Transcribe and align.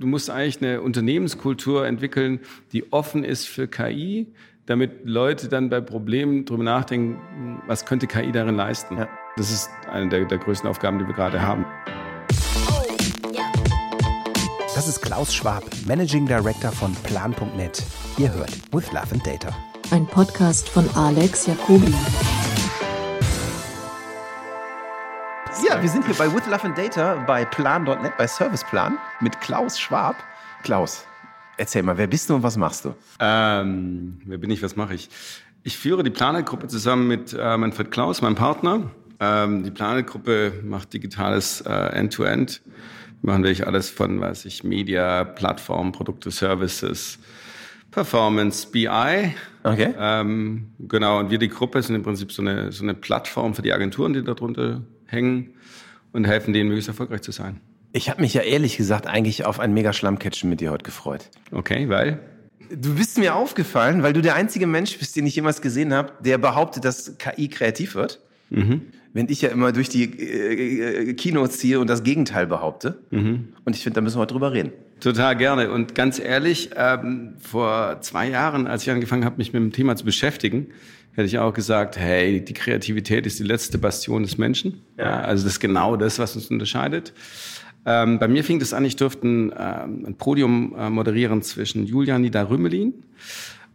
Du 0.00 0.06
musst 0.06 0.30
eigentlich 0.30 0.62
eine 0.62 0.80
Unternehmenskultur 0.80 1.84
entwickeln, 1.84 2.38
die 2.72 2.92
offen 2.92 3.24
ist 3.24 3.48
für 3.48 3.66
KI, 3.66 4.32
damit 4.64 5.00
Leute 5.02 5.48
dann 5.48 5.70
bei 5.70 5.80
Problemen 5.80 6.44
drüber 6.44 6.62
nachdenken, 6.62 7.60
was 7.66 7.84
könnte 7.84 8.06
KI 8.06 8.30
darin 8.30 8.54
leisten. 8.54 8.96
Ja. 8.96 9.08
Das 9.36 9.50
ist 9.50 9.68
eine 9.90 10.08
der, 10.08 10.24
der 10.26 10.38
größten 10.38 10.70
Aufgaben, 10.70 11.00
die 11.00 11.06
wir 11.08 11.14
gerade 11.14 11.42
haben. 11.42 11.66
Das 14.72 14.86
ist 14.86 15.02
Klaus 15.02 15.34
Schwab, 15.34 15.64
Managing 15.88 16.26
Director 16.26 16.70
von 16.70 16.94
Plan.net. 17.02 17.82
Ihr 18.18 18.32
hört 18.32 18.52
With 18.72 18.92
Love 18.92 19.08
and 19.10 19.26
Data. 19.26 19.48
Ein 19.90 20.06
Podcast 20.06 20.68
von 20.68 20.88
Alex 20.94 21.46
Jacobi. 21.46 21.92
Ja, 25.78 25.82
wir 25.84 25.90
sind 25.90 26.06
hier 26.06 26.14
bei 26.16 26.26
With 26.34 26.44
Love 26.46 26.64
and 26.64 26.76
Data 26.76 27.22
bei 27.24 27.44
Plan.net, 27.44 28.16
bei 28.18 28.26
Serviceplan 28.26 28.98
mit 29.20 29.40
Klaus 29.40 29.78
Schwab. 29.78 30.16
Klaus, 30.64 31.06
erzähl 31.56 31.84
mal, 31.84 31.96
wer 31.96 32.08
bist 32.08 32.28
du 32.28 32.34
und 32.34 32.42
was 32.42 32.56
machst 32.56 32.84
du? 32.84 32.96
Ähm, 33.20 34.20
wer 34.24 34.38
bin 34.38 34.50
ich, 34.50 34.60
was 34.60 34.74
mache 34.74 34.94
ich? 34.94 35.08
Ich 35.62 35.78
führe 35.78 36.02
die 36.02 36.10
Planet-Gruppe 36.10 36.66
zusammen 36.66 37.06
mit 37.06 37.32
äh, 37.32 37.56
Manfred 37.56 37.92
Klaus, 37.92 38.22
meinem 38.22 38.34
Partner. 38.34 38.90
Ähm, 39.20 39.62
die 39.62 39.70
Planet-Gruppe 39.70 40.52
macht 40.64 40.92
digitales 40.92 41.60
äh, 41.60 41.70
End-to-End. 41.70 42.60
Wir 43.22 43.30
machen 43.30 43.44
wirklich 43.44 43.64
alles 43.64 43.88
von, 43.88 44.20
weiß 44.20 44.46
ich, 44.46 44.64
Media, 44.64 45.22
Plattform, 45.22 45.92
Produkte, 45.92 46.32
Services, 46.32 47.20
Performance, 47.92 48.66
BI. 48.68 49.32
Okay. 49.62 49.94
Ähm, 49.96 50.72
genau, 50.80 51.20
und 51.20 51.30
wir, 51.30 51.38
die 51.38 51.48
Gruppe, 51.48 51.80
sind 51.82 51.94
im 51.94 52.02
Prinzip 52.02 52.32
so 52.32 52.42
eine, 52.42 52.72
so 52.72 52.82
eine 52.82 52.94
Plattform 52.94 53.54
für 53.54 53.62
die 53.62 53.72
Agenturen, 53.72 54.12
die 54.12 54.24
darunter 54.24 54.82
hängen 55.08 55.54
und 56.12 56.26
helfen 56.26 56.52
denen, 56.52 56.68
möglichst 56.68 56.88
erfolgreich 56.88 57.22
zu 57.22 57.32
sein. 57.32 57.60
Ich 57.92 58.10
habe 58.10 58.20
mich 58.20 58.34
ja 58.34 58.42
ehrlich 58.42 58.76
gesagt 58.76 59.06
eigentlich 59.06 59.44
auf 59.46 59.58
ein 59.58 59.72
mega 59.72 59.92
Schlammcatchen 59.92 60.48
mit 60.48 60.60
dir 60.60 60.70
heute 60.70 60.84
gefreut. 60.84 61.30
Okay, 61.50 61.88
weil? 61.88 62.20
Du 62.70 62.94
bist 62.94 63.18
mir 63.18 63.34
aufgefallen, 63.34 64.02
weil 64.02 64.12
du 64.12 64.20
der 64.20 64.34
einzige 64.34 64.66
Mensch 64.66 64.98
bist, 64.98 65.16
den 65.16 65.26
ich 65.26 65.34
jemals 65.34 65.62
gesehen 65.62 65.94
habe, 65.94 66.12
der 66.22 66.36
behauptet, 66.36 66.84
dass 66.84 67.16
KI 67.16 67.48
kreativ 67.48 67.94
wird. 67.94 68.20
Mhm. 68.50 68.82
Wenn 69.14 69.28
ich 69.30 69.40
ja 69.40 69.48
immer 69.48 69.72
durch 69.72 69.88
die 69.88 70.04
äh, 70.04 71.14
Keynotes 71.14 71.58
ziehe 71.58 71.80
und 71.80 71.88
das 71.88 72.02
Gegenteil 72.02 72.46
behaupte. 72.46 73.00
Mhm. 73.10 73.54
Und 73.64 73.74
ich 73.74 73.82
finde, 73.82 73.94
da 73.94 74.00
müssen 74.02 74.16
wir 74.16 74.20
heute 74.20 74.34
drüber 74.34 74.52
reden. 74.52 74.72
Total 75.00 75.36
gerne. 75.36 75.70
Und 75.70 75.94
ganz 75.94 76.18
ehrlich, 76.18 76.70
ähm, 76.76 77.34
vor 77.38 78.00
zwei 78.00 78.28
Jahren, 78.28 78.66
als 78.66 78.82
ich 78.82 78.90
angefangen 78.90 79.24
habe, 79.24 79.36
mich 79.38 79.52
mit 79.52 79.62
dem 79.62 79.72
Thema 79.72 79.96
zu 79.96 80.04
beschäftigen, 80.04 80.68
hätte 81.12 81.26
ich 81.26 81.38
auch 81.38 81.52
gesagt, 81.52 81.96
hey, 81.96 82.44
die 82.44 82.54
Kreativität 82.54 83.26
ist 83.26 83.38
die 83.38 83.44
letzte 83.44 83.78
Bastion 83.78 84.22
des 84.22 84.38
Menschen. 84.38 84.82
Ja. 84.96 85.20
Also 85.20 85.44
das 85.44 85.54
ist 85.54 85.60
genau 85.60 85.96
das, 85.96 86.18
was 86.18 86.36
uns 86.36 86.50
unterscheidet. 86.50 87.12
Ähm, 87.86 88.18
bei 88.18 88.28
mir 88.28 88.44
fing 88.44 88.58
das 88.58 88.72
an, 88.72 88.84
ich 88.84 88.96
durfte 88.96 89.26
ein, 89.26 89.52
ähm, 89.56 90.04
ein 90.06 90.14
Podium 90.16 90.74
äh, 90.76 90.90
moderieren 90.90 91.42
zwischen 91.42 91.86
Julian 91.86 92.22
Nieder-Rümmelin 92.22 92.94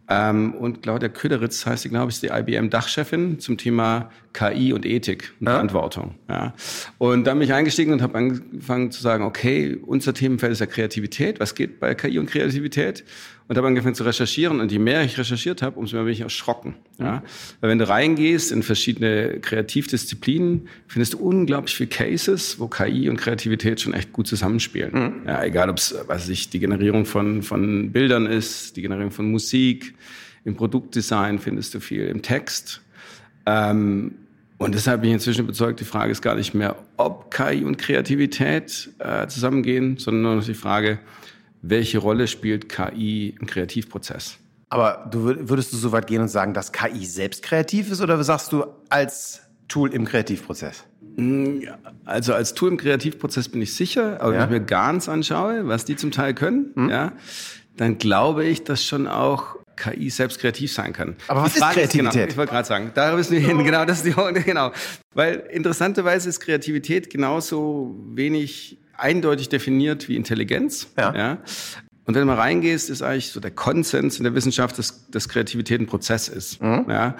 ähm, 0.08 0.54
und 0.54 0.82
Claudia 0.82 1.08
Köderitz 1.08 1.64
heißt 1.64 1.84
sie, 1.84 1.88
glaube 1.88 2.10
ich, 2.10 2.20
die 2.20 2.28
IBM-Dachchefin 2.28 3.38
zum 3.40 3.56
Thema 3.56 4.10
KI 4.34 4.72
und 4.72 4.84
Ethik 4.84 5.32
und 5.40 5.46
ja. 5.46 5.52
Verantwortung. 5.52 6.16
Ja. 6.28 6.54
Und 6.98 7.24
dann 7.24 7.38
bin 7.38 7.46
ich 7.46 7.54
eingestiegen 7.54 7.92
und 7.92 8.02
habe 8.02 8.18
angefangen 8.18 8.90
zu 8.90 9.00
sagen, 9.00 9.24
okay, 9.24 9.78
unser 9.86 10.12
Themenfeld 10.12 10.52
ist 10.52 10.58
ja 10.58 10.66
Kreativität. 10.66 11.40
Was 11.40 11.54
geht 11.54 11.80
bei 11.80 11.94
KI 11.94 12.18
und 12.18 12.28
Kreativität? 12.28 13.04
Und 13.46 13.56
habe 13.56 13.68
angefangen 13.68 13.94
zu 13.94 14.04
recherchieren. 14.04 14.60
Und 14.60 14.72
je 14.72 14.80
mehr 14.80 15.04
ich 15.04 15.16
recherchiert 15.18 15.62
habe, 15.62 15.78
umso 15.78 15.96
mehr 15.96 16.04
bin 16.04 16.12
ich 16.14 16.22
erschrocken. 16.22 16.74
Ja. 16.98 17.22
Weil 17.60 17.70
wenn 17.70 17.78
du 17.78 17.88
reingehst 17.88 18.50
in 18.50 18.64
verschiedene 18.64 19.38
Kreativdisziplinen, 19.40 20.68
findest 20.88 21.14
du 21.14 21.18
unglaublich 21.18 21.76
viele 21.76 21.90
Cases, 21.90 22.58
wo 22.58 22.66
KI 22.66 23.08
und 23.08 23.18
Kreativität 23.18 23.80
schon 23.80 23.94
echt 23.94 24.12
gut 24.12 24.26
zusammenspielen. 24.26 24.92
Mhm. 24.92 25.28
Ja, 25.28 25.44
egal, 25.44 25.70
ob 25.70 25.78
es, 25.78 25.94
was 26.08 26.28
ich, 26.28 26.48
die 26.48 26.58
Generierung 26.58 27.04
von, 27.04 27.42
von 27.42 27.92
Bildern 27.92 28.26
ist, 28.26 28.76
die 28.76 28.82
Generierung 28.82 29.12
von 29.12 29.30
Musik, 29.30 29.94
im 30.44 30.56
Produktdesign 30.56 31.38
findest 31.38 31.74
du 31.74 31.80
viel, 31.80 32.06
im 32.06 32.22
Text. 32.22 32.80
Ähm, 33.46 34.14
und 34.64 34.74
deshalb 34.74 35.02
bin 35.02 35.10
ich 35.10 35.14
inzwischen 35.14 35.44
überzeugt, 35.44 35.80
die 35.80 35.84
Frage 35.84 36.10
ist 36.10 36.22
gar 36.22 36.34
nicht 36.36 36.54
mehr, 36.54 36.76
ob 36.96 37.30
KI 37.30 37.64
und 37.64 37.76
Kreativität 37.76 38.90
äh, 38.98 39.26
zusammengehen, 39.26 39.98
sondern 39.98 40.22
nur 40.22 40.36
noch 40.36 40.44
die 40.44 40.54
Frage, 40.54 40.98
welche 41.60 41.98
Rolle 41.98 42.26
spielt 42.26 42.70
KI 42.70 43.36
im 43.38 43.46
Kreativprozess? 43.46 44.38
Aber 44.70 45.06
du 45.10 45.24
würdest 45.48 45.72
du 45.72 45.76
so 45.76 45.92
weit 45.92 46.06
gehen 46.06 46.22
und 46.22 46.28
sagen, 46.28 46.54
dass 46.54 46.72
KI 46.72 47.04
selbst 47.04 47.42
kreativ 47.42 47.92
ist 47.92 48.00
oder 48.00 48.22
sagst 48.24 48.52
du 48.52 48.64
als 48.88 49.42
Tool 49.68 49.92
im 49.92 50.06
Kreativprozess? 50.06 50.84
Mm, 51.16 51.64
also 52.06 52.32
als 52.32 52.54
Tool 52.54 52.70
im 52.70 52.78
Kreativprozess 52.78 53.50
bin 53.50 53.60
ich 53.60 53.74
sicher, 53.74 54.20
aber 54.22 54.32
ja. 54.32 54.38
wenn 54.40 54.44
ich 54.46 54.60
mir 54.60 54.66
GANs 54.66 55.10
anschaue, 55.10 55.68
was 55.68 55.84
die 55.84 55.96
zum 55.96 56.10
Teil 56.10 56.32
können, 56.32 56.70
mhm. 56.74 56.88
ja, 56.88 57.12
dann 57.76 57.98
glaube 57.98 58.44
ich, 58.44 58.64
dass 58.64 58.82
schon 58.82 59.06
auch 59.08 59.56
KI 59.76 60.10
selbst 60.10 60.40
kreativ 60.40 60.72
sein 60.72 60.92
kann. 60.92 61.16
Aber 61.28 61.42
was 61.42 61.56
ist 61.56 61.62
Kreativität? 61.62 61.94
Ist, 61.94 62.12
genau, 62.12 62.26
ich 62.28 62.36
wollte 62.36 62.52
gerade 62.52 62.68
sagen, 62.68 62.90
da 62.94 63.14
müssen 63.14 63.32
wir 63.32 63.40
hin. 63.40 63.64
Genau, 63.64 63.84
das 63.84 64.04
ist 64.04 64.06
die, 64.06 64.42
genau. 64.42 64.72
Weil 65.14 65.44
interessanterweise 65.50 66.28
ist 66.28 66.40
Kreativität 66.40 67.10
genauso 67.10 67.94
wenig 68.14 68.78
eindeutig 68.96 69.48
definiert 69.48 70.08
wie 70.08 70.16
Intelligenz. 70.16 70.88
Ja. 70.96 71.14
ja. 71.14 71.38
Und 72.06 72.14
wenn 72.14 72.20
du 72.20 72.26
mal 72.26 72.36
reingehst, 72.36 72.90
ist 72.90 73.02
eigentlich 73.02 73.30
so 73.30 73.40
der 73.40 73.50
Konsens 73.50 74.18
in 74.18 74.24
der 74.24 74.34
Wissenschaft, 74.34 74.78
dass, 74.78 75.08
dass 75.10 75.28
Kreativität 75.28 75.80
ein 75.80 75.86
Prozess 75.86 76.28
ist. 76.28 76.60
Mhm. 76.60 76.86
Ja. 76.88 77.16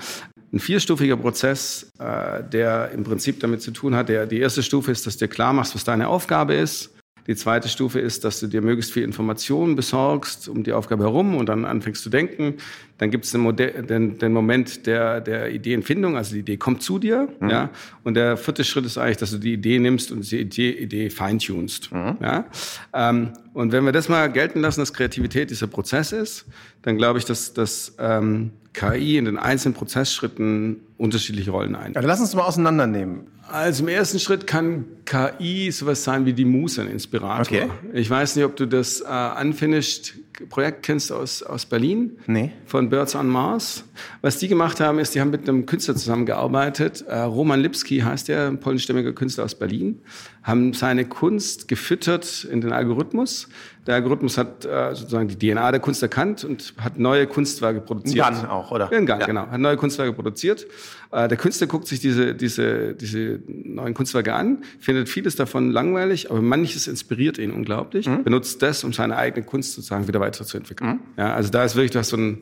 Ein 0.52 0.60
vierstufiger 0.60 1.16
Prozess, 1.16 1.90
äh, 1.98 2.44
der 2.44 2.90
im 2.92 3.02
Prinzip 3.02 3.40
damit 3.40 3.62
zu 3.62 3.70
tun 3.70 3.94
hat, 3.94 4.08
der, 4.08 4.26
die 4.26 4.38
erste 4.38 4.62
Stufe 4.62 4.92
ist, 4.92 5.06
dass 5.06 5.16
du 5.16 5.26
dir 5.26 5.32
klar 5.32 5.52
machst, 5.52 5.74
was 5.74 5.84
deine 5.84 6.08
Aufgabe 6.08 6.54
ist. 6.54 6.93
Die 7.26 7.36
zweite 7.36 7.68
Stufe 7.68 8.00
ist, 8.00 8.24
dass 8.24 8.40
du 8.40 8.46
dir 8.46 8.60
möglichst 8.60 8.92
viel 8.92 9.02
Informationen 9.02 9.76
besorgst 9.76 10.48
um 10.48 10.62
die 10.62 10.72
Aufgabe 10.72 11.04
herum 11.04 11.36
und 11.36 11.48
dann 11.48 11.64
anfängst 11.64 12.02
zu 12.02 12.10
denken. 12.10 12.54
Dann 12.98 13.10
gibt 13.10 13.24
es 13.24 13.32
den, 13.32 13.56
den, 13.56 14.18
den, 14.18 14.32
Moment 14.32 14.86
der, 14.86 15.20
der 15.20 15.50
Ideenfindung, 15.50 16.16
also 16.16 16.34
die 16.34 16.40
Idee 16.40 16.56
kommt 16.56 16.82
zu 16.82 16.98
dir. 16.98 17.28
Mhm. 17.40 17.50
Ja? 17.50 17.70
Und 18.04 18.14
der 18.14 18.36
vierte 18.36 18.62
Schritt 18.62 18.84
ist 18.84 18.98
eigentlich, 18.98 19.16
dass 19.16 19.30
du 19.30 19.38
die 19.38 19.54
Idee 19.54 19.78
nimmst 19.78 20.12
und 20.12 20.30
die 20.30 20.40
Idee, 20.40 20.70
Idee 20.70 21.10
feintunst. 21.10 21.92
Mhm. 21.92 22.18
Ja? 22.20 22.44
Ähm, 22.92 23.30
und 23.52 23.72
wenn 23.72 23.84
wir 23.84 23.92
das 23.92 24.08
mal 24.08 24.30
gelten 24.30 24.60
lassen, 24.60 24.80
dass 24.80 24.92
Kreativität 24.92 25.50
dieser 25.50 25.66
Prozess 25.66 26.12
ist, 26.12 26.46
dann 26.84 26.96
glaube 26.98 27.18
ich, 27.18 27.24
dass, 27.24 27.54
dass 27.54 27.94
ähm, 27.98 28.52
KI 28.74 29.16
in 29.16 29.24
den 29.24 29.38
einzelnen 29.38 29.74
Prozessschritten 29.74 30.80
unterschiedliche 30.98 31.50
Rollen 31.50 31.74
ein. 31.74 31.96
Also 31.96 32.06
lass 32.06 32.20
uns 32.20 32.34
mal 32.34 32.42
auseinandernehmen. 32.42 33.28
Also 33.50 33.82
im 33.82 33.88
ersten 33.88 34.18
Schritt 34.18 34.46
kann 34.46 34.84
KI 35.04 35.70
sowas 35.70 36.02
sein 36.02 36.24
wie 36.24 36.32
die 36.32 36.44
Muse, 36.44 36.82
ein 36.82 36.88
Inspirator. 36.88 37.42
Okay. 37.42 37.70
Ich 37.92 38.08
weiß 38.08 38.36
nicht, 38.36 38.44
ob 38.44 38.56
du 38.56 38.66
das 38.66 39.00
äh, 39.00 39.40
Unfinished 39.40 40.14
Projekt 40.48 40.82
kennst 40.82 41.12
aus, 41.12 41.42
aus 41.42 41.66
Berlin. 41.66 42.18
Nee. 42.26 42.52
Von 42.66 42.88
Birds 42.88 43.14
on 43.14 43.28
Mars. 43.28 43.84
Was 44.20 44.38
die 44.38 44.48
gemacht 44.48 44.80
haben, 44.80 44.98
ist, 44.98 45.14
die 45.14 45.20
haben 45.20 45.30
mit 45.30 45.48
einem 45.48 45.66
Künstler 45.66 45.94
zusammengearbeitet. 45.94 47.04
Äh, 47.06 47.20
Roman 47.20 47.60
Lipski 47.60 48.00
heißt 48.00 48.28
der, 48.28 48.48
ein 48.48 48.58
polnischstämmiger 48.58 49.12
Künstler 49.12 49.44
aus 49.44 49.54
Berlin. 49.54 50.00
Haben 50.42 50.72
seine 50.72 51.04
Kunst 51.04 51.68
gefüttert 51.68 52.44
in 52.50 52.60
den 52.60 52.72
Algorithmus. 52.72 53.48
Der 53.86 53.96
Algorithmus 53.96 54.38
hat 54.38 54.64
äh, 54.64 54.94
sozusagen 54.94 55.28
die 55.28 55.36
DNA 55.36 55.72
der 55.72 55.80
Kunst 55.80 56.02
erkannt 56.02 56.44
und 56.44 56.72
hat 56.78 56.98
neue 56.98 57.26
Kunstwerke 57.26 57.80
produziert. 57.80 58.26
In 58.28 58.34
Gun 58.34 58.46
auch, 58.46 58.70
oder? 58.70 58.90
In 58.90 59.04
Gun, 59.06 59.20
ja. 59.20 59.26
genau. 59.26 59.46
Hat 59.46 59.60
neue 59.60 59.76
Kunstwerke 59.76 60.14
produziert. 60.14 60.66
Äh, 61.12 61.28
der 61.28 61.36
Künstler 61.36 61.66
guckt 61.66 61.86
sich 61.86 62.00
diese, 62.00 62.34
diese, 62.34 62.94
diese 62.94 63.40
neuen 63.46 63.92
Kunstwerke 63.92 64.32
an, 64.32 64.64
findet 64.80 65.08
vieles 65.08 65.36
davon 65.36 65.70
langweilig, 65.70 66.30
aber 66.30 66.40
manches 66.40 66.86
inspiriert 66.86 67.38
ihn 67.38 67.52
unglaublich, 67.52 68.08
mhm. 68.08 68.24
benutzt 68.24 68.62
das, 68.62 68.84
um 68.84 68.92
seine 68.92 69.16
eigene 69.16 69.44
Kunst 69.44 69.74
sozusagen 69.74 70.08
wieder 70.08 70.20
weiterzuentwickeln. 70.20 70.90
Mhm. 70.90 71.00
Ja, 71.18 71.34
also 71.34 71.50
da 71.50 71.64
ist 71.64 71.76
wirklich 71.76 71.92
das 71.92 72.08
so 72.08 72.16
ein, 72.16 72.38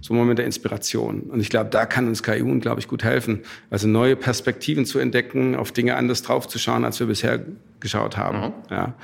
so 0.00 0.14
ein 0.14 0.16
Moment 0.16 0.38
der 0.38 0.46
Inspiration. 0.46 1.22
Und 1.22 1.40
ich 1.40 1.50
glaube, 1.50 1.68
da 1.70 1.84
kann 1.84 2.08
uns 2.08 2.22
KI 2.22 2.40
unglaublich 2.40 2.88
gut 2.88 3.04
helfen, 3.04 3.40
also 3.70 3.86
neue 3.86 4.16
Perspektiven 4.16 4.86
zu 4.86 4.98
entdecken, 4.98 5.54
auf 5.54 5.72
Dinge 5.72 5.96
anders 5.96 6.22
draufzuschauen, 6.22 6.84
als 6.84 6.98
wir 7.00 7.06
bisher 7.06 7.44
geschaut 7.86 8.16
haben. 8.16 8.38
Mhm. 8.38 8.52
Ja, 8.70 8.94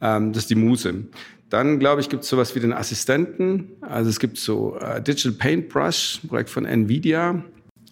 ähm, 0.00 0.32
das 0.32 0.44
ist 0.44 0.50
die 0.50 0.54
Muse. 0.54 1.06
Dann, 1.50 1.78
glaube 1.78 2.02
ich, 2.02 2.10
gibt 2.10 2.24
es 2.24 2.28
sowas 2.28 2.54
wie 2.54 2.60
den 2.60 2.74
Assistenten. 2.74 3.68
Also 3.80 4.10
es 4.10 4.20
gibt 4.20 4.36
so 4.36 4.76
äh, 4.76 5.00
Digital 5.00 5.32
Paintbrush, 5.32 6.20
ein 6.22 6.28
Projekt 6.28 6.50
von 6.50 6.66
NVIDIA, 6.66 7.42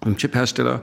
einem 0.03 0.17
Chiphersteller. 0.17 0.83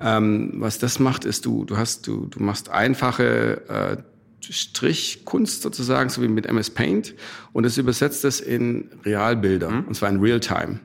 Ähm, 0.00 0.54
was 0.56 0.78
das 0.78 0.98
macht, 0.98 1.24
ist, 1.24 1.44
du, 1.44 1.64
du, 1.64 1.76
hast, 1.76 2.06
du, 2.06 2.26
du 2.26 2.42
machst 2.42 2.70
einfache 2.70 3.62
äh, 3.68 3.96
Strichkunst 4.40 5.62
sozusagen, 5.62 6.08
so 6.10 6.22
wie 6.22 6.28
mit 6.28 6.46
MS 6.46 6.70
Paint, 6.70 7.14
und 7.52 7.64
es 7.64 7.78
übersetzt 7.78 8.24
es 8.24 8.40
in 8.40 8.90
Realbilder, 9.04 9.70
mhm. 9.70 9.84
und 9.84 9.94
zwar 9.94 10.08
in 10.08 10.20
Realtime. 10.20 10.80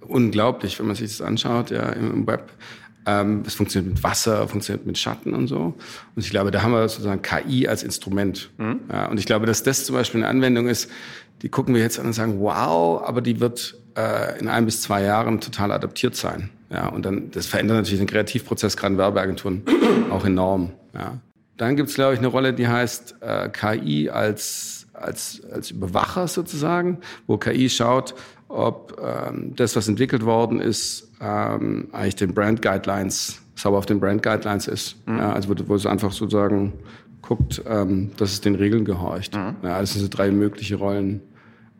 Unglaublich, 0.00 0.78
wenn 0.78 0.86
man 0.86 0.96
sich 0.96 1.10
das 1.10 1.20
anschaut, 1.20 1.70
ja, 1.70 1.90
im 1.90 2.26
Web. 2.26 2.52
Ähm, 3.06 3.44
es 3.46 3.54
funktioniert 3.54 3.94
mit 3.94 4.02
Wasser, 4.02 4.48
funktioniert 4.48 4.84
mit 4.84 4.98
Schatten 4.98 5.32
und 5.32 5.46
so. 5.46 5.74
Und 6.14 6.24
ich 6.24 6.30
glaube, 6.30 6.50
da 6.50 6.62
haben 6.62 6.72
wir 6.72 6.88
sozusagen 6.88 7.22
KI 7.22 7.68
als 7.68 7.84
Instrument. 7.84 8.50
Mhm. 8.58 8.80
Ja, 8.92 9.06
und 9.06 9.18
ich 9.18 9.26
glaube, 9.26 9.46
dass 9.46 9.62
das 9.62 9.84
zum 9.84 9.94
Beispiel 9.94 10.20
eine 10.20 10.28
Anwendung 10.28 10.66
ist, 10.66 10.90
die 11.42 11.48
gucken 11.48 11.74
wir 11.74 11.82
jetzt 11.82 12.00
an 12.00 12.06
und 12.06 12.12
sagen, 12.14 12.40
wow, 12.40 13.02
aber 13.06 13.20
die 13.20 13.38
wird 13.38 13.76
äh, 13.96 14.38
in 14.40 14.48
ein 14.48 14.64
bis 14.64 14.82
zwei 14.82 15.02
Jahren 15.02 15.40
total 15.40 15.70
adaptiert 15.70 16.16
sein. 16.16 16.50
Ja, 16.70 16.88
und 16.88 17.06
dann, 17.06 17.30
das 17.30 17.46
verändert 17.46 17.76
natürlich 17.76 18.00
den 18.00 18.08
Kreativprozess, 18.08 18.76
gerade 18.76 18.94
in 18.94 18.98
Werbeagenturen, 18.98 19.62
auch 20.10 20.24
enorm. 20.24 20.72
Ja. 20.94 21.18
Dann 21.56 21.76
gibt's 21.76 21.94
glaube 21.94 22.14
ich, 22.14 22.18
eine 22.18 22.28
Rolle, 22.28 22.52
die 22.52 22.66
heißt 22.66 23.16
äh, 23.20 23.48
KI 23.48 24.10
als 24.10 24.75
als, 24.98 25.42
als 25.50 25.70
Überwacher 25.70 26.28
sozusagen, 26.28 26.98
wo 27.26 27.36
KI 27.36 27.68
schaut, 27.68 28.14
ob 28.48 29.00
ähm, 29.02 29.54
das, 29.56 29.76
was 29.76 29.88
entwickelt 29.88 30.24
worden 30.24 30.60
ist, 30.60 31.10
ähm, 31.20 31.88
eigentlich 31.92 32.16
den 32.16 32.34
Brand 32.34 32.62
Guidelines, 32.62 33.40
sauber 33.54 33.78
auf 33.78 33.86
den 33.86 34.00
Brand 34.00 34.22
Guidelines 34.22 34.68
ist. 34.68 34.96
Mhm. 35.06 35.18
Ja, 35.18 35.32
also 35.32 35.48
wo, 35.48 35.68
wo 35.68 35.74
es 35.74 35.86
einfach 35.86 36.12
sozusagen 36.12 36.74
guckt, 37.22 37.62
ähm, 37.66 38.12
dass 38.16 38.32
es 38.32 38.40
den 38.40 38.54
Regeln 38.54 38.84
gehorcht. 38.84 39.34
Mhm. 39.34 39.56
Ja, 39.62 39.80
das 39.80 39.92
sind 39.92 40.02
so 40.02 40.08
drei 40.08 40.30
mögliche 40.30 40.76
Rollen. 40.76 41.22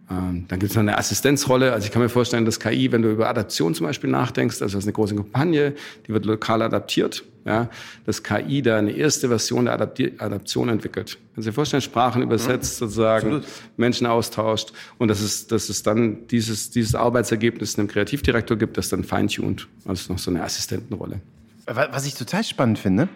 Ähm, 0.09 0.45
dann 0.47 0.61
gibt 0.61 0.71
es 0.71 0.77
noch 0.77 0.83
eine 0.83 0.99
Assistenzrolle. 0.99 1.73
Also 1.73 1.87
ich 1.87 1.93
kann 1.93 2.01
mir 2.01 2.09
vorstellen, 2.09 2.45
dass 2.45 2.61
KI, 2.61 2.93
wenn 2.93 3.03
du 3.03 3.11
über 3.11 3.29
Adaption 3.29 3.75
zum 3.75 3.87
Beispiel 3.87 4.09
nachdenkst, 4.09 4.63
also 4.63 4.77
das 4.77 4.85
ist 4.85 4.89
eine 4.89 4.93
große 4.93 5.17
Kampagne, 5.17 5.75
die 6.07 6.13
wird 6.13 6.27
lokal 6.27 6.63
adaptiert, 6.63 7.25
ja, 7.45 7.69
dass 8.05 8.23
KI 8.23 8.63
da 8.63 8.79
eine 8.79 8.93
erste 8.93 9.29
Version 9.29 9.65
der 9.65 9.75
Adapti 9.75 10.13
Adaption 10.19 10.69
entwickelt. 10.69 11.19
Kannst 11.35 11.47
du 11.47 11.51
dir 11.51 11.55
vorstellen, 11.55 11.81
Sprachen 11.81 12.23
übersetzt 12.23 12.81
ja, 12.81 12.87
sozusagen, 12.87 13.27
absolut. 13.27 13.47
Menschen 13.77 14.07
austauscht 14.07 14.73
und 14.99 15.09
dass 15.09 15.21
es, 15.21 15.49
dass 15.49 15.69
es 15.69 15.83
dann 15.83 16.29
dieses, 16.29 16.71
dieses 16.71 16.95
Arbeitsergebnis 16.95 17.77
einem 17.77 17.89
Kreativdirektor 17.89 18.57
gibt, 18.57 18.79
das 18.79 18.89
dann 18.89 19.03
feintuned. 19.03 19.67
Also 19.87 20.13
noch 20.13 20.21
so 20.21 20.31
eine 20.31 20.45
Assistentenrolle. 20.45 21.21
Was 21.67 22.07
ich 22.07 22.15
total 22.15 22.45
spannend 22.45 22.79
finde, 22.79 23.09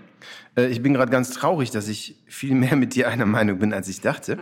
äh, 0.57 0.67
ich 0.67 0.83
bin 0.83 0.93
gerade 0.93 1.13
ganz 1.13 1.31
traurig, 1.31 1.71
dass 1.71 1.87
ich 1.87 2.17
viel 2.27 2.55
mehr 2.57 2.75
mit 2.75 2.97
dir 2.97 3.09
einer 3.09 3.27
Meinung 3.27 3.61
bin, 3.61 3.73
als 3.73 3.89
ich 3.89 4.01
dachte. 4.01 4.39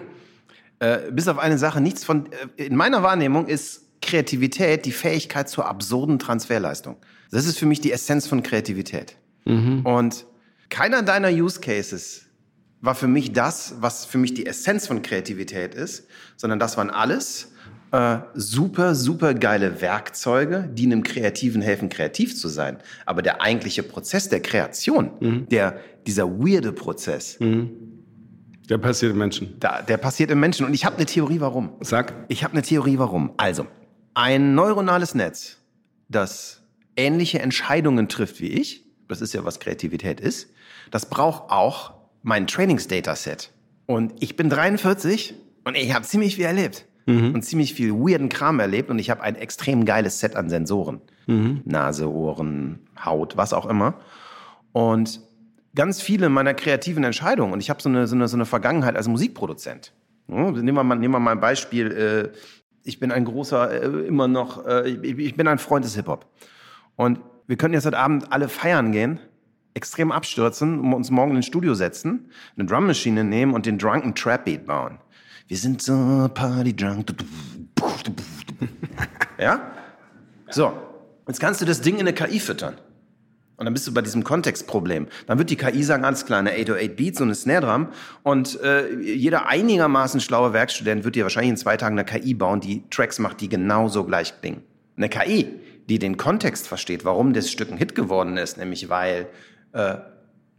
Äh, 0.80 1.10
bis 1.10 1.28
auf 1.28 1.38
eine 1.38 1.58
Sache, 1.58 1.80
nichts 1.80 2.04
von, 2.04 2.26
äh, 2.56 2.64
in 2.64 2.76
meiner 2.76 3.02
Wahrnehmung 3.02 3.46
ist 3.46 3.82
Kreativität 4.00 4.84
die 4.84 4.92
Fähigkeit 4.92 5.48
zur 5.48 5.66
absurden 5.66 6.19
Transferleistung. 6.19 6.96
Das 7.30 7.46
ist 7.46 7.58
für 7.58 7.66
mich 7.66 7.80
die 7.80 7.92
Essenz 7.92 8.26
von 8.26 8.42
Kreativität. 8.42 9.16
Mhm. 9.44 9.84
Und 9.84 10.26
keiner 10.69 11.02
deiner 11.02 11.30
Use 11.30 11.60
Cases 11.60 12.26
war 12.80 12.94
für 12.94 13.08
mich 13.08 13.32
das, 13.32 13.75
was 13.80 14.04
für 14.04 14.19
mich 14.19 14.34
die 14.34 14.46
Essenz 14.46 14.86
von 14.86 15.02
Kreativität 15.02 15.75
ist, 15.75 16.06
sondern 16.36 16.60
das 16.60 16.76
waren 16.76 16.90
alles 16.90 17.52
äh, 17.90 18.19
super, 18.34 18.94
super 18.94 19.34
geile 19.34 19.81
Werkzeuge, 19.81 20.69
die 20.72 20.86
einem 20.86 21.02
Kreativen 21.02 21.62
helfen, 21.62 21.88
kreativ 21.88 22.36
zu 22.36 22.48
sein. 22.48 22.78
Aber 23.06 23.22
der 23.22 23.42
eigentliche 23.42 23.82
Prozess 23.82 24.28
der 24.28 24.40
Kreation, 24.40 25.10
mhm. 25.20 25.48
der, 25.48 25.81
dieser 26.06 26.28
weirde 26.28 26.72
Prozess, 26.72 27.40
mhm. 27.40 27.70
Der 28.69 28.79
passiert 28.79 29.12
im 29.12 29.19
Menschen. 29.19 29.59
Da, 29.61 29.82
der 29.82 29.97
passiert 29.97 30.31
im 30.31 30.41
Menschen. 30.41 30.67
Und 30.67 30.75
ich 30.75 30.85
habe 30.85 30.97
eine 30.97 31.06
Theorie, 31.06 31.41
warum. 31.41 31.70
Sag. 31.81 32.12
Ich 32.29 32.44
habe 32.44 32.53
eine 32.53 32.62
Theorie, 32.62 32.99
warum. 32.99 33.32
Also, 33.37 33.67
ein 34.15 34.55
neuronales 34.55 35.15
Netz, 35.15 35.59
das 36.09 36.62
ähnliche 36.97 37.38
Entscheidungen 37.38 38.09
trifft 38.09 38.41
wie 38.41 38.49
ich, 38.49 38.85
das 39.09 39.20
ist 39.20 39.32
ja, 39.32 39.44
was 39.44 39.61
Kreativität 39.61 40.20
ist, 40.20 40.50
das 40.91 41.06
braucht 41.06 41.50
auch 41.50 41.94
mein 42.23 42.47
Trainingsdataset. 42.47 43.53
Und 43.87 44.12
ich 44.20 44.37
bin 44.37 44.50
43 44.50 45.35
und 45.65 45.76
ich 45.76 45.94
habe 45.94 46.05
ziemlich 46.05 46.37
viel 46.37 46.44
erlebt. 46.44 46.85
Mhm. 47.06 47.35
Und 47.35 47.43
ziemlich 47.43 47.73
viel 47.73 47.94
weirden 47.94 48.29
Kram 48.29 48.61
erlebt. 48.61 48.91
Und 48.91 48.99
ich 48.99 49.09
habe 49.09 49.23
ein 49.23 49.35
extrem 49.35 49.87
geiles 49.87 50.20
Set 50.20 50.37
an 50.37 50.50
Sensoren. 50.50 51.00
Mhm. 51.26 51.62
Nase, 51.65 52.11
Ohren, 52.11 52.81
Haut, 53.03 53.38
was 53.38 53.55
auch 53.55 53.65
immer. 53.65 53.94
Und 54.73 55.20
ganz 55.75 56.00
viele 56.00 56.29
meiner 56.29 56.55
kreativen 56.55 57.05
Entscheidungen, 57.05 57.53
und 57.53 57.61
ich 57.61 57.70
habe 57.70 57.82
so 57.82 57.88
eine, 57.88 58.06
so, 58.06 58.15
eine, 58.15 58.29
so 58.29 58.37
eine 58.37 58.47
Vergangenheit 58.47 58.97
als 58.97 59.09
Musikproduzent. 59.09 59.93
Nehmen, 60.26 60.67
wir 60.67 60.85
mal, 60.85 60.97
nehmen 60.97 61.15
wir 61.15 61.20
mal 61.20 61.32
ein 61.32 61.41
Beispiel. 61.41 61.91
Äh, 61.93 62.38
ich 62.85 63.00
bin 63.00 63.11
ein 63.12 63.25
großer, 63.25 63.82
äh, 63.82 64.06
immer 64.06 64.29
noch, 64.29 64.67
äh, 64.67 64.88
ich, 64.91 65.19
ich 65.19 65.37
bin 65.37 65.49
ein 65.49 65.59
Freund 65.59 65.85
des 65.85 65.94
Hip-Hop. 65.94 66.26
Und 66.97 67.20
wir 67.47 67.56
können 67.56 67.75
jetzt 67.75 67.87
heute 67.87 67.99
Abend 67.99 68.31
alle 68.31 68.49
feiern 68.49 68.93
gehen, 68.93 69.20
extrem 69.75 70.12
abstürzen, 70.12 70.93
uns 70.93 71.11
morgen 71.11 71.37
ins 71.37 71.47
Studio 71.47 71.75
setzen, 71.75 72.31
eine 72.56 72.67
Drummaschine 72.67 73.25
nehmen 73.25 73.55
und 73.55 73.65
den 73.65 73.79
Drunken 73.79 74.15
Trap 74.15 74.44
Beat 74.44 74.67
bauen. 74.67 74.99
Wir 75.47 75.56
sind 75.56 75.81
so 75.81 76.29
Party 76.35 76.75
drunk. 76.76 77.15
Ja? 79.38 79.70
So. 80.50 80.73
Jetzt 81.29 81.41
kannst 81.41 81.61
du 81.61 81.65
das 81.65 81.81
Ding 81.81 81.94
in 81.94 82.00
eine 82.00 82.12
KI 82.12 82.41
füttern. 82.41 82.75
Und 83.58 83.64
dann 83.64 83.75
bist 83.75 83.88
du 83.88 83.93
bei 83.93 84.02
diesem 84.02 84.22
Kontextproblem. 84.22 85.08
Dann 85.26 85.38
wird 85.38 85.50
die 85.50 85.56
KI 85.56 85.82
sagen, 85.82 86.05
alles 86.05 86.25
klar, 86.25 86.38
eine 86.38 86.52
808 86.52 86.96
Beats 86.96 87.20
und 87.20 87.26
eine 87.26 87.34
Snare 87.34 87.66
Drum. 87.66 87.88
Und 88.22 88.60
äh, 88.62 88.94
jeder 89.00 89.49
einigermaßen 89.49 90.20
schlaue 90.20 90.52
Werkstudent 90.52 91.05
wird 91.05 91.16
dir 91.16 91.25
wahrscheinlich 91.25 91.50
in 91.50 91.56
zwei 91.56 91.76
Tagen 91.76 91.99
eine 91.99 92.05
KI 92.05 92.34
bauen, 92.34 92.60
die 92.60 92.84
Tracks 92.88 93.19
macht, 93.19 93.40
die 93.40 93.49
genauso 93.49 94.05
gleich 94.05 94.40
klingen. 94.40 94.62
Eine 94.96 95.08
KI, 95.08 95.49
die 95.88 95.99
den 95.99 96.16
Kontext 96.16 96.69
versteht, 96.69 97.05
warum 97.05 97.32
das 97.32 97.50
Stück 97.50 97.72
ein 97.72 97.78
Hit 97.78 97.96
geworden 97.96 98.37
ist, 98.37 98.58
nämlich 98.58 98.88
weil 98.88 99.26
äh, 99.72 99.96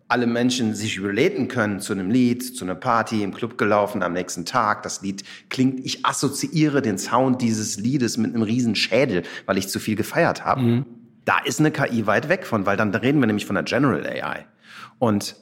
alle 0.09 0.27
Menschen 0.27 0.75
sich 0.75 1.01
relaten 1.01 1.47
können 1.47 1.79
zu 1.79 1.93
einem 1.93 2.09
Lied, 2.09 2.43
zu 2.43 2.65
einer 2.65 2.75
Party, 2.75 3.23
im 3.23 3.33
Club 3.33 3.57
gelaufen, 3.57 4.03
am 4.03 4.11
nächsten 4.11 4.43
Tag. 4.43 4.83
Das 4.83 5.01
Lied 5.01 5.23
klingt, 5.49 5.85
ich 5.85 6.05
assoziiere 6.05 6.81
den 6.81 6.97
Sound 6.97 7.41
dieses 7.41 7.77
Liedes 7.77 8.17
mit 8.17 8.33
einem 8.33 8.41
riesen 8.41 8.75
Schädel, 8.75 9.23
weil 9.45 9.57
ich 9.57 9.69
zu 9.69 9.79
viel 9.79 9.95
gefeiert 9.95 10.43
habe. 10.43 10.61
Mhm. 10.61 10.85
Da 11.29 11.37
ist 11.37 11.59
eine 11.59 11.69
KI 11.69 12.07
weit 12.07 12.27
weg 12.27 12.43
von, 12.43 12.65
weil 12.65 12.75
dann 12.75 12.89
reden 12.95 13.19
wir 13.19 13.27
nämlich 13.27 13.45
von 13.45 13.53
der 13.53 13.63
General 13.63 14.03
AI. 14.03 14.47
Und 14.97 15.35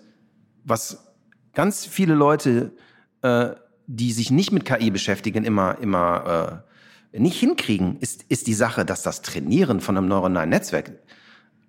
was 0.66 1.14
ganz 1.54 1.86
viele 1.86 2.14
Leute, 2.14 2.74
äh, 3.22 3.52
die 3.86 4.12
sich 4.12 4.30
nicht 4.30 4.52
mit 4.52 4.66
KI 4.66 4.92
beschäftigen, 4.92 5.46
immer, 5.46 5.78
immer 5.80 6.64
äh, 7.14 7.18
nicht 7.18 7.40
hinkriegen, 7.40 7.96
ist, 8.02 8.26
ist 8.28 8.48
die 8.48 8.54
Sache, 8.54 8.84
dass 8.84 9.02
das 9.02 9.22
Trainieren 9.22 9.80
von 9.80 9.96
einem 9.96 10.10
neuronalen 10.10 10.50
Netzwerk 10.50 10.92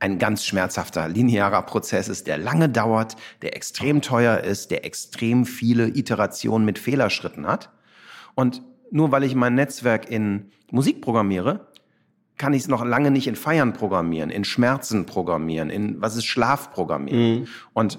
ein 0.01 0.19
ganz 0.19 0.45
schmerzhafter 0.45 1.09
linearer 1.09 1.63
Prozess 1.63 2.09
ist, 2.09 2.27
der 2.27 2.39
lange 2.39 2.69
dauert, 2.69 3.15
der 3.43 3.55
extrem 3.55 4.03
teuer 4.03 4.39
ist, 4.39 4.73
der 4.73 4.85
extrem 4.85 5.47
viele 5.47 5.87
Iterationen 5.87 6.67
mit 6.67 6.81
Fehlerschritten 6.81 7.47
hat. 7.47 7.71
Und 8.35 8.63
nur 8.91 9.13
weil 9.13 9.23
ich 9.23 9.37
mein 9.37 9.55
Netzwerk 9.55 10.11
in 10.11 10.51
Musik 10.73 11.03
programmiere, 11.03 11.68
kann 12.39 12.55
ich 12.55 12.63
es 12.63 12.69
noch 12.69 12.85
lange 12.85 13.11
nicht 13.11 13.27
in 13.27 13.37
Feiern 13.37 13.73
programmieren, 13.73 14.31
in 14.31 14.45
Schmerzen 14.45 15.07
programmieren, 15.07 15.71
in 15.71 16.01
was 16.01 16.17
ist 16.17 16.27
Schlaf 16.27 16.73
programmieren. 16.73 17.41
Mhm. 17.41 17.47
Und 17.75 17.99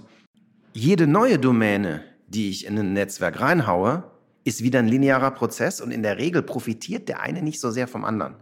jede 0.74 1.08
neue 1.08 1.38
Domäne, 1.38 2.04
die 2.28 2.50
ich 2.50 2.66
in 2.66 2.78
ein 2.78 2.94
Netzwerk 2.94 3.42
reinhaue, 3.42 4.04
ist 4.46 4.64
wieder 4.64 4.80
ein 4.80 4.88
linearer 4.88 5.32
Prozess 5.32 5.82
und 5.82 5.92
in 5.92 6.02
der 6.02 6.18
Regel 6.18 6.42
profitiert 6.42 7.10
der 7.10 7.22
eine 7.22 7.42
nicht 7.42 7.60
so 7.60 7.72
sehr 7.72 7.88
vom 7.88 8.06
anderen. 8.06 8.36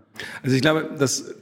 Also 0.44 0.56
ich 0.56 0.62
glaube, 0.62 0.90
das 0.98 1.36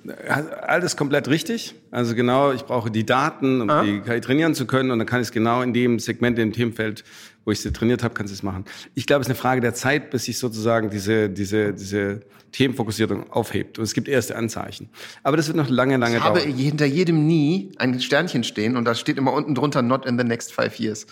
alles 0.61 0.97
komplett 0.97 1.27
richtig. 1.27 1.75
Also 1.91 2.15
genau, 2.15 2.51
ich 2.51 2.63
brauche 2.63 2.89
die 2.89 3.05
Daten, 3.05 3.61
um 3.61 3.69
ah. 3.69 3.83
die 3.83 4.01
KI 4.01 4.21
trainieren 4.21 4.55
zu 4.55 4.65
können 4.65 4.91
und 4.91 4.99
dann 4.99 5.07
kann 5.07 5.21
ich 5.21 5.27
es 5.27 5.31
genau 5.31 5.61
in 5.61 5.73
dem 5.73 5.99
Segment, 5.99 6.39
in 6.39 6.49
dem 6.49 6.53
Themenfeld 6.53 7.03
wo 7.45 7.51
ich 7.51 7.61
sie 7.61 7.71
trainiert 7.71 8.03
habe, 8.03 8.13
kann 8.13 8.27
sie 8.27 8.33
es 8.33 8.43
machen. 8.43 8.65
Ich 8.95 9.05
glaube, 9.05 9.21
es 9.21 9.27
ist 9.27 9.31
eine 9.31 9.39
Frage 9.39 9.61
der 9.61 9.73
Zeit, 9.73 10.09
bis 10.09 10.25
sich 10.25 10.37
sozusagen 10.37 10.89
diese, 10.89 11.29
diese, 11.29 11.73
diese 11.73 12.21
Themenfokussierung 12.51 13.29
aufhebt. 13.31 13.77
Und 13.77 13.83
es 13.83 13.93
gibt 13.93 14.07
erste 14.07 14.35
Anzeichen. 14.35 14.89
Aber 15.23 15.37
das 15.37 15.47
wird 15.47 15.57
noch 15.57 15.69
lange, 15.69 15.97
lange 15.97 16.17
ich 16.17 16.23
dauern. 16.23 16.37
Ich 16.37 16.43
habe 16.43 16.53
hinter 16.53 16.85
jedem 16.85 17.27
Nie 17.27 17.71
ein 17.77 17.99
Sternchen 17.99 18.43
stehen 18.43 18.75
und 18.77 18.85
da 18.85 18.95
steht 18.95 19.17
immer 19.17 19.33
unten 19.33 19.55
drunter 19.55 19.81
Not 19.81 20.05
in 20.05 20.17
the 20.17 20.23
next 20.23 20.53
five 20.53 20.79
years. 20.79 21.05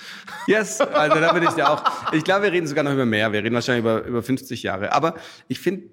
Yes, 0.47 0.81
also 0.81 1.19
da 1.19 1.33
bin 1.33 1.43
ich 1.43 1.55
ja 1.55 1.69
auch. 1.69 1.83
Ich 2.13 2.23
glaube, 2.23 2.43
wir 2.43 2.51
reden 2.51 2.65
sogar 2.65 2.83
noch 2.83 2.93
über 2.93 3.05
mehr. 3.05 3.31
Wir 3.31 3.43
reden 3.43 3.53
wahrscheinlich 3.53 3.81
über, 3.81 4.03
über 4.03 4.23
50 4.23 4.63
Jahre. 4.63 4.93
Aber 4.93 5.15
ich 5.47 5.59
finde, 5.59 5.83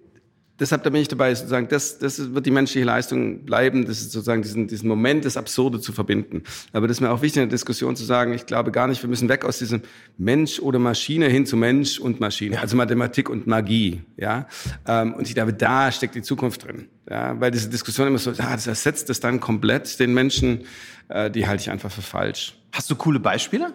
deshalb 0.60 0.84
da 0.84 0.90
bin 0.90 1.00
ich 1.00 1.08
dabei, 1.08 1.34
sozusagen, 1.34 1.68
das, 1.68 1.98
das 1.98 2.34
wird 2.34 2.46
die 2.46 2.50
menschliche 2.50 2.84
Leistung 2.84 3.44
bleiben, 3.44 3.86
das 3.86 4.00
ist 4.00 4.12
sozusagen 4.12 4.42
diesen, 4.42 4.68
diesen 4.68 4.88
Moment, 4.88 5.24
das 5.24 5.36
Absurde 5.36 5.80
zu 5.80 5.92
verbinden. 5.92 6.42
Aber 6.72 6.86
das 6.86 6.98
ist 6.98 7.00
mir 7.00 7.10
auch 7.10 7.22
wichtig 7.22 7.42
in 7.42 7.48
der 7.48 7.54
Diskussion 7.54 7.96
zu 7.96 8.04
sagen, 8.04 8.34
ich 8.34 8.46
glaube 8.46 8.70
gar 8.70 8.86
nicht, 8.86 9.02
wir 9.02 9.08
müssen 9.08 9.28
weg 9.28 9.44
aus 9.44 9.58
diesem 9.58 9.82
Mensch 10.18 10.60
oder 10.60 10.78
Maschine 10.78 11.26
hin 11.26 11.46
zu 11.46 11.56
Mensch 11.56 11.98
und 11.98 12.20
Maschine, 12.20 12.56
ja. 12.56 12.60
also 12.60 12.76
Mathematik 12.76 13.28
und 13.30 13.46
Magie, 13.46 14.02
ja. 14.16 14.46
Ähm, 14.86 15.14
und 15.14 15.26
ich 15.26 15.34
glaube, 15.34 15.54
da 15.54 15.90
steckt 15.90 16.14
die 16.14 16.22
Zukunft 16.22 16.64
drin, 16.64 16.88
ja, 17.08 17.40
weil 17.40 17.50
diese 17.50 17.68
Diskussion 17.68 18.06
immer 18.06 18.18
so, 18.18 18.30
ah, 18.30 18.52
das 18.52 18.66
ersetzt 18.66 19.10
es 19.10 19.20
dann 19.20 19.40
komplett 19.40 19.98
den 19.98 20.12
Menschen, 20.12 20.64
äh, 21.08 21.30
die 21.30 21.46
halte 21.46 21.62
ich 21.62 21.70
einfach 21.70 21.90
für 21.90 22.02
falsch. 22.02 22.56
Hast 22.72 22.90
du 22.90 22.96
coole 22.96 23.18
Beispiele? 23.18 23.74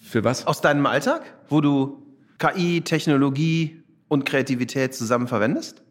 Für 0.00 0.24
was? 0.24 0.46
Aus 0.46 0.60
deinem 0.60 0.86
Alltag, 0.86 1.22
wo 1.48 1.60
du 1.60 2.02
KI, 2.38 2.80
Technologie 2.80 3.82
und 4.08 4.24
Kreativität 4.24 4.94
zusammen 4.94 5.28
verwendest? 5.28 5.82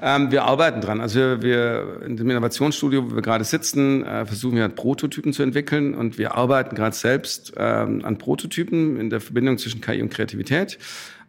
Ähm, 0.00 0.30
wir 0.30 0.44
arbeiten 0.44 0.80
dran. 0.80 1.00
Also 1.00 1.18
wir, 1.18 1.42
wir 1.42 2.02
in 2.04 2.16
dem 2.16 2.28
Innovationsstudio, 2.28 3.10
wo 3.10 3.14
wir 3.14 3.22
gerade 3.22 3.44
sitzen, 3.44 4.04
äh, 4.04 4.26
versuchen 4.26 4.56
wir 4.56 4.62
halt 4.62 4.76
Prototypen 4.76 5.32
zu 5.32 5.42
entwickeln 5.42 5.94
und 5.94 6.18
wir 6.18 6.34
arbeiten 6.34 6.74
gerade 6.74 6.94
selbst 6.94 7.54
ähm, 7.56 8.04
an 8.04 8.18
Prototypen 8.18 9.00
in 9.00 9.10
der 9.10 9.20
Verbindung 9.20 9.58
zwischen 9.58 9.80
KI 9.80 10.02
und 10.02 10.10
Kreativität. 10.10 10.78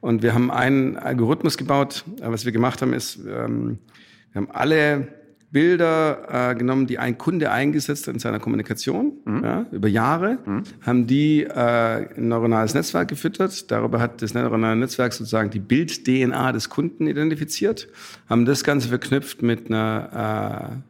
Und 0.02 0.22
wir 0.22 0.34
haben 0.34 0.52
einen 0.52 0.98
Algorithmus 0.98 1.58
gebaut. 1.58 2.04
Äh, 2.22 2.30
was 2.30 2.46
wir 2.46 2.52
gemacht 2.52 2.82
haben, 2.82 2.94
ist, 2.94 3.18
ähm, 3.18 3.80
wir 4.34 4.42
haben 4.42 4.52
alle 4.52 5.08
Bilder 5.51 6.51
äh, 6.51 6.56
genommen, 6.56 6.88
die 6.88 7.00
ein 7.00 7.18
Kunde 7.18 7.51
eingesetzt 7.51 8.08
hat 8.08 8.13
in 8.13 8.20
seiner 8.20 8.39
Kommunikation 8.39 9.13
mhm. 9.24 9.44
ja, 9.44 9.66
über 9.72 9.88
Jahre, 9.88 10.39
mhm. 10.46 10.63
haben 10.82 11.08
die 11.08 11.44
äh, 11.44 11.50
ein 12.18 12.27
neuronales 12.27 12.74
Netzwerk 12.74 13.08
gefüttert. 13.08 13.72
Darüber 13.72 14.00
hat 14.00 14.22
das 14.22 14.34
neuronale 14.34 14.75
Netzwerk 14.75 15.13
sozusagen 15.13 15.50
die 15.50 15.60
Bild-DNA 15.60 16.51
des 16.51 16.70
Kunden 16.70 17.08
identifiziert, 17.08 17.88
haben 18.30 18.46
das 18.46 18.63
Ganze 18.63 18.89
verknüpft 18.89 19.42
mit 19.42 19.68
einer 19.68 20.84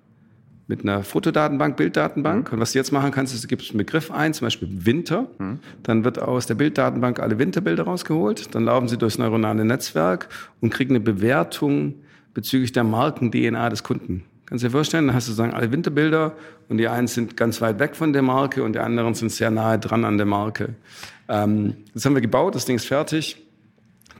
mit 0.69 0.83
einer 0.83 1.01
Fotodatenbank, 1.01 1.77
Bilddatenbank. 1.77 2.49
Mhm. 2.49 2.55
Und 2.55 2.59
was 2.59 2.73
du 2.73 2.79
jetzt 2.79 2.91
machen 2.91 3.11
kannst, 3.11 3.33
ist, 3.33 3.43
du 3.43 3.47
gibst 3.47 3.69
einen 3.69 3.77
Begriff 3.77 4.11
ein, 4.11 4.33
zum 4.33 4.45
Beispiel 4.45 4.67
Winter. 4.85 5.27
Mhm. 5.39 5.59
Dann 5.83 6.03
wird 6.03 6.19
aus 6.19 6.45
der 6.45 6.55
Bilddatenbank 6.55 7.19
alle 7.19 7.39
Winterbilder 7.39 7.83
rausgeholt. 7.83 8.53
Dann 8.53 8.65
laufen 8.65 8.89
sie 8.89 8.97
durchs 8.97 9.17
neuronale 9.17 9.63
Netzwerk 9.63 10.27
und 10.59 10.73
kriegen 10.73 10.91
eine 10.91 10.99
Bewertung 10.99 11.95
bezüglich 12.33 12.73
der 12.73 12.83
Marken-DNA 12.83 13.69
des 13.69 13.83
Kunden. 13.83 14.25
Kannst 14.47 14.63
du 14.63 14.67
dir 14.67 14.71
vorstellen, 14.71 15.07
dann 15.07 15.15
hast 15.15 15.27
du 15.27 15.33
sozusagen 15.33 15.53
alle 15.53 15.73
Winterbilder 15.73 16.33
und 16.69 16.77
die 16.77 16.87
einen 16.87 17.07
sind 17.07 17.35
ganz 17.35 17.59
weit 17.59 17.79
weg 17.79 17.97
von 17.97 18.13
der 18.13 18.21
Marke 18.21 18.63
und 18.63 18.73
die 18.73 18.79
anderen 18.79 19.13
sind 19.13 19.29
sehr 19.29 19.51
nahe 19.51 19.77
dran 19.77 20.05
an 20.05 20.15
der 20.15 20.25
Marke. 20.25 20.75
Ähm, 21.27 21.75
das 21.93 22.05
haben 22.05 22.15
wir 22.15 22.21
gebaut, 22.21 22.55
das 22.55 22.63
Ding 22.63 22.77
ist 22.77 22.85
fertig. 22.85 23.43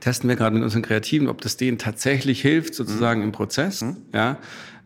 Testen 0.00 0.28
wir 0.28 0.36
gerade 0.36 0.54
mit 0.54 0.62
unseren 0.62 0.82
Kreativen, 0.82 1.28
ob 1.28 1.40
das 1.40 1.56
denen 1.56 1.78
tatsächlich 1.78 2.42
hilft, 2.42 2.74
sozusagen 2.74 3.20
mhm. 3.20 3.26
im 3.26 3.32
Prozess, 3.32 3.80
mhm. 3.80 3.96
ja, 4.12 4.32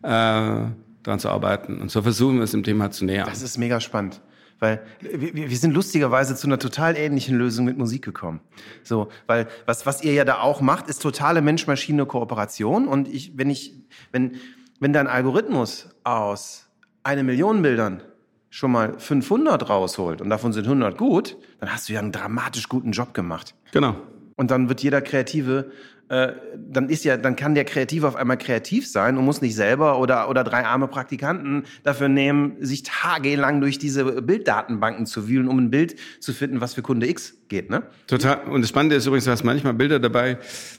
äh, 0.01 0.69
daran 1.03 1.19
zu 1.19 1.29
arbeiten. 1.29 1.81
Und 1.81 1.91
so 1.91 2.01
versuchen 2.01 2.37
wir 2.37 2.43
es 2.43 2.51
dem 2.51 2.63
Thema 2.63 2.91
zu 2.91 3.03
nähern. 3.03 3.27
Das 3.27 3.41
ist 3.41 3.57
mega 3.57 3.81
spannend. 3.81 4.21
Weil 4.59 4.81
wir, 5.01 5.33
wir 5.35 5.57
sind 5.57 5.73
lustigerweise 5.73 6.37
zu 6.37 6.47
einer 6.47 6.57
total 6.57 6.95
ähnlichen 6.95 7.37
Lösung 7.37 7.65
mit 7.65 7.77
Musik 7.77 8.01
gekommen. 8.01 8.39
So, 8.81 9.09
weil 9.27 9.47
was, 9.65 9.85
was 9.85 10.05
ihr 10.05 10.13
ja 10.13 10.23
da 10.23 10.39
auch 10.39 10.61
macht, 10.61 10.87
ist 10.87 11.01
totale 11.01 11.41
Mensch-Maschine-Kooperation. 11.41 12.87
Und 12.87 13.09
ich, 13.09 13.37
wenn 13.37 13.49
ich, 13.49 13.73
wenn, 14.13 14.37
wenn 14.83 14.91
dein 14.91 15.07
Algorithmus 15.07 15.87
aus 16.03 16.67
eine 17.03 17.23
Million 17.23 17.61
Bildern 17.61 18.03
schon 18.49 18.71
mal 18.71 18.99
500 18.99 19.69
rausholt 19.69 20.21
und 20.21 20.29
davon 20.29 20.51
sind 20.51 20.65
100 20.65 20.97
gut, 20.97 21.37
dann 21.61 21.73
hast 21.73 21.87
du 21.87 21.93
ja 21.93 22.01
einen 22.01 22.11
dramatisch 22.11 22.67
guten 22.67 22.91
Job 22.91 23.13
gemacht. 23.13 23.55
Genau. 23.71 23.95
Und 24.35 24.51
dann 24.51 24.67
wird 24.67 24.83
jeder 24.83 25.01
Kreative 25.01 25.71
äh, 26.13 26.35
dann 26.55 26.89
ist 26.89 27.03
ja, 27.05 27.17
dann 27.17 27.35
kann 27.35 27.55
der 27.55 27.65
Kreative 27.65 28.07
auf 28.07 28.15
einmal 28.15 28.37
kreativ 28.37 28.87
sein 28.87 29.17
und 29.17 29.25
muss 29.25 29.41
nicht 29.41 29.55
selber 29.55 29.97
oder, 29.97 30.29
oder 30.29 30.43
drei 30.43 30.63
arme 30.63 30.87
Praktikanten 30.87 31.63
dafür 31.81 32.07
nehmen, 32.07 32.55
sich 32.59 32.83
tagelang 32.83 33.61
durch 33.61 33.79
diese 33.79 34.21
Bilddatenbanken 34.21 35.07
zu 35.07 35.27
wühlen, 35.27 35.47
um 35.47 35.57
ein 35.57 35.71
Bild 35.71 35.95
zu 36.19 36.31
finden, 36.33 36.61
was 36.61 36.75
für 36.75 36.83
Kunde 36.83 37.09
X 37.09 37.33
geht, 37.49 37.71
ne? 37.71 37.81
Total. 38.05 38.43
Und 38.47 38.61
das 38.61 38.69
Spannende 38.69 38.95
ist 38.95 39.07
übrigens, 39.07 39.25
du 39.25 39.31
hast 39.31 39.43
manchmal 39.43 39.73
Bilder 39.73 39.99
dabei, 39.99 40.37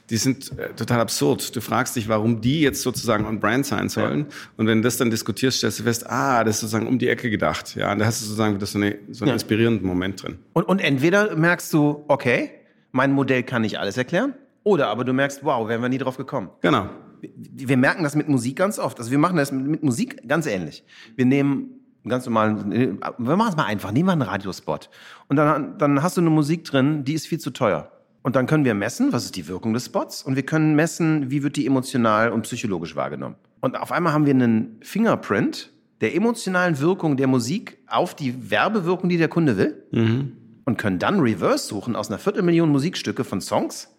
die 0.09 0.15
sind 0.15 0.57
äh, 0.57 0.69
total 0.73 1.01
absurd. 1.01 1.53
Du 1.53 1.59
fragst 1.59 1.97
dich, 1.97 2.07
warum 2.07 2.39
die 2.39 2.61
jetzt 2.61 2.81
sozusagen 2.81 3.25
on 3.25 3.41
brand 3.41 3.65
sein 3.65 3.89
sollen. 3.89 4.19
Ja. 4.19 4.35
Und 4.55 4.67
wenn 4.67 4.77
du 4.77 4.83
das 4.85 4.95
dann 4.95 5.09
diskutierst, 5.09 5.57
stellst 5.57 5.79
du 5.79 5.83
fest, 5.83 6.09
ah, 6.09 6.45
das 6.45 6.55
ist 6.55 6.61
sozusagen 6.61 6.87
um 6.87 6.97
die 6.97 7.09
Ecke 7.09 7.29
gedacht. 7.29 7.75
Ja, 7.75 7.91
und 7.91 7.99
da 7.99 8.05
hast 8.05 8.21
du 8.21 8.25
sozusagen 8.25 8.57
das 8.57 8.71
so, 8.71 8.79
eine, 8.79 8.97
so 9.11 9.25
einen 9.25 9.29
ja. 9.29 9.33
inspirierenden 9.33 9.85
Moment 9.85 10.23
drin. 10.23 10.39
Und, 10.53 10.63
und 10.63 10.79
entweder 10.79 11.35
merkst 11.35 11.73
du, 11.73 12.05
okay, 12.07 12.51
mein 12.93 13.11
Modell 13.11 13.43
kann 13.43 13.63
nicht 13.63 13.79
alles 13.79 13.97
erklären. 13.97 14.33
Oder 14.65 14.87
aber 14.87 15.05
du 15.05 15.13
merkst, 15.13 15.43
wow, 15.43 15.69
wären 15.69 15.81
wir 15.81 15.89
nie 15.89 15.99
drauf 15.99 16.17
gekommen. 16.17 16.49
Genau. 16.61 16.89
Wir, 17.21 17.29
wir 17.69 17.77
merken 17.77 18.03
das 18.03 18.15
mit 18.15 18.27
Musik 18.27 18.57
ganz 18.57 18.79
oft. 18.79 18.97
Also 18.97 19.11
wir 19.11 19.19
machen 19.19 19.37
das 19.37 19.51
mit, 19.51 19.83
Musik 19.83 20.27
ganz 20.27 20.47
ähnlich. 20.47 20.83
Wir 21.15 21.25
nehmen 21.25 21.69
einen 22.03 22.09
ganz 22.09 22.25
normalen, 22.25 22.99
wir 22.99 23.35
machen 23.35 23.49
es 23.49 23.55
mal 23.55 23.65
einfach, 23.65 23.91
nehmen 23.91 24.07
wir 24.07 24.13
einen 24.13 24.23
Radiospot. 24.23 24.89
Und 25.27 25.35
dann, 25.35 25.77
dann 25.77 26.01
hast 26.01 26.17
du 26.17 26.21
eine 26.21 26.31
Musik 26.31 26.63
drin, 26.63 27.03
die 27.03 27.13
ist 27.13 27.27
viel 27.27 27.39
zu 27.39 27.51
teuer. 27.51 27.91
Und 28.23 28.35
dann 28.35 28.47
können 28.47 28.65
wir 28.65 28.73
messen, 28.73 29.13
was 29.13 29.25
ist 29.25 29.35
die 29.35 29.47
Wirkung 29.47 29.73
des 29.73 29.85
Spots? 29.85 30.23
Und 30.23 30.35
wir 30.35 30.43
können 30.43 30.75
messen, 30.75 31.29
wie 31.29 31.43
wird 31.43 31.57
die 31.57 31.67
emotional 31.67 32.31
und 32.31 32.41
psychologisch 32.41 32.95
wahrgenommen. 32.95 33.35
Und 33.61 33.79
auf 33.79 33.91
einmal 33.91 34.13
haben 34.13 34.25
wir 34.25 34.33
einen 34.33 34.79
Fingerprint 34.81 35.71
der 36.01 36.15
emotionalen 36.15 36.79
Wirkung 36.79 37.17
der 37.17 37.27
Musik 37.27 37.77
auf 37.85 38.15
die 38.15 38.49
Werbewirkung, 38.49 39.09
die 39.09 39.17
der 39.17 39.27
Kunde 39.27 39.57
will. 39.57 39.83
Mhm. 39.91 40.31
Und 40.65 40.77
können 40.79 40.97
dann 40.97 41.19
Reverse 41.19 41.67
suchen 41.67 41.95
aus 41.95 42.09
einer 42.09 42.17
Viertelmillion 42.17 42.69
Musikstücke 42.69 43.23
von 43.23 43.41
Songs 43.41 43.94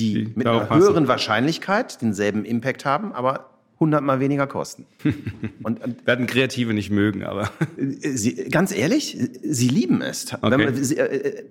die, 0.00 0.24
die 0.24 0.32
mit 0.34 0.46
einer 0.46 0.60
passen. 0.60 0.82
höheren 0.82 1.08
Wahrscheinlichkeit 1.08 2.00
denselben 2.02 2.44
Impact 2.44 2.84
haben, 2.84 3.12
aber 3.12 3.50
hundertmal 3.78 4.20
weniger 4.20 4.46
kosten. 4.46 4.86
und, 5.62 5.82
und 5.82 6.06
werden 6.06 6.26
Kreative 6.26 6.74
nicht 6.74 6.90
mögen, 6.90 7.24
aber 7.24 7.50
sie, 7.76 8.34
ganz 8.50 8.72
ehrlich, 8.72 9.16
sie 9.42 9.68
lieben 9.68 10.02
es. 10.02 10.32
Okay. 10.34 10.56
Man, 10.56 10.74
sie, 10.74 10.98
äh, 10.98 11.44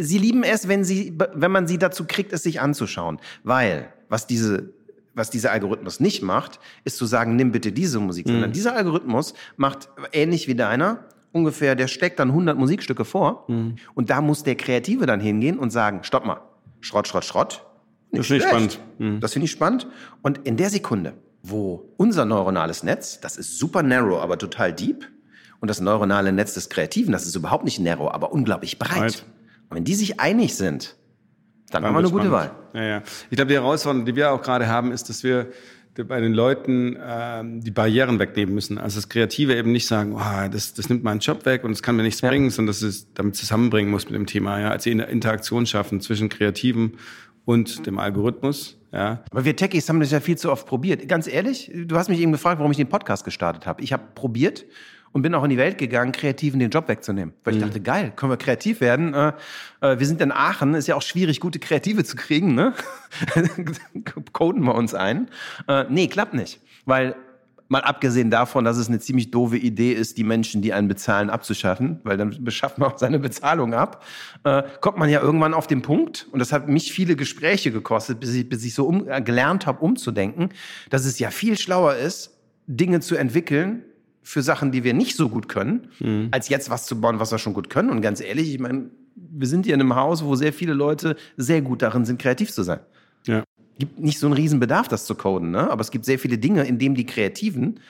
sie 0.00 0.18
lieben 0.18 0.42
es, 0.42 0.66
wenn 0.66 0.84
sie, 0.84 1.16
wenn 1.34 1.52
man 1.52 1.68
sie 1.68 1.78
dazu 1.78 2.04
kriegt, 2.06 2.32
es 2.32 2.42
sich 2.42 2.60
anzuschauen, 2.60 3.18
weil 3.44 3.88
was 4.08 4.26
diese 4.26 4.72
was 5.14 5.28
dieser 5.28 5.52
Algorithmus 5.52 6.00
nicht 6.00 6.22
macht, 6.22 6.58
ist 6.84 6.96
zu 6.96 7.04
sagen, 7.04 7.36
nimm 7.36 7.52
bitte 7.52 7.70
diese 7.70 8.00
Musik, 8.00 8.26
mhm. 8.26 8.32
sondern 8.32 8.52
dieser 8.52 8.74
Algorithmus 8.74 9.34
macht 9.58 9.90
ähnlich 10.12 10.48
wie 10.48 10.54
deiner 10.54 11.04
ungefähr, 11.32 11.74
der 11.74 11.88
steckt 11.88 12.18
dann 12.18 12.28
100 12.28 12.56
Musikstücke 12.56 13.04
vor 13.04 13.44
mhm. 13.48 13.76
und 13.94 14.10
da 14.10 14.20
muss 14.20 14.42
der 14.42 14.54
Kreative 14.54 15.06
dann 15.06 15.20
hingehen 15.20 15.58
und 15.58 15.70
sagen, 15.70 16.00
stopp 16.02 16.24
mal, 16.24 16.40
Schrott, 16.80 17.08
Schrott, 17.08 17.24
Schrott. 17.24 17.64
Das 18.12 18.26
finde 18.26 18.44
ich 18.44 18.48
spannend. 18.48 18.80
Mhm. 18.98 19.20
Das 19.20 19.32
finde 19.32 19.44
ich 19.46 19.50
spannend. 19.50 19.86
Und 20.22 20.46
in 20.46 20.56
der 20.56 20.70
Sekunde, 20.70 21.14
wo 21.42 21.92
unser 21.96 22.24
neuronales 22.24 22.82
Netz, 22.82 23.20
das 23.20 23.36
ist 23.36 23.58
super 23.58 23.82
narrow, 23.82 24.20
aber 24.20 24.38
total 24.38 24.72
deep, 24.72 25.06
und 25.60 25.68
das 25.68 25.80
neuronale 25.80 26.32
Netz 26.32 26.54
des 26.54 26.68
Kreativen, 26.68 27.12
das 27.12 27.24
ist 27.24 27.36
überhaupt 27.36 27.64
nicht 27.64 27.78
narrow, 27.78 28.12
aber 28.12 28.32
unglaublich 28.32 28.80
breit. 28.80 28.98
breit. 28.98 29.24
Und 29.68 29.76
wenn 29.76 29.84
die 29.84 29.94
sich 29.94 30.18
einig 30.18 30.56
sind, 30.56 30.96
dann, 31.70 31.82
dann 31.82 31.88
haben 31.88 31.94
wir 31.94 31.98
eine 32.00 32.10
gute 32.10 32.32
Wahl. 32.32 32.50
Ja, 32.74 32.82
ja. 32.82 33.02
Ich 33.30 33.36
glaube, 33.36 33.48
die 33.48 33.54
Herausforderung, 33.54 34.04
die 34.04 34.16
wir 34.16 34.32
auch 34.32 34.42
gerade 34.42 34.66
haben, 34.66 34.90
ist, 34.92 35.08
dass 35.08 35.22
wir 35.22 35.52
bei 35.94 36.20
den 36.20 36.32
Leuten 36.32 36.96
ähm, 37.00 37.60
die 37.60 37.70
Barrieren 37.70 38.18
wegnehmen 38.18 38.54
müssen. 38.54 38.78
Also 38.78 38.96
das 38.96 39.08
Kreative 39.08 39.54
eben 39.54 39.72
nicht 39.72 39.86
sagen, 39.86 40.14
oh, 40.14 40.48
das, 40.50 40.74
das 40.74 40.88
nimmt 40.88 41.04
meinen 41.04 41.20
Job 41.20 41.44
weg 41.44 41.64
und 41.64 41.72
es 41.72 41.82
kann 41.82 41.96
mir 41.96 42.02
nichts 42.02 42.22
ja. 42.22 42.28
bringen, 42.30 42.50
sondern 42.50 42.68
dass 42.68 42.82
es 42.82 43.12
damit 43.14 43.36
zusammenbringen 43.36 43.90
muss 43.90 44.06
mit 44.06 44.14
dem 44.14 44.26
Thema. 44.26 44.58
Ja? 44.58 44.70
Also 44.70 44.90
eine 44.90 45.04
Interaktion 45.04 45.66
schaffen 45.66 46.00
zwischen 46.00 46.28
Kreativen 46.28 46.94
und 47.44 47.86
dem 47.86 47.98
Algorithmus. 47.98 48.78
Ja. 48.92 49.24
Aber 49.30 49.44
wir 49.44 49.56
Techies 49.56 49.88
haben 49.88 50.00
das 50.00 50.10
ja 50.10 50.20
viel 50.20 50.36
zu 50.36 50.50
oft 50.52 50.66
probiert. 50.66 51.08
Ganz 51.08 51.26
ehrlich, 51.26 51.70
du 51.74 51.96
hast 51.96 52.08
mich 52.08 52.20
eben 52.20 52.32
gefragt, 52.32 52.58
warum 52.58 52.70
ich 52.70 52.76
den 52.76 52.88
Podcast 52.88 53.24
gestartet 53.24 53.66
habe. 53.66 53.82
Ich 53.82 53.92
habe 53.92 54.02
probiert 54.14 54.66
und 55.12 55.22
bin 55.22 55.34
auch 55.34 55.44
in 55.44 55.50
die 55.50 55.58
Welt 55.58 55.78
gegangen, 55.78 56.12
Kreativen 56.12 56.58
den 56.58 56.70
Job 56.70 56.88
wegzunehmen. 56.88 57.34
Weil 57.44 57.54
ich 57.54 57.60
mhm. 57.60 57.66
dachte, 57.66 57.80
geil, 57.80 58.12
können 58.14 58.32
wir 58.32 58.36
kreativ 58.36 58.80
werden. 58.80 59.14
Äh, 59.14 59.32
äh, 59.80 59.98
wir 59.98 60.06
sind 60.06 60.20
in 60.20 60.32
Aachen, 60.32 60.74
ist 60.74 60.88
ja 60.88 60.96
auch 60.96 61.02
schwierig, 61.02 61.40
gute 61.40 61.58
Kreative 61.58 62.04
zu 62.04 62.16
kriegen. 62.16 62.54
Ne? 62.54 62.74
Coden 64.32 64.64
wir 64.64 64.74
uns 64.74 64.94
ein. 64.94 65.28
Äh, 65.68 65.84
nee, 65.88 66.08
klappt 66.08 66.34
nicht. 66.34 66.60
Weil 66.84 67.14
Mal 67.72 67.80
abgesehen 67.80 68.28
davon, 68.28 68.66
dass 68.66 68.76
es 68.76 68.88
eine 68.88 68.98
ziemlich 68.98 69.30
doofe 69.30 69.56
Idee 69.56 69.94
ist, 69.94 70.18
die 70.18 70.24
Menschen, 70.24 70.60
die 70.60 70.74
einen 70.74 70.88
bezahlen, 70.88 71.30
abzuschaffen, 71.30 72.00
weil 72.04 72.18
dann 72.18 72.44
beschafft 72.44 72.76
man 72.76 72.92
auch 72.92 72.98
seine 72.98 73.18
Bezahlung 73.18 73.72
ab, 73.72 74.04
äh, 74.44 74.62
kommt 74.82 74.98
man 74.98 75.08
ja 75.08 75.22
irgendwann 75.22 75.54
auf 75.54 75.68
den 75.68 75.80
Punkt, 75.80 76.28
und 76.32 76.38
das 76.38 76.52
hat 76.52 76.68
mich 76.68 76.92
viele 76.92 77.16
Gespräche 77.16 77.72
gekostet, 77.72 78.20
bis 78.20 78.34
ich, 78.34 78.46
bis 78.46 78.62
ich 78.62 78.74
so 78.74 78.84
um, 78.84 79.08
äh, 79.08 79.22
gelernt 79.22 79.66
habe, 79.66 79.82
umzudenken, 79.82 80.50
dass 80.90 81.06
es 81.06 81.18
ja 81.18 81.30
viel 81.30 81.56
schlauer 81.56 81.94
ist, 81.94 82.36
Dinge 82.66 83.00
zu 83.00 83.16
entwickeln 83.16 83.84
für 84.22 84.42
Sachen, 84.42 84.70
die 84.70 84.84
wir 84.84 84.92
nicht 84.92 85.16
so 85.16 85.30
gut 85.30 85.48
können, 85.48 85.88
mhm. 85.98 86.28
als 86.30 86.50
jetzt 86.50 86.68
was 86.68 86.84
zu 86.84 87.00
bauen, 87.00 87.20
was 87.20 87.32
wir 87.32 87.38
schon 87.38 87.54
gut 87.54 87.70
können. 87.70 87.88
Und 87.88 88.02
ganz 88.02 88.20
ehrlich, 88.20 88.52
ich 88.52 88.60
meine, 88.60 88.90
wir 89.14 89.48
sind 89.48 89.64
hier 89.64 89.74
in 89.74 89.80
einem 89.80 89.96
Haus, 89.96 90.22
wo 90.22 90.34
sehr 90.34 90.52
viele 90.52 90.74
Leute 90.74 91.16
sehr 91.38 91.62
gut 91.62 91.80
darin 91.80 92.04
sind, 92.04 92.20
kreativ 92.20 92.52
zu 92.52 92.64
sein. 92.64 92.80
Gibt 93.78 93.98
nicht 93.98 94.18
so 94.18 94.26
einen 94.26 94.34
riesen 94.34 94.60
Bedarf, 94.60 94.88
das 94.88 95.06
zu 95.06 95.14
coden, 95.14 95.50
ne? 95.50 95.70
aber 95.70 95.80
es 95.80 95.90
gibt 95.90 96.04
sehr 96.04 96.18
viele 96.18 96.38
Dinge, 96.38 96.64
in 96.64 96.78
denen 96.78 96.94
die 96.94 97.06
Kreativen 97.06 97.80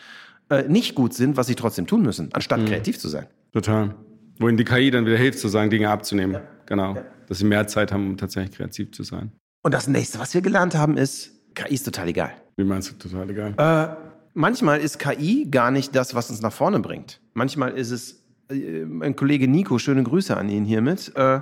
äh, 0.49 0.69
nicht 0.69 0.95
gut 0.95 1.15
sind, 1.15 1.37
was 1.37 1.47
sie 1.47 1.55
trotzdem 1.55 1.87
tun 1.87 2.03
müssen, 2.03 2.31
anstatt 2.33 2.61
mhm. 2.61 2.67
kreativ 2.67 2.99
zu 2.99 3.09
sein. 3.09 3.27
Total. 3.53 3.95
Wohin 4.39 4.57
die 4.57 4.65
KI 4.65 4.91
dann 4.91 5.07
wieder 5.07 5.17
hilft, 5.17 5.39
sozusagen 5.39 5.71
Dinge 5.71 5.91
abzunehmen. 5.91 6.35
Ja. 6.35 6.43
Genau. 6.67 6.95
Ja. 6.95 7.05
Dass 7.29 7.39
sie 7.39 7.45
mehr 7.45 7.67
Zeit 7.67 7.93
haben, 7.93 8.11
um 8.11 8.17
tatsächlich 8.17 8.57
kreativ 8.57 8.93
zu 8.93 9.03
sein. 9.03 9.33
Und 9.63 9.75
das 9.75 9.87
nächste, 9.87 10.19
was 10.19 10.35
wir 10.35 10.41
gelernt 10.41 10.75
haben, 10.75 10.97
ist, 10.97 11.33
KI 11.55 11.75
ist 11.75 11.85
total 11.85 12.09
egal. 12.09 12.33
Wie 12.57 12.65
meinst 12.65 12.91
du 12.91 13.09
total 13.09 13.31
egal? 13.31 13.55
Äh, 13.57 13.97
manchmal 14.35 14.81
ist 14.81 14.99
KI 14.99 15.47
gar 15.51 15.71
nicht 15.71 15.95
das, 15.95 16.15
was 16.15 16.31
uns 16.31 16.41
nach 16.41 16.53
vorne 16.53 16.81
bringt. 16.81 17.21
Manchmal 17.35 17.73
ist 17.73 17.91
es, 17.91 18.25
äh, 18.51 18.85
mein 18.85 19.17
Kollege 19.17 19.49
Nico, 19.49 19.79
schöne 19.79 20.03
Grüße 20.03 20.37
an 20.37 20.49
ihn 20.49 20.65
hiermit, 20.65 21.13
äh, 21.15 21.41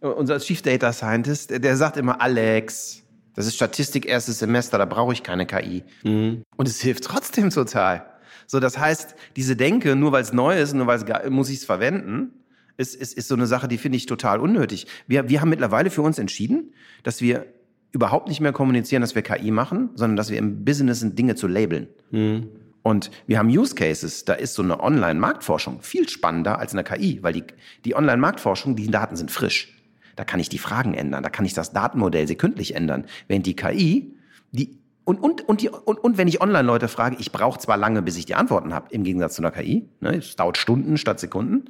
unser 0.00 0.38
Chief 0.38 0.62
Data 0.62 0.92
Scientist, 0.92 1.50
der 1.50 1.76
sagt 1.76 1.96
immer, 1.96 2.20
Alex, 2.20 3.01
das 3.34 3.46
ist 3.46 3.54
Statistik 3.54 4.06
erstes 4.06 4.38
Semester, 4.38 4.78
da 4.78 4.84
brauche 4.84 5.12
ich 5.12 5.22
keine 5.22 5.46
KI. 5.46 5.84
Mhm. 6.02 6.42
Und 6.56 6.68
es 6.68 6.80
hilft 6.80 7.04
trotzdem 7.04 7.50
total. 7.50 8.06
So, 8.46 8.60
das 8.60 8.78
heißt, 8.78 9.14
diese 9.36 9.56
Denke, 9.56 9.96
nur 9.96 10.12
weil 10.12 10.22
es 10.22 10.32
neu 10.32 10.58
ist, 10.58 10.74
nur 10.74 10.86
weil 10.86 10.98
es 11.02 11.30
muss 11.30 11.48
ich 11.48 11.58
es 11.58 11.64
verwenden, 11.64 12.32
ist, 12.76 12.94
ist, 12.94 13.14
ist 13.14 13.28
so 13.28 13.34
eine 13.34 13.46
Sache, 13.46 13.68
die 13.68 13.78
finde 13.78 13.96
ich 13.96 14.06
total 14.06 14.40
unnötig. 14.40 14.86
Wir, 15.06 15.28
wir 15.28 15.40
haben 15.40 15.50
mittlerweile 15.50 15.90
für 15.90 16.02
uns 16.02 16.18
entschieden, 16.18 16.72
dass 17.02 17.20
wir 17.20 17.46
überhaupt 17.92 18.28
nicht 18.28 18.40
mehr 18.40 18.52
kommunizieren, 18.52 19.02
dass 19.02 19.14
wir 19.14 19.22
KI 19.22 19.50
machen, 19.50 19.90
sondern 19.94 20.16
dass 20.16 20.30
wir 20.30 20.38
im 20.38 20.64
Business 20.64 21.00
sind, 21.00 21.18
Dinge 21.18 21.34
zu 21.34 21.46
labeln. 21.46 21.88
Mhm. 22.10 22.48
Und 22.82 23.10
wir 23.26 23.38
haben 23.38 23.48
Use 23.48 23.74
Cases, 23.74 24.24
da 24.24 24.32
ist 24.32 24.54
so 24.54 24.62
eine 24.62 24.80
Online-Marktforschung 24.80 25.82
viel 25.82 26.08
spannender 26.08 26.58
als 26.58 26.72
eine 26.72 26.82
KI, 26.82 27.22
weil 27.22 27.32
die, 27.32 27.44
die 27.84 27.94
Online-Marktforschung, 27.94 28.74
die 28.74 28.90
Daten 28.90 29.14
sind 29.14 29.30
frisch. 29.30 29.81
Da 30.16 30.24
kann 30.24 30.40
ich 30.40 30.48
die 30.48 30.58
Fragen 30.58 30.94
ändern, 30.94 31.22
da 31.22 31.30
kann 31.30 31.44
ich 31.44 31.54
das 31.54 31.72
Datenmodell 31.72 32.26
sekündlich 32.26 32.74
ändern. 32.74 33.06
Während 33.28 33.46
die 33.46 33.56
KI, 33.56 34.14
die 34.50 34.78
und, 35.04 35.18
und, 35.18 35.48
und, 35.48 35.62
die, 35.62 35.68
und, 35.68 35.98
und 35.98 36.16
wenn 36.16 36.28
ich 36.28 36.40
Online-Leute 36.40 36.86
frage, 36.86 37.16
ich 37.18 37.32
brauche 37.32 37.58
zwar 37.58 37.76
lange, 37.76 38.02
bis 38.02 38.16
ich 38.16 38.24
die 38.24 38.36
Antworten 38.36 38.72
habe, 38.72 38.86
im 38.90 39.02
Gegensatz 39.02 39.34
zu 39.34 39.42
einer 39.42 39.50
KI, 39.50 39.88
ne, 40.00 40.16
es 40.16 40.36
dauert 40.36 40.58
Stunden 40.58 40.96
statt 40.96 41.18
Sekunden, 41.18 41.64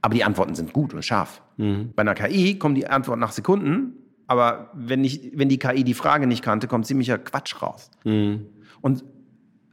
aber 0.00 0.14
die 0.14 0.22
Antworten 0.22 0.54
sind 0.54 0.72
gut 0.72 0.94
und 0.94 1.04
scharf. 1.04 1.42
Mhm. 1.56 1.92
Bei 1.96 2.02
einer 2.02 2.14
KI 2.14 2.58
kommen 2.58 2.74
die 2.74 2.86
Antworten 2.86 3.20
nach 3.20 3.32
Sekunden, 3.32 3.94
aber 4.28 4.70
wenn, 4.74 5.02
ich, 5.02 5.32
wenn 5.34 5.48
die 5.48 5.58
KI 5.58 5.82
die 5.82 5.94
Frage 5.94 6.26
nicht 6.26 6.42
kannte, 6.42 6.68
kommt 6.68 6.86
ziemlicher 6.86 7.18
Quatsch 7.18 7.60
raus. 7.60 7.90
Mhm. 8.04 8.46
Und 8.80 9.04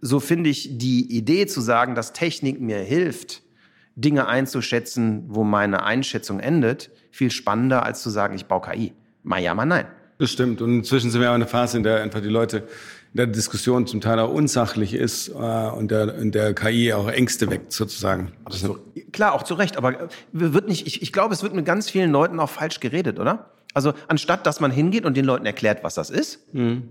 so 0.02 0.20
finde 0.20 0.50
ich 0.50 0.78
die 0.78 1.16
Idee 1.16 1.46
zu 1.46 1.62
sagen, 1.62 1.94
dass 1.94 2.14
Technik 2.14 2.60
mir 2.60 2.80
hilft, 2.80 3.44
Dinge 3.96 4.28
einzuschätzen, 4.28 5.26
wo 5.28 5.44
meine 5.44 5.84
Einschätzung 5.84 6.40
endet, 6.40 6.90
viel 7.12 7.32
spannender, 7.32 7.84
als 7.84 8.02
zu 8.02 8.10
sagen, 8.10 8.36
ich 8.36 8.46
baue 8.46 8.62
KI. 8.62 8.94
Mal 9.24 9.42
ja, 9.42 9.54
mal 9.54 9.66
nein. 9.66 9.86
Das 10.18 10.32
stimmt. 10.32 10.62
Und 10.62 10.80
inzwischen 10.80 11.12
sind 11.12 11.22
wir 11.22 11.30
auch 11.30 11.36
in 11.36 11.42
einer 11.42 11.50
Phase, 11.50 11.78
in 11.78 11.84
der 11.84 12.02
einfach 12.02 12.22
die 12.22 12.30
Leute 12.30 12.68
in 13.14 13.18
der 13.18 13.28
Diskussion 13.28 13.88
zum 13.88 14.02
Teil 14.02 14.20
auch 14.20 14.32
unsachlich 14.32 14.94
ist 14.94 15.30
äh, 15.30 15.32
und 15.32 15.90
der, 15.90 16.16
in 16.16 16.32
der 16.32 16.54
KI 16.54 16.94
auch 16.94 17.08
Ängste 17.08 17.50
weckt, 17.50 17.72
sozusagen. 17.72 18.32
So, 18.50 18.78
klar, 19.12 19.34
auch 19.34 19.44
zu 19.44 19.56
Recht, 19.56 19.78
aber 19.78 19.94
äh, 19.94 20.08
wird 20.32 20.68
nicht, 20.68 20.86
ich, 20.86 21.02
ich 21.02 21.12
glaube, 21.12 21.34
es 21.34 21.42
wird 21.42 21.56
mit 21.56 21.66
ganz 21.66 21.90
vielen 21.90 22.12
Leuten 22.12 22.40
auch 22.40 22.50
falsch 22.50 22.80
geredet, 22.80 23.18
oder? 23.18 23.52
Also 23.74 23.94
anstatt, 24.08 24.46
dass 24.46 24.60
man 24.60 24.72
hingeht 24.72 25.06
und 25.06 25.18
den 25.18 25.26
Leuten 25.26 25.46
erklärt, 25.46 25.84
was 25.84 25.96
das 25.96 26.10
ist, 26.10 26.54
mhm. 26.54 26.90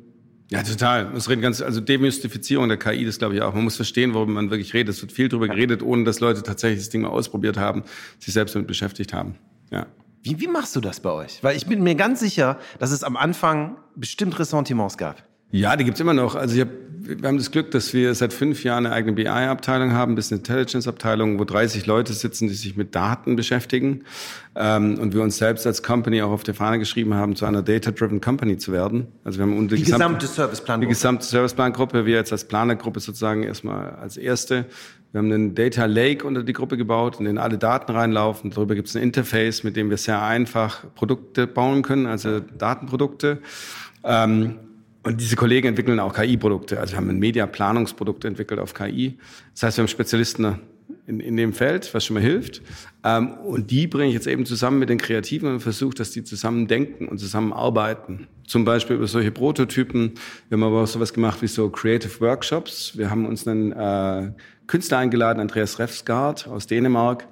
Ja, 0.50 0.62
total. 0.62 1.14
Es 1.14 1.28
reden 1.28 1.42
ganz, 1.42 1.60
also 1.60 1.80
Demystifizierung 1.80 2.68
der 2.68 2.78
KI, 2.78 3.04
das 3.04 3.18
glaube 3.18 3.34
ich 3.34 3.42
auch. 3.42 3.52
Man 3.52 3.64
muss 3.64 3.76
verstehen, 3.76 4.14
worüber 4.14 4.32
man 4.32 4.48
wirklich 4.48 4.72
redet. 4.72 4.94
Es 4.94 5.02
wird 5.02 5.12
viel 5.12 5.28
darüber 5.28 5.46
geredet, 5.46 5.82
ohne 5.82 6.04
dass 6.04 6.20
Leute 6.20 6.42
tatsächlich 6.42 6.78
das 6.80 6.88
Ding 6.88 7.02
mal 7.02 7.08
ausprobiert 7.08 7.58
haben, 7.58 7.84
sich 8.18 8.32
selbst 8.32 8.54
damit 8.54 8.66
beschäftigt 8.66 9.12
haben. 9.12 9.34
Ja. 9.70 9.87
Wie, 10.28 10.40
wie 10.40 10.47
machst 10.47 10.76
du 10.76 10.80
das 10.82 11.00
bei 11.00 11.11
euch? 11.11 11.42
Weil 11.42 11.56
ich 11.56 11.66
bin 11.66 11.82
mir 11.82 11.94
ganz 11.94 12.20
sicher, 12.20 12.58
dass 12.78 12.90
es 12.90 13.02
am 13.02 13.16
Anfang 13.16 13.78
bestimmt 13.97 14.38
Ressentiments 14.38 14.99
gab. 14.99 15.27
Ja, 15.50 15.76
die 15.76 15.84
gibt's 15.84 16.00
immer 16.00 16.14
noch. 16.14 16.34
Also 16.34 16.54
ich 16.54 16.60
hab, 16.60 16.68
wir 17.00 17.26
haben 17.26 17.38
das 17.38 17.50
Glück, 17.50 17.70
dass 17.70 17.94
wir 17.94 18.14
seit 18.14 18.34
fünf 18.34 18.64
Jahren 18.64 18.84
eine 18.84 18.94
eigene 18.94 19.14
BI-Abteilung 19.14 19.92
haben, 19.92 20.14
Business 20.14 20.40
Intelligence-Abteilung, 20.40 21.38
wo 21.38 21.44
30 21.44 21.86
Leute 21.86 22.12
sitzen, 22.12 22.48
die 22.48 22.54
sich 22.54 22.76
mit 22.76 22.94
Daten 22.94 23.34
beschäftigen. 23.34 24.04
Ähm, 24.54 24.98
und 24.98 25.14
wir 25.14 25.22
uns 25.22 25.38
selbst 25.38 25.66
als 25.66 25.82
Company 25.82 26.20
auch 26.20 26.30
auf 26.30 26.42
der 26.42 26.54
Fahne 26.54 26.78
geschrieben 26.78 27.14
haben, 27.14 27.34
zu 27.34 27.46
einer 27.46 27.62
Data-Driven 27.62 28.20
Company 28.20 28.58
zu 28.58 28.72
werden. 28.72 29.06
Also 29.24 29.38
wir 29.38 29.46
haben 29.46 29.68
die, 29.68 29.76
die 29.76 29.84
gesamte, 29.84 30.18
gesamte 30.18 30.26
Serviceplan-Gruppe. 30.26 30.86
Die 30.86 30.88
gesamte 30.88 31.24
Serviceplan-Gruppe, 31.24 32.06
wir 32.06 32.14
jetzt 32.14 32.32
als 32.32 32.44
Planergruppe 32.44 33.00
sozusagen 33.00 33.42
erstmal 33.42 33.90
als 33.92 34.18
erste. 34.18 34.66
Wir 35.12 35.20
haben 35.20 35.32
einen 35.32 35.54
Data 35.54 35.86
Lake 35.86 36.26
unter 36.26 36.42
die 36.42 36.52
Gruppe 36.52 36.76
gebaut, 36.76 37.18
in 37.18 37.24
den 37.24 37.38
alle 37.38 37.56
Daten 37.56 37.90
reinlaufen. 37.92 38.50
Darüber 38.50 38.74
gibt 38.74 38.88
es 38.88 38.96
ein 38.96 39.02
Interface, 39.02 39.64
mit 39.64 39.76
dem 39.76 39.88
wir 39.88 39.96
sehr 39.96 40.20
einfach 40.20 40.84
Produkte 40.94 41.46
bauen 41.46 41.80
können, 41.80 42.04
also 42.04 42.40
Datenprodukte. 42.40 43.38
Ähm, 44.04 44.56
und 45.02 45.20
diese 45.20 45.36
Kollegen 45.36 45.68
entwickeln 45.68 46.00
auch 46.00 46.12
KI-Produkte. 46.12 46.80
Also 46.80 46.92
wir 46.92 46.98
haben 46.98 47.08
ein 47.08 47.18
Media-Planungsprodukt 47.18 48.24
entwickelt 48.24 48.60
auf 48.60 48.74
KI. 48.74 49.18
Das 49.54 49.62
heißt, 49.62 49.78
wir 49.78 49.82
haben 49.82 49.88
Spezialisten 49.88 50.58
in, 51.06 51.20
in 51.20 51.36
dem 51.36 51.52
Feld, 51.52 51.92
was 51.94 52.04
schon 52.04 52.14
mal 52.14 52.22
hilft. 52.22 52.62
Ähm, 53.04 53.32
und 53.38 53.70
die 53.70 53.86
bringe 53.86 54.08
ich 54.08 54.14
jetzt 54.14 54.26
eben 54.26 54.44
zusammen 54.44 54.78
mit 54.78 54.88
den 54.88 54.98
Kreativen 54.98 55.52
und 55.52 55.60
versuche, 55.60 55.94
dass 55.94 56.10
die 56.10 56.24
zusammen 56.24 56.66
denken 56.66 57.08
und 57.08 57.18
zusammen 57.18 57.52
arbeiten. 57.52 58.26
Zum 58.46 58.64
Beispiel 58.64 58.96
über 58.96 59.06
solche 59.06 59.30
Prototypen. 59.30 60.14
Wir 60.48 60.56
haben 60.56 60.64
aber 60.64 60.82
auch 60.82 60.86
sowas 60.86 61.12
gemacht 61.12 61.42
wie 61.42 61.46
so 61.46 61.70
Creative 61.70 62.20
Workshops. 62.20 62.96
Wir 62.96 63.10
haben 63.10 63.26
uns 63.26 63.46
einen 63.46 63.72
äh, 63.72 64.32
Künstler 64.66 64.98
eingeladen, 64.98 65.40
Andreas 65.40 65.78
Refsgaard 65.78 66.48
aus 66.48 66.66
Dänemark, 66.66 67.26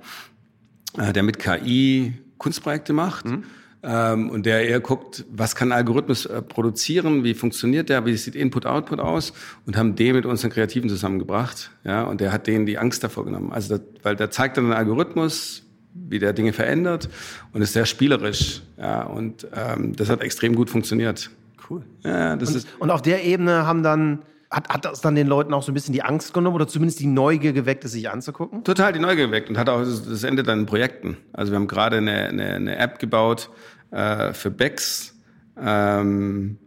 äh, 0.98 1.12
der 1.12 1.22
mit 1.22 1.38
KI 1.38 2.14
Kunstprojekte 2.38 2.92
macht. 2.92 3.26
Mhm 3.26 3.44
ähm, 3.86 4.30
und 4.30 4.46
der 4.46 4.68
eher 4.68 4.80
guckt, 4.80 5.24
was 5.30 5.54
kann 5.54 5.70
ein 5.70 5.78
Algorithmus 5.78 6.26
äh, 6.26 6.42
produzieren, 6.42 7.22
wie 7.22 7.34
funktioniert 7.34 7.88
der, 7.88 8.04
wie 8.04 8.16
sieht 8.16 8.34
Input-Output 8.34 8.98
aus 8.98 9.32
und 9.64 9.76
haben 9.76 9.94
den 9.94 10.16
mit 10.16 10.26
unseren 10.26 10.50
Kreativen 10.50 10.90
zusammengebracht. 10.90 11.70
Ja, 11.84 12.02
und 12.02 12.20
der 12.20 12.32
hat 12.32 12.48
denen 12.48 12.66
die 12.66 12.78
Angst 12.78 13.04
davor 13.04 13.24
genommen. 13.24 13.52
Also, 13.52 13.78
das, 13.78 13.86
weil 14.02 14.16
der 14.16 14.30
zeigt 14.32 14.56
dann 14.56 14.64
einen 14.64 14.74
Algorithmus, 14.74 15.62
wie 15.94 16.18
der 16.18 16.32
Dinge 16.32 16.52
verändert 16.52 17.08
und 17.52 17.62
ist 17.62 17.74
sehr 17.74 17.86
spielerisch. 17.86 18.62
Ja, 18.76 19.04
und 19.04 19.46
ähm, 19.54 19.94
das 19.94 20.10
hat 20.10 20.20
extrem 20.20 20.56
gut 20.56 20.68
funktioniert. 20.68 21.30
Cool. 21.70 21.84
Ja, 22.04 22.34
das 22.36 22.50
und, 22.50 22.56
ist 22.56 22.68
und 22.80 22.90
auf 22.90 23.02
der 23.02 23.24
Ebene 23.24 23.66
haben 23.66 23.84
dann 23.84 24.22
hat, 24.50 24.68
hat 24.68 24.84
das 24.84 25.00
dann 25.00 25.14
den 25.14 25.26
Leuten 25.26 25.52
auch 25.52 25.62
so 25.62 25.72
ein 25.72 25.74
bisschen 25.74 25.92
die 25.92 26.02
Angst 26.02 26.32
genommen 26.32 26.54
oder 26.54 26.68
zumindest 26.68 27.00
die 27.00 27.06
Neugier 27.06 27.52
geweckt, 27.52 27.84
es 27.84 27.92
sich 27.92 28.08
anzugucken? 28.08 28.64
Total 28.64 28.92
die 28.92 28.98
Neugier 28.98 29.26
geweckt 29.26 29.48
und 29.50 29.58
hat 29.58 29.68
auch 29.68 29.80
das 29.80 30.22
Ende 30.22 30.42
dann 30.42 30.60
in 30.60 30.66
Projekten. 30.66 31.16
Also 31.32 31.52
wir 31.52 31.58
haben 31.58 31.66
gerade 31.66 31.98
eine, 31.98 32.28
eine, 32.28 32.54
eine 32.54 32.76
App 32.78 32.98
gebaut, 32.98 33.50
äh, 33.90 34.32
für 34.32 34.50
Becks. 34.50 35.14
Ähm, 35.60 36.58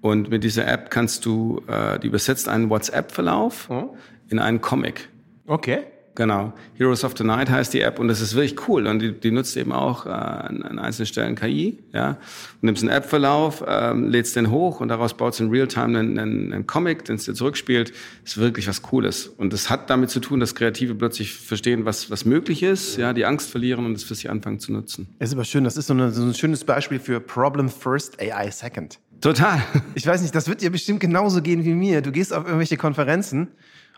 und 0.00 0.30
mit 0.30 0.42
dieser 0.42 0.66
App 0.66 0.90
kannst 0.90 1.24
du, 1.24 1.62
äh, 1.68 1.98
die 2.00 2.08
übersetzt 2.08 2.48
einen 2.48 2.70
WhatsApp-Verlauf 2.70 3.68
mhm. 3.70 3.90
in 4.28 4.38
einen 4.38 4.60
Comic. 4.60 5.08
Okay. 5.46 5.84
Genau. 6.14 6.52
Heroes 6.74 7.04
of 7.04 7.14
the 7.16 7.24
Night 7.24 7.48
heißt 7.48 7.72
die 7.72 7.80
App 7.80 7.98
und 7.98 8.08
das 8.08 8.20
ist 8.20 8.34
wirklich 8.34 8.68
cool. 8.68 8.86
Und 8.86 8.98
die, 8.98 9.12
die 9.12 9.30
nutzt 9.30 9.56
eben 9.56 9.72
auch 9.72 10.04
äh, 10.04 10.10
an, 10.10 10.78
einzelnen 10.78 11.06
Stellen 11.06 11.34
KI. 11.36 11.78
Ja? 11.92 12.14
Du 12.60 12.66
nimmst 12.66 12.82
einen 12.82 12.92
App-Verlauf, 12.92 13.64
ähm, 13.66 14.08
lädst 14.08 14.36
den 14.36 14.50
hoch 14.50 14.80
und 14.80 14.88
daraus 14.88 15.14
baut 15.14 15.32
es 15.32 15.40
in 15.40 15.48
Realtime 15.48 15.98
einen, 15.98 16.18
einen, 16.18 16.52
einen 16.52 16.66
Comic, 16.66 17.06
den 17.06 17.16
es 17.16 17.24
dir 17.24 17.34
zurückspielt. 17.34 17.92
Das 18.24 18.32
ist 18.32 18.38
wirklich 18.38 18.68
was 18.68 18.82
Cooles. 18.82 19.26
Und 19.26 19.52
das 19.52 19.70
hat 19.70 19.88
damit 19.88 20.10
zu 20.10 20.20
tun, 20.20 20.38
dass 20.40 20.54
Kreative 20.54 20.94
plötzlich 20.94 21.32
verstehen, 21.32 21.86
was, 21.86 22.10
was 22.10 22.24
möglich 22.24 22.62
ist, 22.62 22.98
ja, 22.98 23.14
die 23.14 23.24
Angst 23.24 23.50
verlieren 23.50 23.86
und 23.86 23.94
es 23.94 24.04
für 24.04 24.14
sich 24.14 24.28
anfangen 24.28 24.60
zu 24.60 24.72
nutzen. 24.72 25.08
Das 25.18 25.30
ist 25.30 25.34
aber 25.34 25.44
schön. 25.44 25.64
Das 25.64 25.76
ist 25.78 25.86
so, 25.86 25.94
eine, 25.94 26.10
so 26.10 26.22
ein 26.22 26.34
schönes 26.34 26.64
Beispiel 26.64 26.98
für 26.98 27.20
Problem 27.20 27.70
First, 27.70 28.20
AI 28.20 28.50
Second. 28.50 28.98
Total. 29.22 29.62
Ich 29.94 30.04
weiß 30.04 30.20
nicht, 30.20 30.34
das 30.34 30.48
wird 30.48 30.62
dir 30.62 30.70
bestimmt 30.70 30.98
genauso 30.98 31.42
gehen 31.42 31.64
wie 31.64 31.74
mir. 31.74 32.02
Du 32.02 32.10
gehst 32.10 32.32
auf 32.32 32.44
irgendwelche 32.44 32.76
Konferenzen 32.76 33.48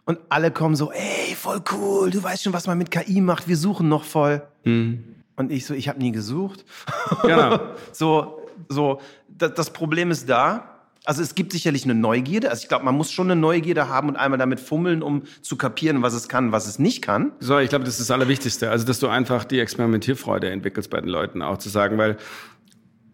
und 0.06 0.18
alle 0.28 0.50
kommen 0.50 0.76
so, 0.76 0.92
ey, 0.92 1.34
voll 1.34 1.62
cool, 1.72 2.10
du 2.10 2.22
weißt 2.22 2.42
schon, 2.42 2.52
was 2.52 2.66
man 2.66 2.78
mit 2.78 2.90
KI 2.90 3.20
macht, 3.20 3.48
wir 3.48 3.56
suchen 3.56 3.88
noch 3.88 4.04
voll. 4.04 4.42
Mhm. 4.64 5.04
Und 5.36 5.50
ich 5.50 5.66
so, 5.66 5.74
ich 5.74 5.88
habe 5.88 5.98
nie 5.98 6.12
gesucht. 6.12 6.64
Genau. 7.22 7.60
so, 7.92 8.38
so, 8.68 9.00
das, 9.28 9.54
das 9.54 9.70
Problem 9.70 10.10
ist 10.10 10.28
da. 10.28 10.70
Also 11.06 11.22
es 11.22 11.34
gibt 11.34 11.52
sicherlich 11.52 11.84
eine 11.84 11.94
Neugierde. 11.94 12.50
Also 12.50 12.62
ich 12.62 12.68
glaube, 12.68 12.84
man 12.84 12.94
muss 12.94 13.12
schon 13.12 13.30
eine 13.30 13.38
Neugierde 13.38 13.88
haben 13.88 14.08
und 14.08 14.16
einmal 14.16 14.38
damit 14.38 14.58
fummeln, 14.58 15.02
um 15.02 15.24
zu 15.42 15.56
kapieren, 15.56 16.02
was 16.02 16.14
es 16.14 16.28
kann, 16.28 16.50
was 16.50 16.66
es 16.66 16.78
nicht 16.78 17.02
kann. 17.02 17.32
So, 17.40 17.58
ich 17.58 17.68
glaube, 17.68 17.84
das 17.84 17.94
ist 17.94 18.08
das 18.08 18.10
Allerwichtigste. 18.10 18.70
Also, 18.70 18.86
dass 18.86 19.00
du 19.00 19.08
einfach 19.08 19.44
die 19.44 19.60
Experimentierfreude 19.60 20.50
entwickelst 20.50 20.88
bei 20.88 21.00
den 21.00 21.10
Leuten 21.10 21.42
auch 21.42 21.58
zu 21.58 21.68
sagen, 21.68 21.98
weil 21.98 22.16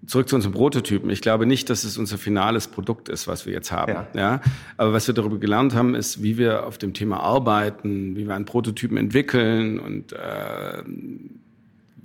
zurück 0.06 0.28
zu 0.28 0.36
unserem 0.36 0.54
Prototypen. 0.54 1.10
Ich 1.10 1.20
glaube 1.20 1.46
nicht, 1.46 1.68
dass 1.70 1.84
es 1.84 1.98
unser 1.98 2.18
finales 2.18 2.68
Produkt 2.68 3.08
ist, 3.08 3.28
was 3.28 3.46
wir 3.46 3.52
jetzt 3.52 3.70
haben. 3.70 3.92
Ja. 3.92 4.08
ja. 4.14 4.40
Aber 4.76 4.92
was 4.92 5.06
wir 5.06 5.14
darüber 5.14 5.38
gelernt 5.38 5.74
haben, 5.74 5.94
ist, 5.94 6.22
wie 6.22 6.38
wir 6.38 6.66
auf 6.66 6.78
dem 6.78 6.94
Thema 6.94 7.20
arbeiten, 7.20 8.16
wie 8.16 8.26
wir 8.26 8.34
einen 8.34 8.46
Prototypen 8.46 8.96
entwickeln 8.96 9.78
und 9.78 10.12
äh, 10.12 10.82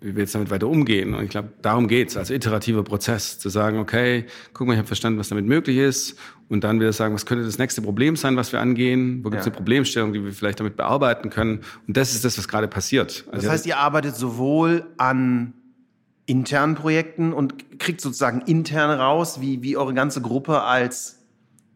wie 0.01 0.15
wir 0.15 0.21
jetzt 0.21 0.35
damit 0.35 0.51
weiter 0.51 0.67
umgehen. 0.67 1.13
Und 1.13 1.23
ich 1.23 1.29
glaube, 1.29 1.49
darum 1.61 1.87
geht's 1.87 2.15
als 2.15 2.29
iterativer 2.29 2.83
Prozess, 2.83 3.39
zu 3.39 3.49
sagen, 3.49 3.79
okay, 3.79 4.25
guck 4.53 4.67
mal, 4.67 4.73
ich 4.73 4.77
habe 4.77 4.87
verstanden, 4.87 5.17
was 5.17 5.29
damit 5.29 5.45
möglich 5.45 5.77
ist. 5.77 6.17
Und 6.47 6.63
dann 6.63 6.79
wieder 6.79 6.93
sagen, 6.93 7.15
was 7.15 7.25
könnte 7.25 7.43
das 7.43 7.57
nächste 7.57 7.81
Problem 7.81 8.15
sein, 8.15 8.35
was 8.35 8.51
wir 8.51 8.59
angehen? 8.59 9.23
Wo 9.23 9.29
gibt 9.29 9.39
es 9.39 9.47
ja. 9.47 9.51
eine 9.51 9.55
Problemstellung, 9.57 10.13
die 10.13 10.23
wir 10.23 10.31
vielleicht 10.31 10.59
damit 10.59 10.75
bearbeiten 10.75 11.31
können? 11.31 11.61
Und 11.87 11.97
das 11.97 12.13
ist 12.13 12.23
das, 12.23 12.37
was 12.37 12.47
gerade 12.47 12.67
passiert. 12.67 13.25
Also 13.31 13.47
das 13.47 13.51
heißt, 13.51 13.65
ihr 13.65 13.77
arbeitet 13.77 14.15
sowohl 14.15 14.85
an 14.97 15.53
internen 16.25 16.75
Projekten 16.75 17.33
und 17.33 17.79
kriegt 17.79 18.01
sozusagen 18.01 18.41
intern 18.41 18.91
raus, 18.99 19.41
wie, 19.41 19.61
wie 19.61 19.77
eure 19.77 19.93
ganze 19.93 20.21
Gruppe 20.21 20.61
als 20.61 21.19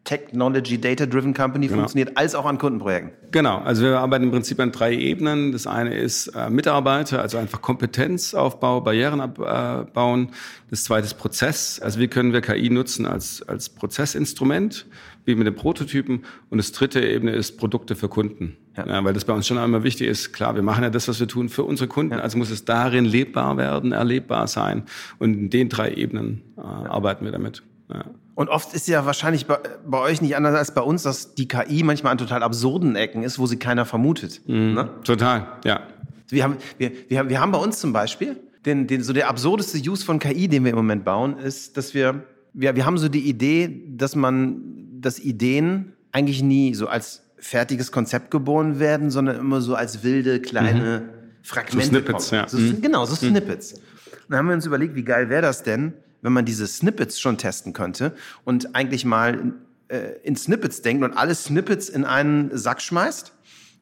Technology 0.04 0.80
Data 0.80 1.06
Driven 1.06 1.34
Company 1.34 1.66
genau. 1.66 1.80
funktioniert, 1.80 2.16
als 2.16 2.34
auch 2.34 2.46
an 2.46 2.58
Kundenprojekten. 2.58 3.12
Genau, 3.30 3.58
also 3.58 3.82
wir 3.82 3.98
arbeiten 3.98 4.24
im 4.24 4.30
Prinzip 4.30 4.58
an 4.58 4.72
drei 4.72 4.94
Ebenen. 4.94 5.52
Das 5.52 5.66
eine 5.66 5.94
ist 5.94 6.28
äh, 6.28 6.48
Mitarbeiter, 6.48 7.20
also 7.20 7.38
einfach 7.38 7.60
Kompetenzaufbau, 7.60 8.80
Barrieren 8.80 9.20
abbauen. 9.20 10.30
Das 10.70 10.84
zweite 10.84 11.06
ist 11.06 11.14
Prozess, 11.14 11.80
also 11.80 12.00
wie 12.00 12.08
können 12.08 12.32
wir 12.32 12.40
KI 12.40 12.70
nutzen 12.70 13.06
als, 13.06 13.42
als 13.42 13.68
Prozessinstrument, 13.68 14.86
wie 15.26 15.34
mit 15.34 15.46
den 15.46 15.54
Prototypen. 15.54 16.24
Und 16.48 16.58
das 16.58 16.72
dritte 16.72 17.06
Ebene 17.06 17.32
ist 17.32 17.58
Produkte 17.58 17.94
für 17.94 18.08
Kunden. 18.08 18.56
Ja. 18.86 18.94
ja. 18.94 19.04
weil 19.04 19.12
das 19.12 19.24
bei 19.24 19.32
uns 19.32 19.46
schon 19.46 19.58
einmal 19.58 19.82
wichtig 19.82 20.08
ist. 20.08 20.32
Klar, 20.32 20.54
wir 20.54 20.62
machen 20.62 20.82
ja 20.82 20.90
das, 20.90 21.08
was 21.08 21.20
wir 21.20 21.28
tun, 21.28 21.48
für 21.48 21.64
unsere 21.64 21.88
Kunden. 21.88 22.14
Ja. 22.14 22.20
Also 22.20 22.38
muss 22.38 22.50
es 22.50 22.64
darin 22.64 23.04
lebbar 23.04 23.56
werden, 23.56 23.92
erlebbar 23.92 24.46
sein. 24.46 24.84
Und 25.18 25.34
in 25.34 25.50
den 25.50 25.68
drei 25.68 25.92
Ebenen 25.92 26.42
äh, 26.56 26.60
ja. 26.60 26.90
arbeiten 26.90 27.24
wir 27.24 27.32
damit. 27.32 27.62
Ja. 27.92 28.04
Und 28.34 28.48
oft 28.48 28.72
ist 28.72 28.88
ja 28.88 29.04
wahrscheinlich 29.04 29.46
bei, 29.46 29.58
bei, 29.86 29.98
euch 29.98 30.22
nicht 30.22 30.34
anders 30.34 30.54
als 30.54 30.72
bei 30.72 30.80
uns, 30.80 31.02
dass 31.02 31.34
die 31.34 31.46
KI 31.46 31.82
manchmal 31.82 32.12
an 32.12 32.18
total 32.18 32.42
absurden 32.42 32.96
Ecken 32.96 33.22
ist, 33.22 33.38
wo 33.38 33.46
sie 33.46 33.58
keiner 33.58 33.84
vermutet. 33.84 34.40
Mhm, 34.46 34.74
ne? 34.74 34.88
Total, 35.04 35.46
ja. 35.64 35.82
Wir 36.28 36.44
haben, 36.44 36.56
wir, 36.78 36.92
wir, 37.08 37.18
haben, 37.18 37.28
wir 37.28 37.40
haben 37.40 37.52
bei 37.52 37.58
uns 37.58 37.80
zum 37.80 37.92
Beispiel, 37.92 38.40
den, 38.64 38.86
den, 38.86 39.02
so 39.02 39.12
der 39.12 39.28
absurdeste 39.28 39.78
Use 39.78 40.04
von 40.04 40.18
KI, 40.18 40.48
den 40.48 40.64
wir 40.64 40.70
im 40.70 40.76
Moment 40.76 41.04
bauen, 41.04 41.38
ist, 41.38 41.76
dass 41.76 41.92
wir, 41.92 42.24
wir, 42.52 42.76
wir 42.76 42.86
haben 42.86 42.98
so 42.98 43.08
die 43.08 43.28
Idee, 43.28 43.84
dass 43.88 44.14
man, 44.14 44.62
dass 45.00 45.18
Ideen 45.18 45.92
eigentlich 46.12 46.42
nie 46.42 46.74
so 46.74 46.88
als 46.88 47.22
fertiges 47.40 47.90
Konzept 47.90 48.30
geboren 48.30 48.78
werden, 48.78 49.10
sondern 49.10 49.38
immer 49.38 49.60
so 49.60 49.74
als 49.74 50.02
wilde 50.02 50.40
kleine 50.40 51.00
mhm. 51.00 51.20
Fragmente. 51.42 51.86
So 51.86 51.90
Snippets, 51.90 52.28
kommen. 52.30 52.42
ja. 52.42 52.48
So, 52.48 52.58
mhm. 52.58 52.82
Genau, 52.82 53.04
so 53.04 53.12
mhm. 53.12 53.30
Snippets. 53.30 53.72
Und 53.72 53.82
dann 54.28 54.38
haben 54.38 54.48
wir 54.48 54.54
uns 54.54 54.66
überlegt, 54.66 54.94
wie 54.94 55.04
geil 55.04 55.28
wäre 55.28 55.42
das 55.42 55.62
denn, 55.62 55.94
wenn 56.22 56.32
man 56.32 56.44
diese 56.44 56.66
Snippets 56.66 57.18
schon 57.18 57.38
testen 57.38 57.72
könnte 57.72 58.14
und 58.44 58.74
eigentlich 58.74 59.04
mal 59.04 59.54
äh, 59.88 60.12
in 60.22 60.36
Snippets 60.36 60.82
denkt 60.82 61.02
und 61.02 61.16
alle 61.16 61.34
Snippets 61.34 61.88
in 61.88 62.04
einen 62.04 62.56
Sack 62.56 62.82
schmeißt 62.82 63.32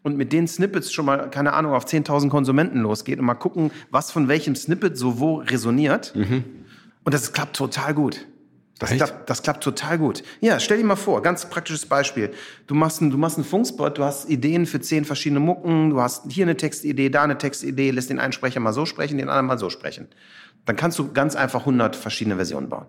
und 0.02 0.16
mit 0.16 0.32
den 0.32 0.46
Snippets 0.46 0.92
schon 0.92 1.04
mal, 1.04 1.28
keine 1.30 1.52
Ahnung, 1.52 1.72
auf 1.72 1.84
10.000 1.84 2.28
Konsumenten 2.28 2.80
losgeht 2.80 3.18
und 3.18 3.24
mal 3.24 3.34
gucken, 3.34 3.72
was 3.90 4.12
von 4.12 4.28
welchem 4.28 4.54
Snippet 4.54 4.96
so 4.96 5.18
wo 5.18 5.36
resoniert. 5.36 6.14
Mhm. 6.14 6.44
Und 7.04 7.14
das 7.14 7.32
klappt 7.32 7.56
total 7.56 7.94
gut. 7.94 8.26
Das 8.78 8.90
klappt, 8.90 9.28
das 9.28 9.42
klappt 9.42 9.64
total 9.64 9.98
gut. 9.98 10.22
Ja, 10.40 10.60
stell 10.60 10.78
dir 10.78 10.84
mal 10.84 10.94
vor, 10.94 11.20
ganz 11.20 11.46
praktisches 11.50 11.86
Beispiel. 11.86 12.32
Du 12.68 12.76
machst 12.76 13.00
einen, 13.00 13.10
du 13.10 13.18
machst 13.18 13.36
einen 13.36 13.44
Funkspot, 13.44 13.98
du 13.98 14.04
hast 14.04 14.30
Ideen 14.30 14.66
für 14.66 14.80
zehn 14.80 15.04
verschiedene 15.04 15.40
Mucken, 15.40 15.90
du 15.90 16.00
hast 16.00 16.30
hier 16.30 16.44
eine 16.44 16.56
Textidee, 16.56 17.10
da 17.10 17.24
eine 17.24 17.38
Textidee, 17.38 17.90
lässt 17.90 18.10
den 18.10 18.20
einen 18.20 18.32
Sprecher 18.32 18.60
mal 18.60 18.72
so 18.72 18.86
sprechen, 18.86 19.18
den 19.18 19.28
anderen 19.28 19.46
mal 19.46 19.58
so 19.58 19.68
sprechen. 19.68 20.06
Dann 20.64 20.76
kannst 20.76 20.98
du 20.98 21.12
ganz 21.12 21.34
einfach 21.34 21.60
100 21.60 21.96
verschiedene 21.96 22.36
Versionen 22.36 22.68
bauen. 22.68 22.86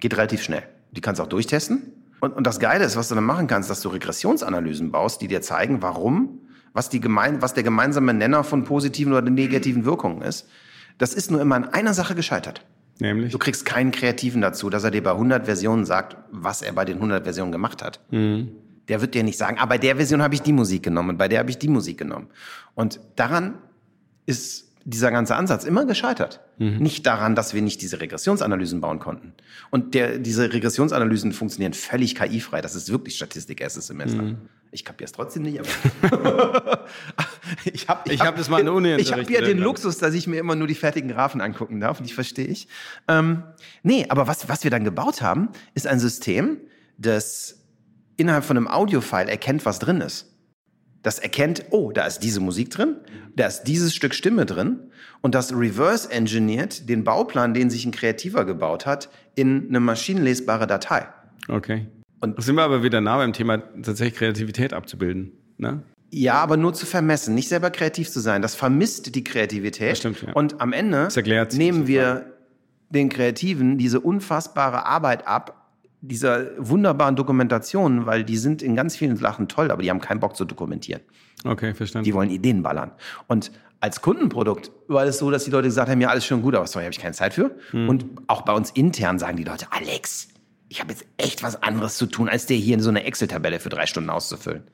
Geht 0.00 0.16
relativ 0.16 0.42
schnell. 0.42 0.64
Die 0.90 1.00
kannst 1.00 1.18
du 1.18 1.22
auch 1.22 1.28
durchtesten. 1.28 1.92
Und, 2.20 2.32
und 2.36 2.46
das 2.46 2.60
Geile 2.60 2.84
ist, 2.84 2.96
was 2.96 3.08
du 3.08 3.14
dann 3.14 3.24
machen 3.24 3.46
kannst, 3.46 3.70
dass 3.70 3.80
du 3.80 3.88
Regressionsanalysen 3.88 4.92
baust, 4.92 5.22
die 5.22 5.28
dir 5.28 5.40
zeigen, 5.40 5.80
warum, 5.80 6.40
was, 6.74 6.90
die 6.90 7.00
gemein, 7.00 7.40
was 7.40 7.54
der 7.54 7.62
gemeinsame 7.62 8.12
Nenner 8.12 8.44
von 8.44 8.64
positiven 8.64 9.12
oder 9.12 9.30
negativen 9.30 9.84
Wirkungen 9.86 10.20
ist. 10.20 10.46
Das 10.98 11.14
ist 11.14 11.30
nur 11.30 11.40
immer 11.40 11.56
an 11.56 11.64
einer 11.70 11.94
Sache 11.94 12.14
gescheitert. 12.14 12.64
Nämlich? 13.02 13.32
Du 13.32 13.38
kriegst 13.38 13.64
keinen 13.64 13.90
Kreativen 13.90 14.40
dazu, 14.40 14.70
dass 14.70 14.84
er 14.84 14.92
dir 14.92 15.02
bei 15.02 15.10
100 15.10 15.44
Versionen 15.44 15.84
sagt, 15.84 16.16
was 16.30 16.62
er 16.62 16.72
bei 16.72 16.84
den 16.84 16.98
100 16.98 17.24
Versionen 17.24 17.50
gemacht 17.50 17.82
hat. 17.82 17.98
Mhm. 18.12 18.52
Der 18.86 19.00
wird 19.00 19.14
dir 19.14 19.24
nicht 19.24 19.36
sagen, 19.36 19.56
ah, 19.58 19.66
bei 19.66 19.76
der 19.76 19.96
Version 19.96 20.22
habe 20.22 20.34
ich 20.34 20.42
die 20.42 20.52
Musik 20.52 20.84
genommen 20.84 21.10
und 21.10 21.18
bei 21.18 21.26
der 21.26 21.40
habe 21.40 21.50
ich 21.50 21.58
die 21.58 21.68
Musik 21.68 21.98
genommen. 21.98 22.28
Und 22.76 23.00
daran 23.16 23.54
ist 24.24 24.71
dieser 24.84 25.10
ganze 25.10 25.36
Ansatz 25.36 25.64
immer 25.64 25.84
gescheitert. 25.84 26.40
Nicht 26.58 27.06
daran, 27.06 27.34
dass 27.34 27.54
wir 27.54 27.62
nicht 27.62 27.82
diese 27.82 28.00
Regressionsanalysen 28.00 28.80
bauen 28.80 28.98
konnten. 28.98 29.32
Und 29.70 29.94
der, 29.94 30.18
diese 30.18 30.52
Regressionsanalysen 30.52 31.32
funktionieren 31.32 31.72
völlig 31.72 32.14
KI-frei. 32.14 32.60
Das 32.60 32.74
ist 32.74 32.90
wirklich 32.90 33.16
Statistik 33.16 33.60
erstes 33.60 33.88
Semester. 33.88 34.36
Ich 34.70 34.84
kapiere 34.84 35.06
es 35.06 35.12
trotzdem 35.12 35.42
nicht, 35.42 35.60
aber 35.60 35.68
ich 37.64 37.88
habe 37.88 38.12
Ich 38.12 38.20
hab 38.20 38.36
das 38.36 38.48
mal 38.48 38.60
in 38.60 38.66
der 38.66 38.74
Uni 38.74 38.94
Ich 38.96 39.12
habe 39.12 39.30
ja 39.30 39.40
den. 39.40 39.58
Luxus, 39.58 39.98
dass 39.98 40.14
ich 40.14 40.26
mir 40.26 40.40
immer 40.40 40.54
nur 40.54 40.66
die 40.66 40.74
fertigen 40.74 41.10
Graphen 41.10 41.40
angucken 41.40 41.78
darf 41.78 42.00
und 42.00 42.08
die 42.08 42.14
verstehe 42.14 42.46
ich. 42.46 42.68
Ähm, 43.06 43.42
nee, 43.82 44.06
aber 44.08 44.26
was, 44.26 44.48
was 44.48 44.64
wir 44.64 44.70
dann 44.70 44.84
gebaut 44.84 45.20
haben, 45.20 45.50
ist 45.74 45.86
ein 45.86 46.00
System, 46.00 46.58
das 46.96 47.60
innerhalb 48.16 48.44
von 48.44 48.56
einem 48.56 48.68
Audiofile 48.68 49.30
erkennt, 49.30 49.66
was 49.66 49.78
drin 49.78 50.00
ist. 50.00 50.31
Das 51.02 51.18
erkennt, 51.18 51.64
oh, 51.70 51.90
da 51.90 52.06
ist 52.06 52.20
diese 52.20 52.40
Musik 52.40 52.70
drin, 52.70 52.96
da 53.34 53.46
ist 53.46 53.64
dieses 53.64 53.94
Stück 53.94 54.14
Stimme 54.14 54.46
drin 54.46 54.78
und 55.20 55.34
das 55.34 55.52
reverse 55.52 56.10
engineert 56.10 56.88
den 56.88 57.02
Bauplan, 57.04 57.54
den 57.54 57.70
sich 57.70 57.84
ein 57.84 57.90
Kreativer 57.92 58.44
gebaut 58.44 58.86
hat, 58.86 59.08
in 59.34 59.68
eine 59.68 59.80
maschinenlesbare 59.80 60.66
Datei. 60.66 61.06
Okay. 61.48 61.86
Und- 62.20 62.40
sind 62.42 62.54
wir 62.54 62.62
aber 62.62 62.84
wieder 62.84 63.00
nah 63.00 63.16
beim 63.16 63.32
Thema 63.32 63.58
tatsächlich 63.58 64.14
Kreativität 64.14 64.72
abzubilden. 64.72 65.32
Ne? 65.58 65.82
Ja, 66.10 66.34
aber 66.34 66.56
nur 66.56 66.74
zu 66.74 66.86
vermessen, 66.86 67.34
nicht 67.34 67.48
selber 67.48 67.70
kreativ 67.70 68.10
zu 68.10 68.20
sein. 68.20 68.42
Das 68.42 68.54
vermisst 68.54 69.14
die 69.14 69.24
Kreativität. 69.24 69.92
Das 69.92 69.98
stimmt, 69.98 70.22
ja. 70.22 70.32
Und 70.34 70.60
am 70.60 70.72
Ende 70.72 71.08
nehmen 71.52 71.86
wir 71.86 72.26
den 72.90 73.08
Kreativen 73.08 73.78
diese 73.78 73.98
unfassbare 74.00 74.84
Arbeit 74.86 75.26
ab, 75.26 75.61
dieser 76.02 76.48
wunderbaren 76.58 77.14
Dokumentation, 77.14 78.06
weil 78.06 78.24
die 78.24 78.36
sind 78.36 78.60
in 78.60 78.74
ganz 78.74 78.96
vielen 78.96 79.16
Sachen 79.16 79.48
toll, 79.48 79.70
aber 79.70 79.82
die 79.82 79.88
haben 79.90 80.00
keinen 80.00 80.20
Bock 80.20 80.36
zu 80.36 80.44
dokumentieren. 80.44 81.00
Okay, 81.44 81.74
verstanden. 81.74 82.04
Die 82.04 82.12
wollen 82.12 82.28
Ideen 82.28 82.62
ballern. 82.62 82.90
Und 83.28 83.52
als 83.80 84.00
Kundenprodukt 84.00 84.72
war 84.88 85.04
es 85.04 85.18
so, 85.18 85.30
dass 85.30 85.44
die 85.44 85.50
Leute 85.50 85.68
gesagt 85.68 85.88
haben, 85.88 86.00
ja, 86.00 86.08
alles 86.08 86.26
schon 86.26 86.42
gut, 86.42 86.54
aber 86.56 86.66
sorry, 86.66 86.84
habe 86.84 86.92
ich 86.92 87.00
keine 87.00 87.14
Zeit 87.14 87.34
für. 87.34 87.56
Hm. 87.70 87.88
Und 87.88 88.04
auch 88.26 88.42
bei 88.42 88.52
uns 88.52 88.70
intern 88.72 89.18
sagen 89.18 89.36
die 89.36 89.44
Leute, 89.44 89.66
Alex, 89.70 90.28
ich 90.68 90.80
habe 90.80 90.90
jetzt 90.90 91.04
echt 91.18 91.42
was 91.44 91.62
anderes 91.62 91.96
zu 91.96 92.06
tun, 92.06 92.28
als 92.28 92.46
dir 92.46 92.56
hier 92.56 92.80
so 92.80 92.90
eine 92.90 93.04
Excel-Tabelle 93.04 93.60
für 93.60 93.68
drei 93.68 93.86
Stunden 93.86 94.10
auszufüllen. 94.10 94.64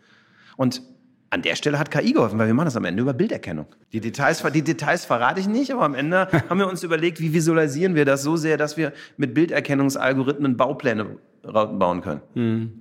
Und 0.57 0.83
an 1.31 1.43
der 1.43 1.57
Stelle 1.57 1.79
hat 1.79 1.91
KI 1.91 2.13
geholfen, 2.13 2.39
weil 2.39 2.47
wir 2.47 2.55
machen 2.55 2.67
das 2.67 2.77
am 2.77 2.85
Ende 2.85 3.03
über 3.03 3.13
Bilderkennung. 3.13 3.67
Die 3.93 4.01
Details, 4.01 4.43
die 4.55 4.63
Details 4.63 5.05
verrate 5.05 5.41
ich 5.41 5.49
nicht, 5.49 5.73
aber 5.73 5.85
am 5.85 5.95
Ende 5.95 6.29
haben 6.49 6.59
wir 6.59 6.69
uns 6.69 6.83
überlegt, 6.83 7.21
wie 7.21 7.33
visualisieren 7.33 7.95
wir 7.95 8.05
das 8.05 8.23
so 8.23 8.37
sehr, 8.37 8.57
dass 8.57 8.77
wir 8.77 8.93
mit 9.17 9.35
Bilderkennungsalgorithmen 9.35 10.57
Baupläne 10.57 11.19
bauen 11.43 12.01
können. 12.01 12.21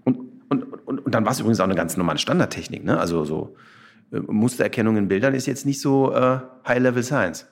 Und, 0.06 0.18
und, 0.50 0.64
und, 0.86 1.06
und 1.06 1.16
dann 1.16 1.26
war 1.26 1.32
es 1.32 1.40
übrigens 1.40 1.60
auch 1.60 1.66
eine 1.66 1.76
ganz 1.76 1.98
normale 1.98 2.20
Standardtechnik. 2.20 2.84
Ne? 2.84 2.98
Also 3.00 3.26
so 3.26 3.56
äh, 4.12 4.20
Mustererkennung 4.20 4.98
in 4.98 5.08
Bildern 5.08 5.34
ist 5.34 5.46
jetzt 5.46 5.66
nicht 5.66 5.82
so 5.82 6.14
äh, 6.14 6.40
High-Level 6.68 7.04
Science. 7.04 7.48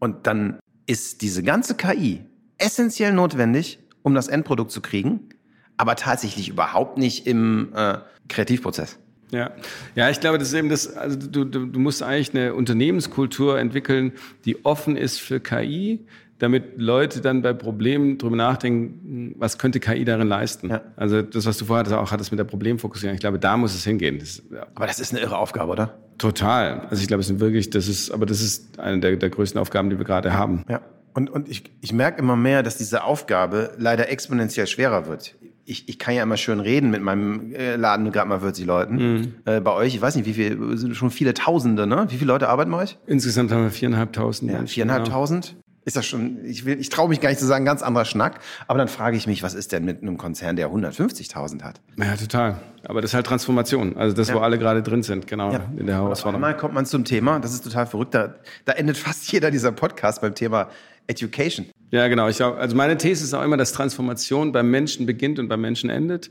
Und 0.00 0.26
dann 0.26 0.58
ist 0.86 1.22
diese 1.22 1.42
ganze 1.42 1.76
KI 1.76 2.24
essentiell 2.58 3.12
notwendig, 3.12 3.78
um 4.02 4.14
das 4.14 4.28
Endprodukt 4.28 4.70
zu 4.70 4.80
kriegen, 4.80 5.28
aber 5.76 5.96
tatsächlich 5.96 6.48
überhaupt 6.48 6.98
nicht 6.98 7.26
im 7.26 7.72
äh, 7.74 7.98
Kreativprozess. 8.28 8.98
Ja. 9.34 9.50
ja, 9.94 10.10
ich 10.10 10.20
glaube, 10.20 10.38
das 10.38 10.48
ist 10.48 10.54
eben 10.54 10.68
das, 10.68 10.96
also 10.96 11.18
du, 11.18 11.44
du, 11.44 11.66
du 11.66 11.78
musst 11.78 12.02
eigentlich 12.02 12.34
eine 12.34 12.54
Unternehmenskultur 12.54 13.58
entwickeln, 13.58 14.12
die 14.44 14.64
offen 14.64 14.96
ist 14.96 15.20
für 15.20 15.40
KI, 15.40 16.06
damit 16.38 16.76
Leute 16.76 17.20
dann 17.20 17.42
bei 17.42 17.52
Problemen 17.52 18.18
drüber 18.18 18.36
nachdenken, 18.36 19.34
was 19.38 19.58
könnte 19.58 19.80
KI 19.80 20.04
darin 20.04 20.28
leisten. 20.28 20.70
Ja. 20.70 20.82
Also 20.96 21.22
das, 21.22 21.46
was 21.46 21.58
du 21.58 21.64
vorher 21.64 22.00
auch 22.00 22.12
hattest 22.12 22.32
mit 22.32 22.38
der 22.38 22.44
Problemfokussierung, 22.44 23.14
ich 23.14 23.20
glaube, 23.20 23.38
da 23.38 23.56
muss 23.56 23.74
es 23.74 23.84
hingehen. 23.84 24.18
Das, 24.18 24.42
ja, 24.52 24.66
Aber 24.74 24.86
das 24.86 25.00
ist 25.00 25.12
eine 25.12 25.20
irre 25.20 25.36
Aufgabe, 25.36 25.72
oder? 25.72 25.98
total. 26.18 26.86
Also 26.90 27.02
ich 27.02 27.08
glaube, 27.08 27.20
es 27.20 27.26
sind 27.26 27.40
wirklich, 27.40 27.70
das 27.70 27.88
ist, 27.88 28.10
aber 28.10 28.26
das 28.26 28.40
ist 28.40 28.78
eine 28.78 29.00
der, 29.00 29.16
der 29.16 29.30
größten 29.30 29.60
Aufgaben, 29.60 29.90
die 29.90 29.98
wir 29.98 30.04
gerade 30.04 30.34
haben. 30.34 30.64
Ja. 30.68 30.80
Und, 31.14 31.30
und 31.30 31.48
ich, 31.48 31.64
ich 31.80 31.92
merke 31.92 32.18
immer 32.18 32.36
mehr, 32.36 32.62
dass 32.62 32.76
diese 32.76 33.04
Aufgabe 33.04 33.72
leider 33.78 34.10
exponentiell 34.10 34.66
schwerer 34.66 35.06
wird. 35.06 35.36
Ich, 35.66 35.88
ich 35.88 35.98
kann 35.98 36.14
ja 36.14 36.22
immer 36.22 36.36
schön 36.36 36.60
reden 36.60 36.90
mit 36.90 37.02
meinem 37.02 37.54
äh, 37.54 37.76
Laden 37.76 38.12
gerade 38.12 38.28
mal 38.28 38.40
40 38.40 38.66
Leuten. 38.66 39.34
Äh, 39.44 39.60
bei 39.60 39.72
euch, 39.72 39.94
ich 39.94 40.00
weiß 40.00 40.16
nicht, 40.16 40.26
wie 40.26 40.34
viel, 40.34 40.76
sind 40.76 40.94
schon 40.94 41.10
viele 41.10 41.34
Tausende, 41.34 41.86
ne? 41.86 42.06
Wie 42.10 42.16
viele 42.16 42.28
Leute 42.28 42.48
arbeiten 42.48 42.70
bei 42.70 42.78
euch? 42.78 42.98
Insgesamt 43.06 43.50
haben 43.50 43.62
wir 43.62 43.70
viereinhalbtausend. 43.70 44.50
Ja, 44.50 44.66
viereinhalbtausend. 44.66 45.56
Ist 45.86 45.96
das 45.96 46.06
schon, 46.06 46.42
ich 46.44 46.64
will, 46.64 46.80
ich 46.80 46.88
traue 46.88 47.10
mich 47.10 47.20
gar 47.20 47.28
nicht 47.28 47.38
zu 47.38 47.44
sagen, 47.46 47.66
ganz 47.66 47.82
anderer 47.82 48.06
Schnack. 48.06 48.40
Aber 48.66 48.78
dann 48.78 48.88
frage 48.88 49.18
ich 49.18 49.26
mich, 49.26 49.42
was 49.42 49.52
ist 49.52 49.70
denn 49.72 49.84
mit 49.84 50.00
einem 50.00 50.16
Konzern, 50.16 50.56
der 50.56 50.70
150.000 50.70 51.62
hat? 51.62 51.80
Ja. 51.98 52.06
ja, 52.06 52.16
total. 52.16 52.58
Aber 52.86 53.02
das 53.02 53.10
ist 53.10 53.14
halt 53.14 53.26
Transformation. 53.26 53.96
Also 53.96 54.16
das, 54.16 54.32
wo 54.32 54.38
alle 54.38 54.58
gerade 54.58 54.82
drin 54.82 55.02
sind, 55.02 55.26
genau, 55.26 55.50
in 55.76 55.86
der 55.86 55.96
Herausforderung. 55.96 56.42
einmal 56.42 56.56
kommt 56.56 56.72
man 56.72 56.86
zum 56.86 57.04
Thema, 57.04 57.38
das 57.38 57.52
ist 57.52 57.64
total 57.64 57.86
verrückt, 57.86 58.14
da, 58.14 58.34
da 58.64 58.72
endet 58.72 58.96
fast 58.96 59.30
jeder 59.32 59.50
dieser 59.50 59.72
Podcast 59.72 60.22
beim 60.22 60.34
Thema 60.34 60.68
Education. 61.06 61.66
Ja, 61.90 62.08
genau. 62.08 62.28
Ich 62.28 62.36
glaub, 62.36 62.56
also 62.56 62.74
meine 62.74 62.96
These 62.96 63.22
ist 63.24 63.34
auch 63.34 63.44
immer, 63.44 63.56
dass 63.56 63.72
Transformation 63.72 64.52
beim 64.52 64.70
Menschen 64.70 65.06
beginnt 65.06 65.38
und 65.38 65.48
beim 65.48 65.60
Menschen 65.60 65.90
endet. 65.90 66.30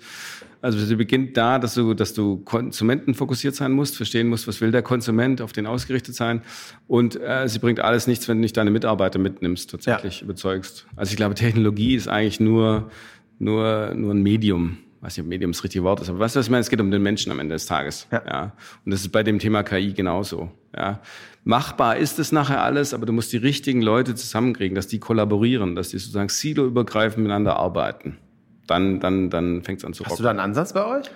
Also 0.62 0.79
sie 0.79 0.95
beginnt 0.95 1.38
da, 1.38 1.59
dass 1.59 1.73
du, 1.73 1.93
dass 1.93 2.13
du 2.13 2.38
konsumentenfokussiert 2.38 3.55
sein 3.55 3.71
musst, 3.71 3.97
verstehen 3.97 4.27
musst, 4.27 4.47
was 4.47 4.62
will 4.62 4.71
der 4.71 4.81
Konsument, 4.81 5.41
auf 5.41 5.53
den 5.53 5.67
ausgerichtet 5.67 6.15
sein. 6.15 6.41
Und 6.88 7.19
äh, 7.21 7.47
sie 7.47 7.59
bringt 7.59 7.79
alles 7.79 8.07
nichts, 8.07 8.27
wenn 8.27 8.38
du 8.38 8.41
nicht 8.41 8.57
deine 8.57 8.71
Mitarbeiter 8.71 9.19
mitnimmst, 9.19 9.71
tatsächlich 9.71 10.21
überzeugst. 10.21 10.86
Also 10.95 11.12
ich 11.12 11.17
glaube, 11.17 11.36
Technologie 11.36 11.95
ist 11.95 12.07
eigentlich 12.07 12.39
nur, 12.39 12.89
nur, 13.39 13.93
nur 13.93 14.13
ein 14.13 14.21
Medium. 14.21 14.77
Ich 15.03 15.07
weiß 15.07 15.17
nicht, 15.17 15.25
ob 15.25 15.29
Medium 15.29 15.51
das 15.51 15.61
richtige 15.65 15.83
Wort 15.83 15.99
ist, 15.99 16.07
aber 16.07 16.19
weißt 16.19 16.37
du, 16.37 16.39
was 16.39 16.45
ich 16.45 16.49
meine? 16.49 16.61
Es 16.61 16.69
geht 16.69 16.79
um 16.79 16.89
den 16.89 17.03
Menschen 17.03 17.29
am 17.29 17.39
Ende 17.41 17.55
des 17.55 17.65
Tages. 17.65 18.07
Ja. 18.09 18.53
Und 18.85 18.91
das 18.91 19.01
ist 19.01 19.09
bei 19.11 19.21
dem 19.21 19.37
Thema 19.37 19.61
KI 19.61 19.91
genauso. 19.91 20.49
Ja. 20.73 21.01
Machbar 21.43 21.97
ist 21.97 22.19
es 22.19 22.31
nachher 22.31 22.63
alles, 22.63 22.93
aber 22.93 23.05
du 23.05 23.11
musst 23.11 23.33
die 23.33 23.37
richtigen 23.37 23.81
Leute 23.81 24.15
zusammenkriegen, 24.15 24.75
dass 24.75 24.87
die 24.87 24.99
kollaborieren, 24.99 25.75
dass 25.75 25.89
die 25.89 25.97
sozusagen 25.97 26.29
siloübergreifend 26.29 27.17
miteinander 27.17 27.57
arbeiten. 27.57 28.17
Dann, 28.65 29.01
dann, 29.01 29.29
dann 29.29 29.61
fängt 29.63 29.79
es 29.79 29.85
an 29.85 29.93
zu 29.93 30.05
Hast 30.05 30.11
du 30.11 30.13
rocken. 30.13 30.23
da 30.23 30.29
einen 30.29 30.39
Ansatz 30.39 30.71
bei 30.71 30.85
euch? 30.85 31.11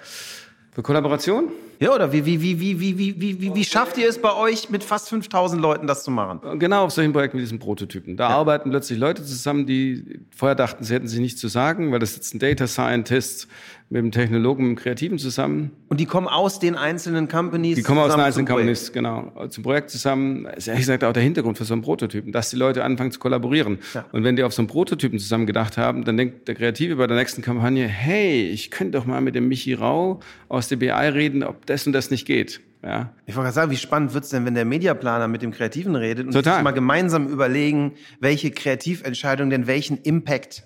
Für 0.74 0.84
Kollaboration? 0.84 1.46
Ja, 1.80 1.94
oder 1.94 2.12
wie, 2.12 2.26
wie, 2.26 2.42
wie, 2.42 2.60
wie, 2.60 2.80
wie, 2.80 2.98
wie, 2.98 3.22
wie, 3.22 3.42
wie, 3.42 3.56
wie 3.56 3.64
schafft 3.64 3.98
ihr 3.98 4.10
es 4.10 4.20
bei 4.20 4.34
euch 4.34 4.70
mit 4.70 4.84
fast 4.84 5.10
5000 5.10 5.62
Leuten 5.62 5.86
das 5.86 6.04
zu 6.04 6.12
machen? 6.12 6.60
Genau 6.60 6.86
auf 6.86 6.92
solchen 6.92 7.14
Projekten 7.14 7.38
wie 7.38 7.42
diesen 7.42 7.60
Prototypen. 7.60 8.18
Da 8.18 8.30
arbeiten 8.30 8.72
plötzlich 8.72 8.98
Leute 8.98 9.24
zusammen, 9.24 9.66
die 9.68 10.22
vorher 10.36 10.56
dachten, 10.56 10.84
sie 10.84 10.94
hätten 10.94 11.08
sich 11.08 11.20
nichts 11.20 11.40
zu 11.40 11.48
sagen, 11.48 11.92
weil 11.92 12.00
das 12.00 12.16
sitzt 12.16 12.34
ein 12.34 12.40
Data 12.40 12.68
Scientist 12.68 13.48
mit 13.90 14.00
einem 14.00 14.12
Technologen, 14.12 14.64
mit 14.64 14.70
einem 14.70 14.76
Kreativen 14.78 15.18
zusammen. 15.18 15.72
Und 15.88 16.00
die 16.00 16.06
kommen 16.06 16.28
aus 16.28 16.60
den 16.60 16.76
einzelnen 16.76 17.30
Companies. 17.30 17.76
Die 17.78 17.84
kommen 17.84 18.00
aus 18.00 18.12
den 18.12 18.20
einzelnen 18.20 18.48
zum 18.48 18.56
Projekt. 18.56 18.92
Companies, 18.92 18.92
genau, 18.92 19.48
zum 19.48 19.64
Projekt 19.64 19.90
zusammen. 19.90 20.44
Das 20.44 20.58
ist 20.58 20.68
ehrlich 20.68 20.82
gesagt 20.82 21.04
auch 21.06 21.14
der 21.14 21.24
Hintergrund 21.24 21.58
für 21.58 21.64
so 21.64 21.74
einen 21.74 21.84
Prototypen, 21.84 22.34
dass 22.34 22.50
die 22.50 22.58
Leute 22.58 22.84
anfangen 22.84 23.12
zu 23.12 23.20
kollaborieren. 23.20 23.80
Ja. 23.94 24.06
Und 24.12 24.24
wenn 24.26 24.36
die 24.36 24.44
auf 24.44 24.54
so 24.54 24.62
einen 24.62 24.68
Prototypen 24.68 25.20
zusammen 25.20 25.46
gedacht 25.46 25.78
haben, 25.78 26.04
dann 26.04 26.18
denkt 26.18 26.48
der 26.50 26.56
Kreative 26.56 26.98
bei 26.98 27.08
der 27.08 27.16
nächsten 27.16 27.42
Kampagne, 27.42 27.88
hey, 27.88 28.50
ich 28.50 28.72
könnte 28.72 28.98
doch 28.98 29.06
mal 29.06 29.22
mit 29.22 29.36
dem 29.36 29.48
Michi 29.48 29.74
Rau 29.74 30.20
aus 30.50 30.68
der 30.68 30.76
BI 30.76 30.92
reden, 30.92 31.44
ob 31.44 31.66
das 31.66 31.88
und 31.88 31.94
das 31.94 32.12
nicht 32.12 32.26
geht. 32.26 32.60
Ja. 32.84 33.14
Ich 33.26 33.36
wollte 33.36 33.46
gerade 33.46 33.56
sagen, 33.56 33.72
wie 33.72 33.78
spannend 33.78 34.14
wird's 34.14 34.30
denn, 34.30 34.46
wenn 34.46 34.54
der 34.54 34.66
Mediaplaner 34.66 35.28
mit 35.28 35.42
dem 35.42 35.52
Kreativen 35.52 35.96
redet 35.96 36.28
und 36.28 36.34
Total. 36.34 36.56
sich 36.56 36.64
mal 36.64 36.72
gemeinsam 36.72 37.28
überlegen, 37.28 37.94
welche 38.20 38.52
Kreativentscheidung 38.52 39.50
denn 39.50 39.66
welchen 39.66 39.98
Impact 39.98 40.64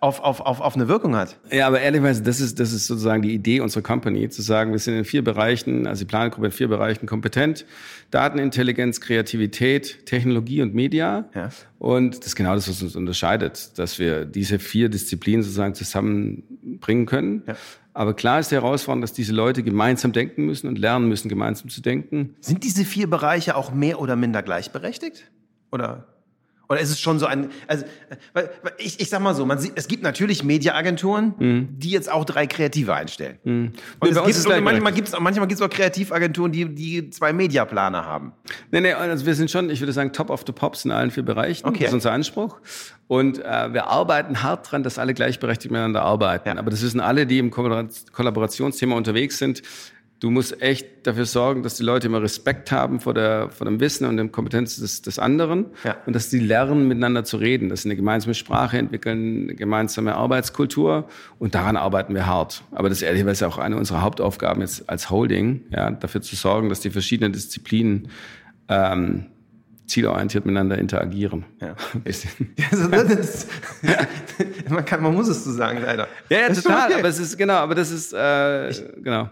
auf, 0.00 0.20
auf, 0.20 0.40
auf, 0.40 0.60
auf 0.60 0.74
eine 0.74 0.88
Wirkung 0.88 1.16
hat. 1.16 1.38
Ja, 1.50 1.66
aber 1.66 1.80
ehrlicherweise, 1.80 2.22
das 2.22 2.40
ist, 2.40 2.60
das 2.60 2.72
ist 2.72 2.86
sozusagen 2.86 3.22
die 3.22 3.34
Idee 3.34 3.60
unserer 3.60 3.82
Company, 3.82 4.28
zu 4.28 4.42
sagen, 4.42 4.72
wir 4.72 4.78
sind 4.78 4.94
in 4.94 5.04
vier 5.04 5.24
Bereichen, 5.24 5.86
also 5.86 6.04
die 6.04 6.08
Plangruppe 6.08 6.46
in 6.46 6.52
vier 6.52 6.68
Bereichen 6.68 7.06
kompetent. 7.06 7.64
Datenintelligenz, 8.10 9.00
Kreativität, 9.00 10.06
Technologie 10.06 10.62
und 10.62 10.74
Media. 10.74 11.28
Ja. 11.34 11.50
Und 11.78 12.18
das 12.18 12.28
ist 12.28 12.36
genau 12.36 12.54
das, 12.54 12.68
was 12.68 12.82
uns 12.82 12.96
unterscheidet, 12.96 13.78
dass 13.78 13.98
wir 13.98 14.24
diese 14.24 14.58
vier 14.58 14.88
Disziplinen 14.88 15.42
sozusagen 15.42 15.74
zusammenbringen 15.74 17.06
können. 17.06 17.42
Ja. 17.46 17.56
Aber 17.94 18.12
klar 18.14 18.40
ist 18.40 18.50
die 18.50 18.56
Herausforderung, 18.56 19.00
dass 19.00 19.14
diese 19.14 19.32
Leute 19.32 19.62
gemeinsam 19.62 20.12
denken 20.12 20.44
müssen 20.44 20.68
und 20.68 20.78
lernen 20.78 21.08
müssen, 21.08 21.30
gemeinsam 21.30 21.70
zu 21.70 21.80
denken. 21.80 22.36
Sind 22.40 22.62
diese 22.62 22.84
vier 22.84 23.08
Bereiche 23.08 23.56
auch 23.56 23.72
mehr 23.72 24.00
oder 24.00 24.16
minder 24.16 24.42
gleichberechtigt? 24.42 25.30
Oder, 25.72 26.06
Oder 26.68 26.80
ist 26.80 26.90
es 26.90 26.98
schon 27.00 27.18
so 27.18 27.26
ein, 27.26 27.50
also, 27.68 27.84
ich, 28.78 28.98
ich 29.00 29.08
sag 29.08 29.20
mal 29.20 29.34
so, 29.34 29.46
man 29.46 29.58
sieht, 29.58 29.72
es 29.76 29.86
gibt 29.88 30.02
natürlich 30.02 30.42
Mediaagenturen, 30.44 31.34
Mhm. 31.38 31.68
die 31.78 31.90
jetzt 31.90 32.10
auch 32.10 32.24
drei 32.24 32.46
Kreative 32.46 32.94
einstellen. 32.94 33.38
Und 33.44 33.72
Nee, 34.02 34.10
es 34.30 34.44
gibt, 34.44 34.62
manchmal 34.62 34.92
gibt 34.92 35.08
es 35.08 35.18
manchmal 35.18 35.46
gibt's 35.46 35.62
auch 35.62 35.70
Kreativagenturen, 35.70 36.50
die, 36.52 36.64
die 36.74 37.10
zwei 37.10 37.32
Mediaplaner 37.32 38.04
haben. 38.04 38.32
Nee, 38.70 38.80
nee, 38.80 38.92
also 38.92 39.26
wir 39.26 39.34
sind 39.34 39.50
schon, 39.50 39.70
ich 39.70 39.80
würde 39.80 39.92
sagen, 39.92 40.12
top 40.12 40.30
of 40.30 40.42
the 40.46 40.52
pops 40.52 40.84
in 40.84 40.90
allen 40.90 41.10
vier 41.10 41.24
Bereichen. 41.24 41.66
Okay. 41.66 41.78
Das 41.80 41.88
ist 41.88 41.94
unser 41.94 42.12
Anspruch. 42.12 42.56
Und 43.08 43.38
äh, 43.38 43.72
wir 43.72 43.86
arbeiten 43.86 44.42
hart 44.42 44.70
dran, 44.72 44.82
dass 44.82 44.98
alle 44.98 45.14
gleichberechtigt 45.14 45.70
miteinander 45.70 46.02
arbeiten. 46.02 46.48
Ja. 46.48 46.56
Aber 46.56 46.70
das 46.70 46.82
wissen 46.82 46.98
alle, 47.00 47.26
die 47.26 47.38
im 47.38 47.50
Kollabor- 47.52 47.88
Kollaborationsthema 48.12 48.96
unterwegs 48.96 49.38
sind. 49.38 49.62
Du 50.18 50.30
musst 50.30 50.62
echt 50.62 51.06
dafür 51.06 51.26
sorgen, 51.26 51.62
dass 51.62 51.74
die 51.74 51.82
Leute 51.82 52.06
immer 52.06 52.22
Respekt 52.22 52.72
haben 52.72 53.00
vor, 53.00 53.12
der, 53.12 53.50
vor 53.50 53.66
dem 53.66 53.80
Wissen 53.80 54.06
und 54.06 54.16
der 54.16 54.28
Kompetenz 54.28 54.76
des, 54.76 55.02
des 55.02 55.18
anderen 55.18 55.66
Ja. 55.84 55.96
und 56.06 56.16
dass 56.16 56.30
die 56.30 56.38
lernen, 56.38 56.88
miteinander 56.88 57.22
zu 57.24 57.36
reden, 57.36 57.68
dass 57.68 57.82
sie 57.82 57.88
eine 57.90 57.96
gemeinsame 57.96 58.32
Sprache 58.34 58.78
entwickeln, 58.78 59.42
eine 59.44 59.54
gemeinsame 59.54 60.14
Arbeitskultur 60.14 61.06
und 61.38 61.54
daran 61.54 61.76
arbeiten 61.76 62.14
wir 62.14 62.26
hart. 62.26 62.64
Aber 62.72 62.88
das 62.88 62.98
ist 62.98 63.02
ehrlicherweise 63.02 63.46
auch 63.46 63.58
eine 63.58 63.76
unserer 63.76 64.00
Hauptaufgaben 64.00 64.62
jetzt 64.62 64.88
als 64.88 65.10
Holding, 65.10 65.64
ja, 65.70 65.90
dafür 65.90 66.22
zu 66.22 66.34
sorgen, 66.34 66.70
dass 66.70 66.80
die 66.80 66.90
verschiedenen 66.90 67.32
Disziplinen 67.34 68.08
ähm, 68.68 69.26
zielorientiert 69.86 70.46
miteinander 70.46 70.78
interagieren. 70.78 71.44
Ja. 71.60 71.74
Bisschen. 72.04 72.54
Also 72.70 72.88
ist, 72.88 73.48
man, 74.70 74.84
kann, 74.84 75.02
man 75.02 75.14
muss 75.14 75.28
es 75.28 75.44
so 75.44 75.52
sagen, 75.52 75.80
leider. 75.84 76.08
Ja, 76.30 76.38
ja, 76.40 76.48
total. 76.54 76.90
okay. 76.90 76.98
Aber 77.00 77.08
es 77.08 77.18
ist 77.18 77.36
genau, 77.36 77.54
aber 77.54 77.74
das 77.74 77.90
ist 77.90 78.14
äh, 78.14 78.72
genau. 79.02 79.28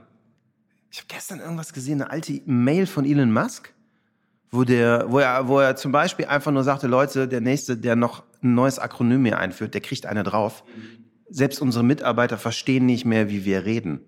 Ich 0.95 1.01
habe 1.01 1.09
gestern 1.09 1.41
irgendwas 1.41 1.73
gesehen, 1.73 2.01
eine 2.01 2.13
alte 2.13 2.41
Mail 2.47 2.87
von 2.87 3.05
Elon 3.05 3.33
Musk, 3.33 3.75
wo, 4.53 4.63
der, 4.63 5.07
wo, 5.09 5.19
er, 5.19 5.49
wo 5.49 5.59
er 5.59 5.75
zum 5.75 5.91
Beispiel 5.91 6.27
einfach 6.27 6.53
nur 6.53 6.63
sagte, 6.63 6.87
Leute, 6.87 7.27
der 7.27 7.41
Nächste, 7.41 7.77
der 7.77 7.97
noch 7.97 8.23
ein 8.45 8.55
neues 8.55 8.79
Akronym 8.79 9.25
hier 9.25 9.37
einführt, 9.39 9.75
der 9.75 9.81
kriegt 9.81 10.07
eine 10.07 10.23
drauf. 10.23 10.63
Selbst 11.29 11.61
unsere 11.61 11.83
Mitarbeiter 11.83 12.39
verstehen 12.39 12.87
nicht 12.87 13.07
mehr, 13.07 13.29
wie 13.29 13.45
wir 13.45 13.65
reden. 13.65 14.03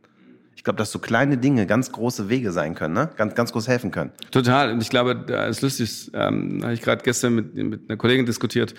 Ich 0.55 0.63
glaube, 0.63 0.77
dass 0.77 0.93
so 0.93 1.01
kleine 1.01 1.39
Dinge 1.39 1.67
ganz 1.67 1.91
große 1.91 2.29
Wege 2.29 2.53
sein 2.53 2.77
können, 2.77 2.95
ne? 2.95 3.11
ganz, 3.17 3.35
ganz 3.35 3.51
groß 3.51 3.67
helfen 3.67 3.91
können. 3.91 4.13
Total. 4.31 4.71
Und 4.71 4.81
ich 4.81 4.89
glaube, 4.89 5.17
da 5.17 5.49
ist 5.49 5.63
lustig, 5.63 6.13
ähm, 6.15 6.61
habe 6.63 6.75
ich 6.75 6.83
gerade 6.83 7.03
gestern 7.03 7.35
mit, 7.35 7.53
mit 7.57 7.91
einer 7.91 7.97
Kollegin 7.97 8.27
diskutiert. 8.27 8.75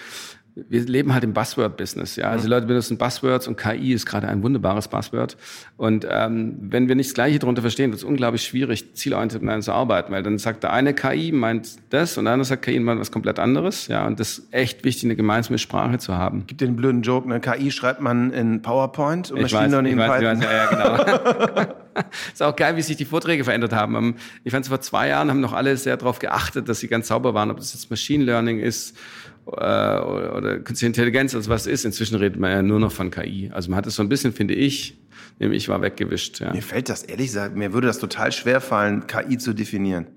Wir 0.70 0.82
leben 0.86 1.14
halt 1.14 1.24
im 1.24 1.34
Buzzword-Business. 1.34 2.16
Ja? 2.16 2.30
Also 2.30 2.46
die 2.46 2.50
Leute 2.50 2.66
benutzen 2.66 2.98
Buzzwords 2.98 3.48
und 3.48 3.58
KI 3.58 3.94
ist 3.94 4.06
gerade 4.06 4.28
ein 4.28 4.44
wunderbares 4.44 4.88
Buzzword. 4.88 5.38
Und 5.78 6.08
ähm, 6.10 6.58
wenn 6.62 6.88
wir 6.88 6.96
nicht 6.96 7.10
das 7.10 7.14
Gleiche 7.14 7.40
darunter 7.40 7.62
verstehen, 7.62 7.92
wird 7.92 8.00
es 8.00 8.04
unglaublich 8.04 8.44
schwierig, 8.44 8.96
zielorientiert 8.96 9.42
miteinander 9.42 9.66
zu 9.66 9.74
arbeiten. 9.74 10.12
Weil 10.12 10.24
dann 10.24 10.38
sagt 10.38 10.64
der 10.64 10.74
eine 10.74 10.94
KI 10.94 11.32
meint 11.32 11.78
das 11.90 12.18
und 12.18 12.26
der 12.26 12.34
andere 12.34 12.46
sagt 12.46 12.64
KI 12.66 12.80
meint 12.80 13.00
was 13.00 13.12
komplett 13.12 13.40
anderes. 13.40 13.88
Ja, 13.88 14.08
und 14.08 14.20
das 14.20 14.40
ist 14.40 14.54
echt 14.54 14.84
wichtig, 14.84 15.06
eine 15.06 15.16
gemeinsame 15.16 15.60
Sprache 15.60 16.00
zu 16.00 16.16
haben. 16.18 16.48
Gibt 16.48 16.62
den 16.62 16.76
blöden 16.76 17.02
Joke, 17.02 17.30
eine 17.30 17.40
KI 17.40 17.72
schreibt 17.72 18.02
man 18.02 18.32
in 18.32 18.62
PowerPoint 18.62 19.32
und 19.32 19.38
Ich 19.38 19.44
Machine 19.44 19.62
weiß, 19.64 19.72
Learning 19.72 19.94
in 19.94 20.00
Python. 20.00 20.40
weiß, 20.40 20.44
ja, 20.44 20.52
ja, 20.52 21.46
genau. 21.56 21.74
ist 22.34 22.44
auch 22.44 22.56
geil, 22.56 22.76
wie 22.76 22.82
sich 22.82 22.98
die 22.98 23.06
Vorträge 23.06 23.44
verändert 23.44 23.74
haben. 23.74 23.96
Ähm, 23.96 24.16
Ich 24.44 24.52
fand, 24.52 24.68
vor 24.68 24.82
zwei 24.82 25.10
Jahren 25.10 25.30
haben 25.30 25.40
noch 25.40 25.54
alle 25.54 25.78
sehr 25.78 25.98
darauf 25.98 26.20
geachtet, 26.20 26.70
dass 26.70 26.80
sie 26.80 26.88
ganz 26.88 27.08
sauber 27.08 27.34
waren, 27.34 27.52
ob 27.52 27.58
das 27.58 27.74
jetzt 27.74 27.90
Machine 27.90 28.24
Learning 28.24 28.60
ist 28.60 28.98
oder, 29.48 30.36
oder 30.36 30.60
Künstliche 30.60 30.88
Intelligenz, 30.88 31.34
also 31.34 31.50
was 31.50 31.68
ist. 31.68 31.86
Inzwischen 31.86 32.16
redet 32.16 32.40
man 32.40 32.52
ja 32.52 32.62
nur 32.62 32.80
noch 32.80 32.92
von 32.92 33.12
KI. 33.12 33.50
Also 33.54 33.70
man 33.70 33.78
hat 33.78 33.88
es 33.88 33.96
so 33.96 34.04
ein 34.04 34.10
bisschen, 34.10 34.34
finde 34.34 34.54
ich, 34.54 34.98
nämlich 35.40 35.70
war 35.70 35.82
weggewischt. 35.82 36.40
Ja. 36.40 36.54
Mir 36.54 36.62
fällt 36.62 36.90
das 36.90 37.04
ehrlich 37.04 37.28
gesagt, 37.28 37.56
mir 37.56 37.74
würde 37.74 37.88
das 37.88 38.00
total 38.00 38.32
schwer 38.32 38.62
fallen, 38.62 39.08
KI 39.08 39.38
zu 39.38 39.54
definieren. 39.54 40.08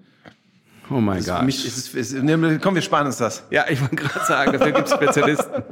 Oh 0.91 1.01
mein 1.01 1.25
Gott. 1.25 2.61
komm, 2.61 2.75
wir 2.75 2.83
sparen 2.83 3.07
uns 3.07 3.19
das. 3.19 3.45
Ja, 3.51 3.65
ich 3.71 3.81
wollte 3.81 3.95
gerade 3.95 4.25
sagen, 4.27 4.53
dafür 4.53 4.73
gibt 4.73 4.89
es 4.89 4.95
Spezialisten. 4.95 5.63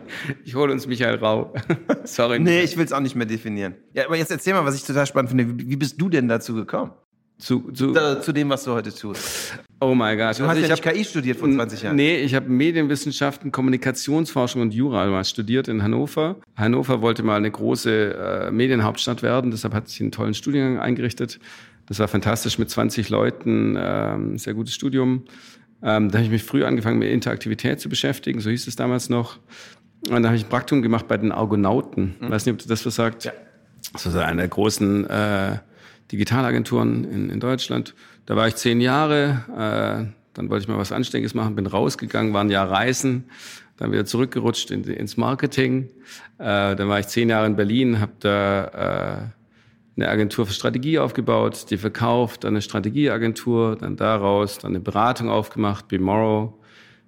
Ich 0.44 0.54
hole 0.54 0.72
uns 0.72 0.86
Michael 0.86 1.16
Rau. 1.16 1.52
Sorry. 2.04 2.38
Nee, 2.38 2.62
ich 2.62 2.76
will 2.76 2.84
es 2.84 2.92
auch 2.92 3.00
nicht 3.00 3.16
mehr 3.16 3.26
definieren. 3.26 3.74
Ja, 3.94 4.06
aber 4.06 4.16
jetzt 4.16 4.30
erzähl 4.30 4.54
mal, 4.54 4.64
was 4.64 4.76
ich 4.76 4.84
total 4.84 5.06
spannend 5.06 5.30
finde. 5.30 5.58
Wie 5.66 5.76
bist 5.76 6.00
du 6.00 6.08
denn 6.08 6.28
dazu 6.28 6.54
gekommen? 6.54 6.92
Zu, 7.38 7.70
zu, 7.72 7.92
Da, 7.92 8.20
zu 8.20 8.33
dem, 8.33 8.51
was 8.51 8.64
du 8.64 8.72
heute 8.72 8.92
tust. 8.92 9.55
oh 9.81 9.94
mein 9.94 10.18
Gott. 10.18 10.40
Du 10.40 10.44
hast 10.44 10.59
ja 10.59 10.68
nicht 10.68 10.83
KI 10.83 11.05
studiert 11.05 11.38
vor 11.38 11.48
20 11.48 11.83
Jahren. 11.83 11.94
Nee, 11.94 12.16
ich 12.16 12.35
habe 12.35 12.48
Medienwissenschaften, 12.48 13.53
Kommunikationsforschung 13.53 14.62
und 14.62 14.74
Jura 14.74 15.07
mal 15.07 15.24
studiert 15.24 15.68
in 15.68 15.85
Hannover. 15.85 16.37
Hannover 16.57 17.01
wollte 17.01 17.22
mal 17.22 17.37
eine 17.37 17.51
große 17.51 18.48
äh, 18.48 18.51
Medienhauptstadt 18.51 19.22
werden, 19.22 19.53
deshalb 19.53 19.72
hat 19.72 19.88
sich 19.88 20.01
einen 20.01 20.11
tollen 20.11 20.35
Studiengang 20.35 20.81
eingerichtet. 20.81 21.38
Das 21.87 22.01
war 22.01 22.09
fantastisch 22.09 22.59
mit 22.59 22.70
20 22.70 23.09
Leuten, 23.09 23.77
ähm, 23.79 24.37
sehr 24.37 24.55
gutes 24.55 24.74
Studium. 24.74 25.22
Ähm, 25.81 26.11
da 26.11 26.18
habe 26.18 26.24
ich 26.24 26.31
mich 26.33 26.42
früh 26.42 26.64
angefangen, 26.64 26.98
mit 26.98 27.09
Interaktivität 27.11 27.79
zu 27.79 27.88
beschäftigen, 27.88 28.40
so 28.40 28.51
hieß 28.51 28.66
es 28.66 28.74
damals 28.74 29.11
noch. 29.11 29.38
Und 30.11 30.22
da 30.22 30.29
habe 30.29 30.37
ich 30.37 30.44
ein 30.44 30.48
Praktikum 30.48 30.83
gemacht 30.83 31.07
bei 31.07 31.16
den 31.16 31.31
Argonauten. 31.31 32.16
Weiß 32.20 32.46
nicht, 32.46 32.53
ob 32.55 32.59
du 32.61 32.68
das 32.68 32.85
was 32.85 32.96
sagt. 32.96 33.24
Ja. 33.24 33.33
Das 33.92 34.07
ist 34.07 34.16
eine 34.16 34.42
der 34.42 34.48
großen 34.48 35.09
äh, 35.09 35.59
Digitalagenturen 36.12 37.04
in, 37.04 37.30
in 37.30 37.40
Deutschland. 37.40 37.94
Da 38.26 38.36
war 38.36 38.48
ich 38.48 38.56
zehn 38.56 38.80
Jahre, 38.80 39.44
äh, 39.52 40.12
dann 40.34 40.50
wollte 40.50 40.62
ich 40.62 40.68
mal 40.68 40.78
was 40.78 40.92
Anständiges 40.92 41.34
machen, 41.34 41.54
bin 41.54 41.66
rausgegangen, 41.66 42.32
war 42.32 42.42
ein 42.42 42.50
Jahr 42.50 42.70
reisen, 42.70 43.24
dann 43.76 43.92
wieder 43.92 44.04
zurückgerutscht 44.04 44.70
in, 44.70 44.84
ins 44.84 45.16
Marketing. 45.16 45.88
Äh, 46.38 46.76
dann 46.76 46.88
war 46.88 47.00
ich 47.00 47.08
zehn 47.08 47.28
Jahre 47.28 47.46
in 47.46 47.56
Berlin, 47.56 48.00
habe 48.00 48.12
da 48.20 49.32
äh, 49.96 50.00
eine 50.00 50.08
Agentur 50.08 50.46
für 50.46 50.52
Strategie 50.52 50.98
aufgebaut, 50.98 51.66
die 51.70 51.76
verkauft, 51.76 52.44
dann 52.44 52.54
eine 52.54 52.62
Strategieagentur, 52.62 53.76
dann 53.76 53.96
daraus 53.96 54.58
dann 54.58 54.72
eine 54.72 54.80
Beratung 54.80 55.28
aufgemacht, 55.28 55.88
Bemorrow 55.88 56.54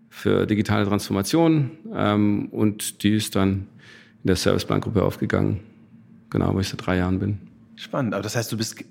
für 0.09 0.45
digitale 0.47 0.85
Transformation 0.87 1.71
ähm, 1.95 2.49
und 2.51 3.05
die 3.05 3.15
ist 3.15 3.37
dann 3.37 3.69
in 4.23 4.27
der 4.27 4.37
Serviceplan-Gruppe 4.37 5.05
aufgegangen, 5.05 5.61
genau, 6.31 6.53
wo 6.53 6.61
ich 6.61 6.69
seit 6.69 6.85
drei 6.85 6.97
Jahren 6.97 7.21
bin. 7.21 7.50
Spannend. 7.81 8.13
Aber 8.15 8.23
das 8.23 8.37
heißt, 8.37 8.53
du 8.53 8.57
bist 8.57 8.77
ge- 8.77 8.87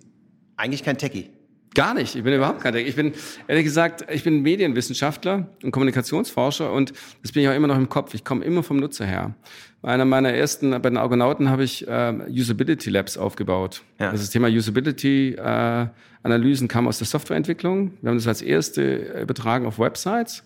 eigentlich 0.57 0.83
kein 0.83 0.97
Techie. 0.97 1.29
Gar 1.75 1.93
nicht. 1.93 2.15
Ich 2.15 2.23
bin 2.23 2.33
überhaupt 2.33 2.61
kein. 2.61 2.75
Ich 2.75 2.95
bin, 2.95 3.13
ehrlich 3.47 3.63
gesagt, 3.63 4.03
ich 4.11 4.23
bin 4.23 4.41
Medienwissenschaftler 4.41 5.47
und 5.61 5.69
Kommunikationsforscher 5.69 6.73
und 6.73 6.93
das 7.21 7.31
bin 7.31 7.43
ich 7.43 7.49
auch 7.49 7.53
immer 7.53 7.67
noch 7.67 7.77
im 7.77 7.87
Kopf. 7.89 8.15
Ich 8.15 8.25
komme 8.25 8.43
immer 8.43 8.63
vom 8.63 8.77
Nutzer 8.77 9.05
her. 9.05 9.35
Bei 9.83 9.89
einer 9.89 10.05
meiner 10.05 10.33
ersten, 10.33 10.71
bei 10.71 10.89
den 10.89 10.97
Argonauten 10.97 11.49
habe 11.49 11.63
ich 11.63 11.87
äh, 11.87 12.13
Usability 12.27 12.89
Labs 12.89 13.17
aufgebaut. 13.17 13.83
Ja. 13.99 14.11
Das 14.11 14.27
Thema 14.31 14.47
Usability 14.47 15.35
äh, 15.35 15.87
Analysen 16.23 16.67
kam 16.67 16.87
aus 16.87 16.97
der 16.97 17.05
Softwareentwicklung. 17.07 17.91
Wir 18.01 18.09
haben 18.09 18.17
das 18.17 18.27
als 18.27 18.41
erste 18.41 19.21
übertragen 19.21 19.67
auf 19.67 19.77
Websites. 19.77 20.43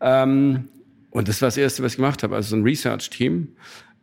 Ähm, 0.00 0.68
und 1.10 1.28
das 1.28 1.42
war 1.42 1.48
das 1.48 1.58
Erste, 1.58 1.82
was 1.82 1.92
ich 1.92 1.96
gemacht 1.96 2.22
habe, 2.22 2.34
also 2.34 2.48
so 2.48 2.56
ein 2.56 2.62
Research-Team. 2.62 3.48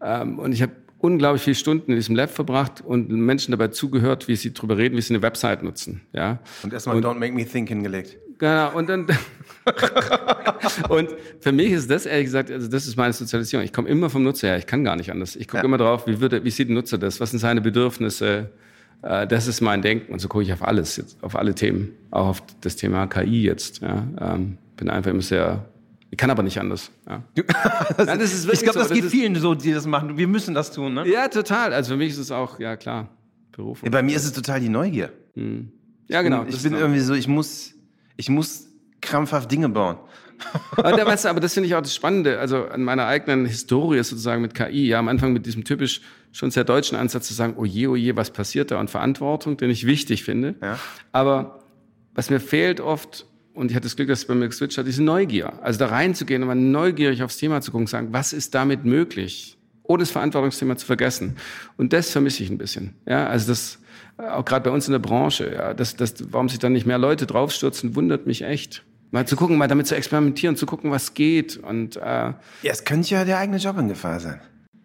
Ähm, 0.02 0.38
und 0.38 0.54
ich 0.54 0.62
habe 0.62 0.74
unglaublich 1.00 1.42
viele 1.44 1.56
Stunden 1.56 1.92
in 1.92 1.98
diesem 1.98 2.16
Lab 2.16 2.30
verbracht 2.30 2.82
und 2.86 3.10
Menschen 3.10 3.52
dabei 3.52 3.70
zugehört, 3.70 4.28
wie 4.28 4.36
sie 4.36 4.54
drüber 4.54 4.78
reden, 4.78 4.96
wie 4.98 5.02
sie 5.02 5.14
eine 5.14 5.22
Website 5.24 5.64
nutzen. 5.64 6.02
Ja. 6.14 6.40
Und 6.64 6.74
erstmal 6.74 6.98
Don't 6.98 7.16
Make 7.16 7.34
Me 7.34 7.46
Think 7.46 7.70
hingelegt. 7.70 8.18
Genau, 8.38 8.74
und 8.78 8.88
dann. 8.88 9.06
und 10.90 11.10
für 11.40 11.52
mich 11.52 11.72
ist 11.72 11.90
das 11.90 12.06
ehrlich 12.06 12.26
gesagt, 12.26 12.52
also 12.52 12.68
das 12.70 12.88
ist 12.88 12.96
meine 12.96 13.14
Sozialisierung. 13.14 13.66
Ich 13.66 13.74
komme 13.74 13.90
immer 13.90 14.10
vom 14.10 14.24
Nutzer 14.24 14.48
her, 14.50 14.58
ich 14.58 14.66
kann 14.68 14.84
gar 14.84 14.96
nicht 14.96 15.12
anders. 15.12 15.36
Ich 15.36 15.48
gucke 15.48 15.58
Ja. 15.58 15.64
immer 15.66 15.78
drauf, 15.78 16.08
wie, 16.08 16.20
würde, 16.22 16.44
wie 16.44 16.50
sieht 16.52 16.70
ein 16.70 16.74
Nutzer 16.74 16.98
das, 16.98 17.20
was 17.20 17.32
sind 17.32 17.40
seine 17.40 17.62
Bedürfnisse. 17.62 18.50
Äh, 19.02 19.28
Das 19.28 19.48
ist 19.48 19.62
mein 19.62 19.82
Denken 19.82 20.12
und 20.14 20.20
so 20.20 20.28
gucke 20.28 20.44
ich 20.44 20.54
auf 20.54 20.64
alles, 20.64 20.98
jetzt, 20.98 21.22
auf 21.24 21.36
alle 21.36 21.54
Themen, 21.56 21.92
auch 22.12 22.28
auf 22.28 22.44
das 22.62 22.76
Thema 22.76 23.08
KI 23.08 23.44
jetzt. 23.44 23.82
Ja. 23.82 24.08
Ähm, 24.20 24.58
bin 24.78 24.90
einfach 24.90 25.12
immer 25.12 25.22
sehr, 25.22 25.66
ich 26.12 26.18
kann 26.18 26.30
aber 26.32 26.44
nicht 26.44 26.60
anders. 26.60 26.92
Ja, 27.08 27.24
Nein, 27.98 28.20
das 28.20 28.34
ist 28.34 28.46
wirklich 28.46 28.60
ich 28.62 28.64
glaube, 28.64 28.80
so, 28.80 28.86
das 28.86 28.94
geht 28.94 29.06
ist- 29.06 29.12
vielen 29.12 29.36
so, 29.36 29.54
die 29.56 29.72
das 29.74 29.86
machen. 29.86 30.18
Wir 30.18 30.28
müssen 30.28 30.54
das 30.56 30.72
tun, 30.72 30.94
ne? 30.94 31.08
Ja, 31.08 31.28
total. 31.28 31.74
Also 31.74 31.92
für 31.94 31.98
mich 31.98 32.10
ist 32.12 32.18
es 32.18 32.32
auch, 32.32 32.60
ja 32.60 32.76
klar, 32.78 33.10
Beruf. 33.52 33.84
Ja, 33.84 33.90
bei 33.90 34.02
mir 34.04 34.16
ist 34.16 34.26
es 34.26 34.34
total 34.34 34.60
die 34.60 34.70
Neugier. 34.70 35.12
Ja, 36.08 36.22
genau. 36.22 36.46
ich 36.48 36.56
das 36.56 36.64
bin 36.64 36.74
ist- 36.74 36.80
irgendwie 36.80 37.00
so, 37.02 37.14
ich 37.14 37.28
muss, 37.28 37.74
ich 38.18 38.30
muss 38.30 38.68
krampfhaft 39.02 39.52
Dinge 39.52 39.70
bauen. 39.70 39.98
Aber, 40.78 40.94
da, 40.94 41.06
weißt 41.06 41.26
du, 41.26 41.30
aber 41.30 41.42
das 41.42 41.54
finde 41.54 41.68
ich 41.68 41.76
auch 41.76 41.82
das 41.82 41.94
Spannende, 41.94 42.40
also 42.40 42.64
an 42.70 42.82
meiner 42.82 43.06
eigenen 43.08 43.46
Historie 43.46 44.02
sozusagen 44.04 44.42
mit 44.42 44.54
KI, 44.54 44.88
ja, 44.88 44.98
am 45.00 45.10
Anfang 45.10 45.34
mit 45.34 45.46
diesem 45.46 45.66
typisch 45.66 46.00
schon 46.32 46.50
sehr 46.50 46.64
deutschen 46.64 46.98
Ansatz 46.98 47.28
zu 47.28 47.34
sagen, 47.34 47.56
oh 47.58 47.66
je, 47.66 47.88
oh 47.88 47.96
je, 47.98 48.16
was 48.16 48.32
passiert 48.32 48.72
da 48.72 48.80
und 48.80 48.90
Verantwortung, 48.90 49.58
den 49.58 49.70
ich 49.70 49.86
wichtig 49.86 50.24
finde. 50.24 50.56
Ja. 50.62 50.80
Aber 51.12 51.60
was 52.16 52.30
mir 52.30 52.40
fehlt 52.40 52.80
oft, 52.80 53.26
und 53.54 53.72
ich 53.72 53.76
hatte 53.76 53.86
das 53.86 53.96
Glück, 53.96 54.08
dass 54.08 54.20
es 54.20 54.26
bei 54.26 54.36
mir 54.36 54.48
geswitcht 54.48 54.78
hat, 54.78 54.88
diese 54.88 55.04
Neugier. 55.04 55.62
Also 55.64 55.80
da 55.80 55.88
reinzugehen 55.88 56.42
und 56.42 56.48
mal 56.48 56.56
neugierig 56.56 57.24
aufs 57.24 57.38
Thema 57.38 57.62
zu 57.62 57.72
gucken, 57.72 57.88
sagen, 57.88 58.10
was 58.12 58.34
ist 58.34 58.56
damit 58.56 58.86
möglich? 58.86 59.58
Ohne 59.84 60.04
das 60.04 60.12
Verantwortungsthema 60.12 60.78
zu 60.78 60.86
vergessen. 60.86 61.36
Und 61.78 61.94
das 61.94 62.12
vermisse 62.12 62.44
ich 62.44 62.50
ein 62.50 62.58
bisschen. 62.58 62.94
Ja, 63.08 63.28
also 63.28 63.52
das, 63.52 63.80
äh, 64.20 64.28
auch 64.28 64.46
gerade 64.46 64.70
bei 64.70 64.72
uns 64.74 64.88
in 64.88 64.92
der 64.92 65.00
Branche, 65.00 65.52
ja, 65.54 65.74
das, 65.74 65.96
das, 65.96 66.14
warum 66.32 66.48
sich 66.48 66.60
da 66.60 66.70
nicht 66.70 66.86
mehr 66.86 67.00
Leute 67.00 67.26
draufstürzen, 67.26 67.96
wundert 67.96 68.28
mich 68.28 68.44
echt. 68.44 68.84
Mal 69.12 69.26
zu 69.26 69.36
gucken, 69.36 69.58
mal 69.58 69.68
damit 69.68 69.88
zu 69.88 69.96
experimentieren, 69.96 70.56
zu 70.56 70.68
gucken, 70.68 70.92
was 70.92 71.16
geht. 71.16 71.58
Und 71.58 71.98
äh, 71.98 72.02
Ja, 72.02 72.36
es 72.64 72.84
könnte 72.84 73.10
ja 73.10 73.26
der 73.26 73.40
eigene 73.40 73.58
Job 73.58 73.78
in 73.80 73.88
Gefahr 73.88 74.20
sein. 74.20 74.40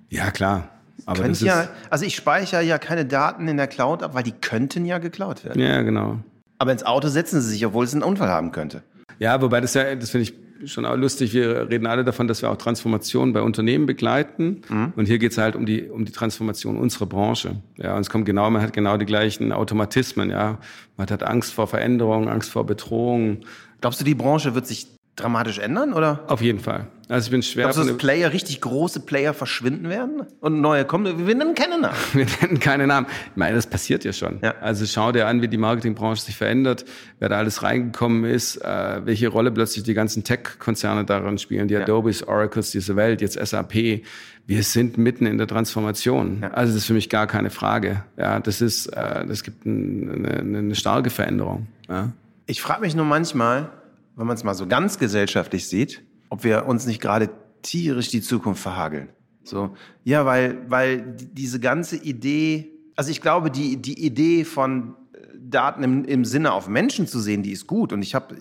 ja, 0.09 0.31
klar. 0.31 0.71
Aber 1.07 1.27
das 1.29 1.41
ja, 1.41 1.69
also 1.91 2.07
ich 2.07 2.15
speichere 2.15 2.63
ja 2.63 2.79
keine 2.79 3.05
Daten 3.05 3.49
in 3.49 3.57
der 3.57 3.67
Cloud 3.67 4.03
ab, 4.03 4.15
weil 4.15 4.23
die 4.23 4.33
könnten 4.33 4.87
ja 4.87 4.99
geklaut 4.99 5.45
werden. 5.45 5.61
ja, 5.61 5.83
genau. 5.83 6.21
Aber 6.65 6.73
ins 6.73 6.87
Auto 6.87 7.09
setzen 7.09 7.43
sie 7.43 7.51
sich, 7.51 7.67
obwohl 7.67 7.85
es 7.85 7.93
einen 7.93 8.03
Unfall 8.03 8.31
haben 8.31 8.51
könnte. 8.51 8.83
Ja, 9.19 9.43
wobei 9.43 9.61
das 9.61 9.75
ja, 9.75 9.95
das 9.95 10.09
finde 10.09 10.31
ich 10.31 10.71
schon 10.73 10.87
auch 10.87 10.97
lustig. 10.97 11.35
Wir 11.35 11.69
reden 11.69 11.87
alle 11.87 12.05
davon, 12.05 12.27
dass 12.27 12.41
wir 12.41 12.51
auch 12.51 12.57
Transformationen 12.57 13.35
bei 13.35 13.43
Unternehmen 13.43 13.85
begleiten. 13.85 14.63
Mhm. 14.71 14.95
Und 14.97 15.05
hier 15.05 15.19
geht 15.19 15.33
es 15.33 15.37
halt 15.37 15.57
um 15.57 15.67
die, 15.67 15.91
um 15.91 16.07
die 16.07 16.13
Transformation 16.13 16.79
unserer 16.79 17.05
Branche. 17.05 17.57
Ja, 17.77 17.95
und 17.97 18.01
es 18.01 18.09
kommt 18.09 18.25
genau, 18.25 18.49
man 18.49 18.63
hat 18.63 18.73
genau 18.73 18.97
die 18.97 19.05
gleichen 19.05 19.53
Automatismen. 19.53 20.31
Ja, 20.31 20.57
man 20.97 21.07
hat 21.11 21.23
Angst 21.23 21.53
vor 21.53 21.67
Veränderungen, 21.67 22.29
Angst 22.29 22.51
vor 22.51 22.65
Bedrohungen. 22.65 23.45
Glaubst 23.83 24.01
du, 24.01 24.07
die 24.07 24.15
Branche 24.15 24.55
wird 24.55 24.67
sich 24.67 24.87
dramatisch 25.17 25.59
ändern, 25.59 25.93
oder? 25.93 26.25
Auf 26.27 26.41
jeden 26.41 26.59
Fall. 26.59 26.87
Also 27.09 27.27
ich 27.27 27.31
bin 27.31 27.43
schwer. 27.43 27.65
Glaubst 27.65 27.79
du, 27.79 27.85
dass 27.85 27.97
Player, 27.99 28.33
richtig 28.33 28.61
große 28.61 29.01
Player 29.01 29.35
verschwinden 29.35 29.89
werden 29.89 30.23
und 30.41 30.61
neue 30.61 30.85
kommen? 30.85 31.27
Wir 31.27 31.35
nennen 31.35 31.55
keine 31.55 31.79
Namen. 31.79 31.97
Wir 32.13 32.27
nennen 32.41 32.59
keine 32.61 32.87
Namen. 32.87 33.07
Ich 33.31 33.37
meine, 33.37 33.57
das 33.57 33.67
passiert 33.67 34.05
ja 34.05 34.13
schon. 34.13 34.39
Ja. 34.43 34.55
Also 34.61 34.87
schau 34.87 35.13
dir 35.13 35.27
an, 35.27 35.43
wie 35.43 35.49
die 35.49 35.59
Marketingbranche 35.59 36.23
sich 36.23 36.37
verändert, 36.37 36.85
wer 37.19 37.29
da 37.29 37.39
alles 37.39 37.63
reingekommen 37.63 38.25
ist, 38.25 38.57
äh, 38.57 39.05
welche 39.05 39.29
Rolle 39.29 39.51
plötzlich 39.51 39.85
die 39.85 39.95
ganzen 39.95 40.25
Tech-Konzerne 40.25 41.05
darin 41.05 41.39
spielen, 41.39 41.69
die 41.69 41.75
ja. 41.75 41.83
Adobes, 41.83 42.27
Oracles, 42.27 42.71
diese 42.71 42.97
Welt, 42.97 43.21
jetzt 43.21 43.35
SAP. 43.35 44.03
Wir 44.47 44.63
sind 44.63 44.99
mitten 44.99 45.27
in 45.27 45.39
der 45.39 45.47
Transformation. 45.47 46.39
Ja. 46.43 46.51
Also 46.53 46.73
das 46.73 46.83
ist 46.83 46.87
für 46.87 46.95
mich 46.95 47.11
gar 47.11 47.27
keine 47.27 47.51
Frage. 47.51 48.03
Ja, 48.17 48.41
das 48.41 48.61
ist, 48.61 48.87
äh, 48.87 49.27
das 49.27 49.43
gibt 49.43 49.67
ein, 49.67 50.27
eine, 50.27 50.59
eine 50.59 50.75
starke 50.75 51.11
Veränderung. 51.11 51.67
Ja. 51.89 52.13
Ich 52.47 52.61
frage 52.61 52.83
mich 52.83 52.95
nur 52.95 53.07
manchmal, 53.07 53.71
wenn 54.17 54.27
man 54.27 54.37
es 54.37 54.45
mal 54.45 54.55
so 54.55 54.67
ganz 54.67 54.99
gesellschaftlich 54.99 55.69
sieht, 55.69 56.03
ob 56.29 56.45
wir 56.45 56.67
uns 56.67 56.87
nicht 56.87 57.01
gerade 57.01 57.31
tierisch 57.63 58.09
die 58.09 58.21
Zukunft 58.21 58.63
verhageln. 58.63 59.09
So, 59.43 59.75
ja, 60.05 60.25
weil, 60.25 60.65
weil 60.71 61.17
diese 61.17 61.61
ganze 61.61 61.97
Idee, 61.97 62.71
also 62.97 63.11
ich 63.11 63.21
glaube, 63.21 63.51
die, 63.51 63.77
die 63.77 64.05
Idee 64.05 64.45
von 64.45 64.97
äh, 65.13 65.19
Daten 65.39 65.83
im, 65.83 66.05
im 66.05 66.25
Sinne 66.25 66.53
auf 66.53 66.69
Menschen 66.69 67.07
zu 67.07 67.21
sehen, 67.21 67.43
die 67.43 67.53
ist 67.53 67.67
gut. 67.67 67.93
Und 67.93 68.03
ich 68.03 68.15
habe 68.15 68.37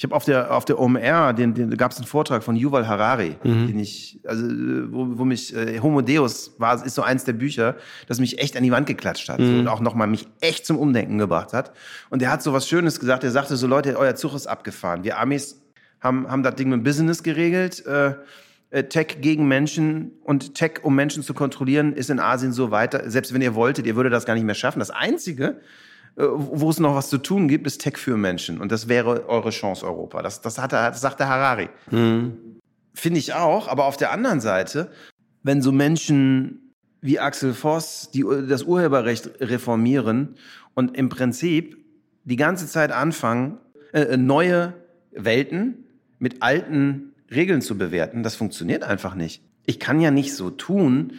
ich 0.00 0.04
habe 0.04 0.14
auf 0.14 0.24
der 0.24 0.50
auf 0.56 0.64
der 0.64 0.80
OMR, 0.80 1.34
den, 1.34 1.52
den 1.52 1.76
gab 1.76 1.92
es 1.92 1.98
einen 1.98 2.06
Vortrag 2.06 2.42
von 2.42 2.56
Yuval 2.56 2.88
Harari, 2.88 3.36
mhm. 3.44 3.66
den 3.66 3.78
ich 3.78 4.18
also 4.24 4.46
wo, 4.90 5.18
wo 5.18 5.24
mich 5.26 5.54
äh, 5.54 5.78
Homo 5.80 6.00
Deus 6.00 6.54
war 6.56 6.82
ist 6.82 6.94
so 6.94 7.02
eins 7.02 7.24
der 7.24 7.34
Bücher, 7.34 7.76
das 8.06 8.18
mich 8.18 8.38
echt 8.38 8.56
an 8.56 8.62
die 8.62 8.70
Wand 8.70 8.86
geklatscht 8.86 9.28
hat 9.28 9.40
mhm. 9.40 9.58
und 9.58 9.68
auch 9.68 9.80
nochmal 9.80 10.06
mich 10.06 10.26
echt 10.40 10.64
zum 10.64 10.78
Umdenken 10.78 11.18
gebracht 11.18 11.52
hat. 11.52 11.72
Und 12.08 12.22
der 12.22 12.32
hat 12.32 12.42
so 12.42 12.54
was 12.54 12.66
Schönes 12.66 12.98
gesagt. 12.98 13.24
Er 13.24 13.30
sagte 13.30 13.58
so 13.58 13.66
Leute, 13.66 13.94
euer 13.98 14.14
Zug 14.14 14.32
ist 14.32 14.46
abgefahren. 14.46 15.04
Wir 15.04 15.20
Amis 15.20 15.60
haben 16.00 16.26
haben 16.30 16.42
das 16.42 16.54
Ding 16.54 16.70
mit 16.70 16.82
Business 16.82 17.22
geregelt. 17.22 17.84
Äh, 17.84 18.14
äh, 18.70 18.84
Tech 18.84 19.18
gegen 19.20 19.48
Menschen 19.48 20.12
und 20.24 20.54
Tech, 20.54 20.80
um 20.82 20.94
Menschen 20.94 21.22
zu 21.22 21.34
kontrollieren, 21.34 21.92
ist 21.92 22.08
in 22.08 22.20
Asien 22.20 22.54
so 22.54 22.70
weiter. 22.70 23.10
Selbst 23.10 23.34
wenn 23.34 23.42
ihr 23.42 23.54
wolltet, 23.54 23.84
ihr 23.84 23.96
würdet 23.96 24.14
das 24.14 24.24
gar 24.24 24.32
nicht 24.32 24.44
mehr 24.44 24.54
schaffen. 24.54 24.78
Das 24.78 24.90
Einzige, 24.90 25.60
wo 26.16 26.70
es 26.70 26.78
noch 26.78 26.94
was 26.94 27.08
zu 27.08 27.18
tun 27.18 27.48
gibt, 27.48 27.66
ist 27.66 27.80
Tech 27.80 27.96
für 27.96 28.16
Menschen. 28.16 28.60
Und 28.60 28.72
das 28.72 28.88
wäre 28.88 29.28
eure 29.28 29.50
Chance, 29.50 29.86
Europa. 29.86 30.22
Das, 30.22 30.40
das, 30.40 30.58
hat 30.58 30.72
er, 30.72 30.90
das 30.90 31.00
sagt 31.00 31.20
der 31.20 31.28
Harari. 31.28 31.68
Mhm. 31.90 32.36
Finde 32.94 33.18
ich 33.18 33.34
auch. 33.34 33.68
Aber 33.68 33.86
auf 33.86 33.96
der 33.96 34.12
anderen 34.12 34.40
Seite, 34.40 34.90
wenn 35.42 35.62
so 35.62 35.72
Menschen 35.72 36.74
wie 37.00 37.18
Axel 37.18 37.54
Voss 37.54 38.10
die, 38.12 38.24
das 38.48 38.64
Urheberrecht 38.64 39.40
reformieren 39.40 40.36
und 40.74 40.96
im 40.96 41.08
Prinzip 41.08 41.78
die 42.24 42.36
ganze 42.36 42.66
Zeit 42.66 42.92
anfangen, 42.92 43.58
äh, 43.92 44.16
neue 44.16 44.74
Welten 45.12 45.86
mit 46.18 46.42
alten 46.42 47.12
Regeln 47.30 47.62
zu 47.62 47.78
bewerten, 47.78 48.22
das 48.22 48.34
funktioniert 48.34 48.82
einfach 48.82 49.14
nicht. 49.14 49.42
Ich 49.64 49.80
kann 49.80 50.00
ja 50.00 50.10
nicht 50.10 50.34
so 50.34 50.50
tun, 50.50 51.14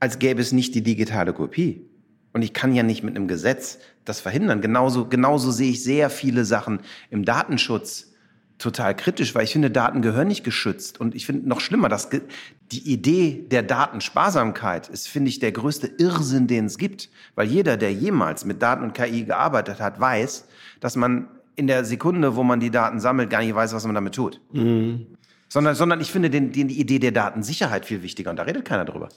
als 0.00 0.18
gäbe 0.18 0.40
es 0.40 0.52
nicht 0.52 0.74
die 0.74 0.82
digitale 0.82 1.32
Kopie. 1.32 1.89
Und 2.32 2.42
ich 2.42 2.52
kann 2.52 2.74
ja 2.74 2.82
nicht 2.82 3.02
mit 3.02 3.16
einem 3.16 3.28
Gesetz 3.28 3.78
das 4.04 4.20
verhindern. 4.20 4.60
Genauso, 4.60 5.06
genauso 5.06 5.50
sehe 5.50 5.70
ich 5.70 5.82
sehr 5.82 6.10
viele 6.10 6.44
Sachen 6.44 6.80
im 7.10 7.24
Datenschutz 7.24 8.12
total 8.58 8.94
kritisch, 8.94 9.34
weil 9.34 9.44
ich 9.44 9.52
finde, 9.52 9.70
Daten 9.70 10.02
gehören 10.02 10.28
nicht 10.28 10.44
geschützt. 10.44 11.00
Und 11.00 11.14
ich 11.14 11.26
finde 11.26 11.48
noch 11.48 11.60
schlimmer, 11.60 11.88
dass 11.88 12.10
die 12.10 12.92
Idee 12.92 13.46
der 13.50 13.62
Datensparsamkeit 13.62 14.88
ist, 14.88 15.08
finde 15.08 15.30
ich, 15.30 15.38
der 15.38 15.52
größte 15.52 15.86
Irrsinn, 15.98 16.46
den 16.46 16.66
es 16.66 16.78
gibt. 16.78 17.08
Weil 17.34 17.48
jeder, 17.48 17.76
der 17.76 17.92
jemals 17.92 18.44
mit 18.44 18.62
Daten 18.62 18.84
und 18.84 18.94
KI 18.94 19.24
gearbeitet 19.24 19.80
hat, 19.80 19.98
weiß, 19.98 20.46
dass 20.80 20.94
man 20.94 21.28
in 21.56 21.66
der 21.66 21.84
Sekunde, 21.84 22.36
wo 22.36 22.42
man 22.42 22.60
die 22.60 22.70
Daten 22.70 23.00
sammelt, 23.00 23.30
gar 23.30 23.40
nicht 23.40 23.54
weiß, 23.54 23.74
was 23.74 23.84
man 23.84 23.94
damit 23.94 24.14
tut. 24.14 24.40
Mhm. 24.52 25.06
Sondern, 25.52 25.74
sondern 25.74 26.00
ich 26.00 26.12
finde 26.12 26.30
den, 26.30 26.52
den, 26.52 26.68
die 26.68 26.78
Idee 26.78 27.00
der 27.00 27.10
Datensicherheit 27.10 27.84
viel 27.84 28.02
wichtiger 28.02 28.30
und 28.30 28.36
da 28.36 28.44
redet 28.44 28.64
keiner 28.64 28.84
drüber. 28.84 29.08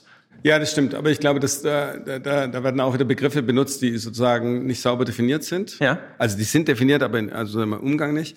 Ja, 0.42 0.58
das 0.58 0.72
stimmt. 0.72 0.94
Aber 0.94 1.10
ich 1.10 1.20
glaube, 1.20 1.40
dass 1.40 1.62
da, 1.62 1.96
da, 1.96 2.46
da 2.48 2.64
werden 2.64 2.80
auch 2.80 2.92
wieder 2.92 3.04
Begriffe 3.04 3.42
benutzt, 3.42 3.80
die 3.82 3.96
sozusagen 3.96 4.66
nicht 4.66 4.80
sauber 4.82 5.04
definiert 5.04 5.44
sind. 5.44 5.78
Ja. 5.78 5.98
Also 6.18 6.36
die 6.36 6.44
sind 6.44 6.68
definiert, 6.68 7.02
aber 7.02 7.18
in, 7.18 7.32
also 7.32 7.62
im 7.62 7.72
Umgang 7.72 8.12
nicht. 8.14 8.36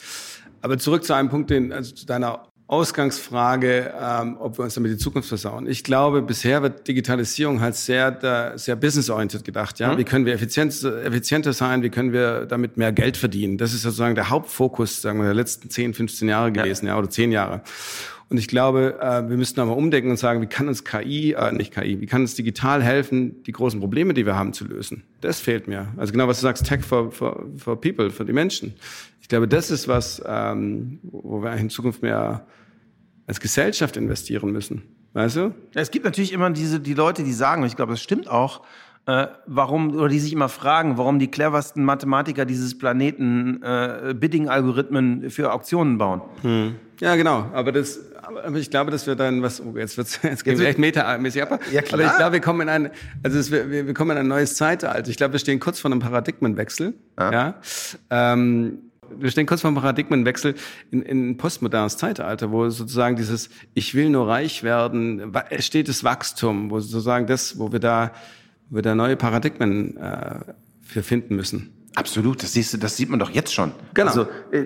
Aber 0.62 0.78
zurück 0.78 1.04
zu 1.04 1.14
einem 1.14 1.30
Punkt, 1.30 1.50
den, 1.50 1.74
also 1.74 1.94
zu 1.96 2.06
deiner 2.06 2.48
Ausgangsfrage, 2.68 3.94
ähm, 3.98 4.36
ob 4.40 4.58
wir 4.58 4.66
uns 4.66 4.74
damit 4.74 4.92
die 4.92 4.98
Zukunft 4.98 5.30
versauen. 5.30 5.68
Ich 5.68 5.86
glaube, 5.86 6.22
bisher 6.22 6.62
wird 6.62 6.86
Digitalisierung 6.86 7.62
halt 7.62 7.76
sehr, 7.76 8.12
da, 8.12 8.58
sehr 8.58 8.76
businessorientiert 8.76 9.46
gedacht. 9.46 9.80
Ja, 9.80 9.94
mhm. 9.94 9.98
wie 10.00 10.04
können 10.04 10.26
wir 10.26 10.34
effizient, 10.34 10.84
effizienter 10.84 11.54
sein? 11.54 11.82
Wie 11.82 11.90
können 11.90 12.12
wir 12.12 12.46
damit 12.46 12.76
mehr 12.76 12.92
Geld 12.92 13.16
verdienen? 13.16 13.58
Das 13.58 13.74
ist 13.74 13.84
sozusagen 13.84 14.16
der 14.16 14.30
Hauptfokus, 14.30 15.02
sagen 15.02 15.20
wir, 15.20 15.26
der 15.26 15.34
letzten 15.34 15.70
10, 15.70 15.94
15 15.94 16.28
Jahre 16.28 16.52
gewesen, 16.52 16.88
ja, 16.88 16.94
ja 16.94 17.00
oder 17.00 17.10
10 17.10 17.32
Jahre. 17.32 17.62
Und 18.30 18.38
ich 18.38 18.50
glaube, 18.50 19.00
äh, 19.00 19.30
wir 19.30 19.38
müssten 19.38 19.62
aber 19.62 19.78
umdenken 19.78 20.10
und 20.10 20.18
sagen, 20.18 20.42
wie 20.42 20.48
kann 20.48 20.68
uns 20.68 20.84
KI, 20.84 21.32
äh, 21.32 21.54
nicht 21.54 21.74
KI, 21.74 22.02
wie 22.02 22.06
kann 22.06 22.22
uns 22.22 22.36
digital 22.36 22.84
helfen, 22.84 23.42
die 23.44 23.54
großen 23.54 23.80
Probleme, 23.80 24.14
die 24.14 24.26
wir 24.26 24.36
haben, 24.36 24.52
zu 24.52 24.66
lösen? 24.66 25.04
Das 25.22 25.40
fehlt 25.40 25.70
mir. 25.70 25.88
Also 25.96 26.12
genau, 26.12 26.28
was 26.28 26.40
du 26.40 26.44
sagst, 26.44 26.66
Tech 26.66 26.84
for, 26.84 27.12
for, 27.14 27.46
for 27.56 27.80
People, 27.80 28.10
für 28.10 28.26
die 28.26 28.34
Menschen. 28.34 28.74
Ich 29.28 29.30
glaube, 29.30 29.50
das 29.50 29.72
ist 29.72 29.90
was, 29.90 30.24
ähm, 30.26 31.00
wo 31.04 31.44
wir 31.44 31.52
in 31.58 31.70
Zukunft 31.70 32.02
mehr 32.02 32.46
als 33.28 33.42
Gesellschaft 33.42 33.98
investieren 33.98 34.54
müssen. 34.54 34.84
Weißt 35.12 35.36
du? 35.36 35.54
Es 35.74 35.92
gibt 35.92 36.06
natürlich 36.06 36.32
immer 36.32 36.50
diese, 36.50 36.80
die 36.80 36.94
Leute, 36.94 37.26
die 37.26 37.34
sagen, 37.34 37.64
und 37.64 37.68
ich 37.68 37.76
glaube, 37.76 37.92
das 37.92 38.02
stimmt 38.02 38.30
auch, 38.30 38.62
äh, 39.06 39.28
warum, 39.46 39.94
oder 39.94 40.08
die 40.08 40.20
sich 40.20 40.32
immer 40.32 40.48
fragen, 40.48 40.98
warum 40.98 41.20
die 41.20 41.30
cleversten 41.30 41.84
Mathematiker 41.84 42.46
dieses 42.46 42.78
Planeten 42.78 43.62
äh, 43.64 44.14
Bidding-Algorithmen 44.18 45.30
für 45.30 45.52
Auktionen 45.52 45.98
bauen. 45.98 46.22
Hm. 46.44 46.76
Ja, 47.02 47.18
genau. 47.18 47.50
Aber 47.52 47.74
das, 47.74 48.00
aber 48.22 48.56
ich 48.56 48.72
glaube, 48.72 48.92
dass 48.92 49.08
wir 49.08 49.16
dann 49.16 49.42
was, 49.42 49.60
oh, 49.60 49.76
jetzt 49.76 49.98
wird's, 49.98 50.20
jetzt 50.24 50.46
gehen 50.46 50.58
wir 50.58 50.70
echt 50.70 50.80
metamäßig 50.80 51.44
ab. 51.44 51.60
Ja, 51.70 51.82
klar. 51.82 52.00
Aber 52.00 52.10
ich 52.10 52.18
glaube, 52.18 52.32
wir 52.32 52.42
kommen 52.42 52.62
in 52.62 52.70
ein, 52.70 52.92
also 53.24 53.38
es, 53.38 53.52
wir, 53.52 53.70
wir 53.70 53.94
kommen 53.94 54.12
in 54.12 54.20
ein 54.20 54.28
neues 54.30 54.56
Zeitalter. 54.56 55.10
Ich 55.10 55.18
glaube, 55.18 55.34
wir 55.34 55.40
stehen 55.40 55.60
kurz 55.60 55.82
vor 55.82 55.92
einem 55.92 56.00
Paradigmenwechsel. 56.00 56.94
Ah. 57.18 57.32
Ja. 57.32 57.56
Ähm, 58.10 58.87
wir 59.18 59.32
stehen 59.32 59.46
kurz 59.46 59.62
vor 59.62 59.70
einem 59.70 59.78
Paradigmenwechsel 59.78 60.56
in, 60.92 61.02
in 61.02 61.30
ein 61.30 61.38
postmodernes 61.38 61.98
Zeitalter, 61.98 62.52
wo 62.52 62.70
sozusagen 62.70 63.16
dieses 63.16 63.50
Ich 63.74 63.96
will 63.96 64.10
nur 64.10 64.28
reich 64.28 64.64
werden, 64.64 65.34
stetes 65.60 66.04
Wachstum, 66.04 66.72
wo 66.72 66.80
sozusagen 66.80 67.28
das, 67.28 67.60
wo 67.60 67.72
wir 67.72 67.80
da, 67.80 68.12
wo 68.70 68.78
wir 68.78 68.82
da 68.82 68.96
neue 68.96 69.16
Paradigmen 69.16 69.98
äh, 69.98 70.40
für 70.82 71.04
finden 71.04 71.36
müssen. 71.36 71.74
Absolut, 71.96 72.44
das 72.44 72.54
siehst 72.54 72.74
du, 72.74 72.78
das 72.78 72.96
sieht 72.96 73.10
man 73.10 73.20
doch 73.20 73.32
jetzt 73.32 73.54
schon. 73.54 73.72
Genau. 73.94 74.08
Also, 74.08 74.28
äh, 74.52 74.66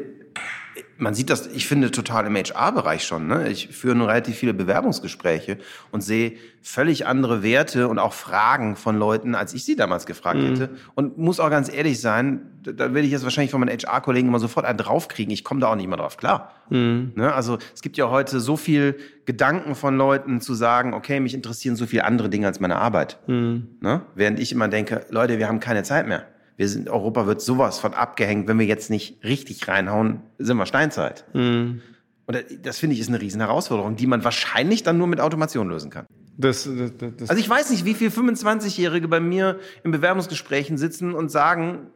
man 1.01 1.15
sieht 1.15 1.31
das, 1.31 1.47
ich 1.47 1.67
finde, 1.67 1.89
total 1.89 2.27
im 2.27 2.35
HR-Bereich 2.35 3.03
schon. 3.03 3.25
Ne? 3.25 3.49
Ich 3.49 3.69
führe 3.69 3.95
nun 3.95 4.07
relativ 4.07 4.37
viele 4.37 4.53
Bewerbungsgespräche 4.53 5.57
und 5.89 6.01
sehe 6.01 6.33
völlig 6.61 7.07
andere 7.07 7.41
Werte 7.41 7.87
und 7.87 7.97
auch 7.97 8.13
Fragen 8.13 8.75
von 8.75 8.97
Leuten, 8.97 9.33
als 9.33 9.55
ich 9.55 9.65
sie 9.65 9.75
damals 9.75 10.05
gefragt 10.05 10.39
mhm. 10.39 10.45
hätte. 10.45 10.69
Und 10.93 11.17
muss 11.17 11.39
auch 11.39 11.49
ganz 11.49 11.73
ehrlich 11.73 11.99
sein, 11.99 12.41
da 12.61 12.93
werde 12.93 13.01
ich 13.01 13.11
jetzt 13.11 13.23
wahrscheinlich 13.23 13.49
von 13.49 13.59
meinen 13.59 13.75
HR-Kollegen 13.75 14.27
immer 14.27 14.37
sofort 14.37 14.67
einen 14.67 14.77
draufkriegen. 14.77 15.33
Ich 15.33 15.43
komme 15.43 15.59
da 15.59 15.71
auch 15.71 15.75
nicht 15.75 15.87
mehr 15.87 15.97
drauf 15.97 16.17
klar. 16.17 16.53
Mhm. 16.69 17.13
Ne? 17.15 17.33
Also 17.33 17.57
es 17.73 17.81
gibt 17.81 17.97
ja 17.97 18.11
heute 18.11 18.39
so 18.39 18.55
viel 18.55 18.95
Gedanken 19.25 19.73
von 19.73 19.97
Leuten 19.97 20.39
zu 20.39 20.53
sagen, 20.53 20.93
okay, 20.93 21.19
mich 21.19 21.33
interessieren 21.33 21.75
so 21.75 21.87
viele 21.87 22.05
andere 22.05 22.29
Dinge 22.29 22.45
als 22.45 22.59
meine 22.59 22.75
Arbeit. 22.75 23.17
Mhm. 23.25 23.69
Ne? 23.81 24.01
Während 24.13 24.39
ich 24.39 24.51
immer 24.51 24.67
denke, 24.67 25.03
Leute, 25.09 25.39
wir 25.39 25.47
haben 25.47 25.59
keine 25.59 25.81
Zeit 25.81 26.07
mehr. 26.07 26.27
Wir 26.57 26.69
sind, 26.69 26.89
Europa 26.89 27.25
wird 27.25 27.41
sowas 27.41 27.79
von 27.79 27.93
abgehängt, 27.93 28.47
wenn 28.47 28.59
wir 28.59 28.65
jetzt 28.65 28.89
nicht 28.89 29.23
richtig 29.23 29.67
reinhauen, 29.67 30.21
sind 30.37 30.57
wir 30.57 30.65
Steinzeit. 30.65 31.25
Mhm. 31.33 31.81
Und 32.27 32.45
das 32.63 32.79
finde 32.79 32.93
ich 32.93 32.99
ist 32.99 33.09
eine 33.09 33.19
riesen 33.19 33.41
Herausforderung, 33.41 33.95
die 33.95 34.07
man 34.07 34.23
wahrscheinlich 34.23 34.83
dann 34.83 34.97
nur 34.97 35.07
mit 35.07 35.19
Automation 35.19 35.69
lösen 35.69 35.89
kann. 35.89 36.05
Das, 36.37 36.63
das, 36.63 36.91
das 37.17 37.29
also 37.29 37.41
ich 37.41 37.49
weiß 37.49 37.71
nicht, 37.71 37.85
wie 37.85 37.93
viele 37.93 38.09
25-Jährige 38.09 39.07
bei 39.07 39.19
mir 39.19 39.59
in 39.83 39.91
Bewerbungsgesprächen 39.91 40.77
sitzen 40.77 41.13
und 41.13 41.29
sagen 41.29 41.87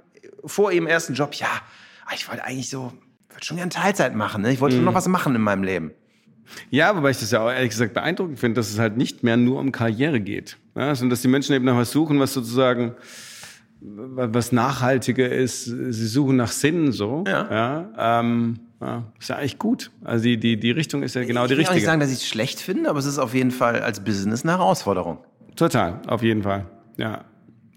vor 0.43 0.71
ihrem 0.71 0.87
ersten 0.87 1.13
Job, 1.13 1.33
ja, 1.35 1.47
ich 2.13 2.27
wollte 2.27 2.43
eigentlich 2.43 2.69
so, 2.69 2.91
würde 3.29 3.45
schon 3.45 3.57
gerne 3.57 3.69
Teilzeit 3.69 4.15
machen, 4.15 4.41
ne? 4.41 4.51
ich 4.51 4.59
wollte 4.61 4.75
mhm. 4.75 4.79
schon 4.79 4.85
noch 4.85 4.93
was 4.93 5.07
machen 5.07 5.35
in 5.35 5.41
meinem 5.41 5.63
Leben. 5.63 5.91
Ja, 6.69 6.95
wobei 6.95 7.09
ich 7.09 7.19
das 7.19 7.31
ja 7.31 7.41
auch 7.41 7.49
ehrlich 7.49 7.71
gesagt 7.71 7.93
beeindruckend 7.93 8.39
finde, 8.39 8.59
dass 8.59 8.69
es 8.69 8.77
halt 8.77 8.97
nicht 8.97 9.23
mehr 9.23 9.37
nur 9.37 9.59
um 9.59 9.71
Karriere 9.71 10.19
geht, 10.19 10.57
ja? 10.75 10.93
sondern 10.93 11.11
dass 11.11 11.21
die 11.21 11.27
Menschen 11.27 11.55
eben 11.55 11.65
nach 11.65 11.75
was 11.75 11.91
suchen, 11.91 12.19
was 12.19 12.33
sozusagen 12.33 12.95
was 13.87 14.51
nachhaltiger 14.51 15.29
ist. 15.29 15.65
Sie 15.65 16.07
suchen 16.07 16.35
nach 16.37 16.51
Sinn 16.51 16.91
so. 16.91 17.23
Ja. 17.27 17.47
ja, 17.51 18.19
ähm, 18.19 18.59
ja 18.81 19.03
ist 19.19 19.29
ja 19.29 19.37
eigentlich 19.37 19.59
gut. 19.59 19.91
Also 20.03 20.23
die, 20.23 20.37
die, 20.37 20.59
die 20.59 20.71
Richtung 20.71 21.03
ist 21.03 21.15
ja 21.15 21.23
genau 21.23 21.43
ich 21.43 21.49
die 21.49 21.53
richtige. 21.53 21.63
Ich 21.63 21.69
will 21.69 21.75
nicht 21.75 21.85
sagen, 21.85 21.99
dass 21.99 22.11
ich 22.11 22.17
es 22.17 22.27
schlecht 22.27 22.59
finde, 22.59 22.89
aber 22.89 22.99
es 22.99 23.05
ist 23.05 23.19
auf 23.19 23.33
jeden 23.33 23.51
Fall 23.51 23.81
als 23.81 24.03
Business 24.03 24.43
eine 24.43 24.53
Herausforderung. 24.53 25.19
Total, 25.55 26.01
auf 26.07 26.21
jeden 26.21 26.43
Fall. 26.43 26.65
Ja. 26.97 27.25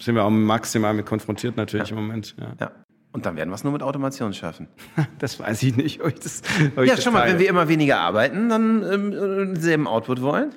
Sind 0.01 0.15
wir 0.15 0.25
auch 0.25 0.31
maximal 0.31 0.95
mit 0.95 1.07
konfrontiert 1.07 1.57
natürlich 1.57 1.91
ja. 1.91 1.97
im 1.97 2.03
Moment. 2.03 2.35
Ja. 2.39 2.53
ja. 2.61 2.71
Und 3.11 3.27
dann 3.27 3.37
werden 3.37 3.49
wir 3.49 3.55
es 3.55 3.65
nur 3.65 3.73
mit 3.73 3.83
Automation 3.83 4.33
schaffen. 4.33 4.69
Das 5.19 5.41
weiß 5.41 5.63
ich 5.63 5.77
nicht. 5.77 6.03
Ob 6.03 6.09
ich 6.09 6.21
das, 6.21 6.43
ob 6.77 6.83
ich 6.83 6.89
Ja, 6.89 6.95
das 6.95 7.05
schon 7.05 7.13
mal, 7.13 7.29
wenn 7.29 7.39
wir 7.39 7.49
immer 7.49 7.69
weniger 7.69 7.99
arbeiten, 7.99 8.49
dann 8.49 8.83
ähm, 8.83 9.13
äh, 9.13 9.47
denselben 9.55 9.87
Output 9.87 10.23
wollen. 10.23 10.55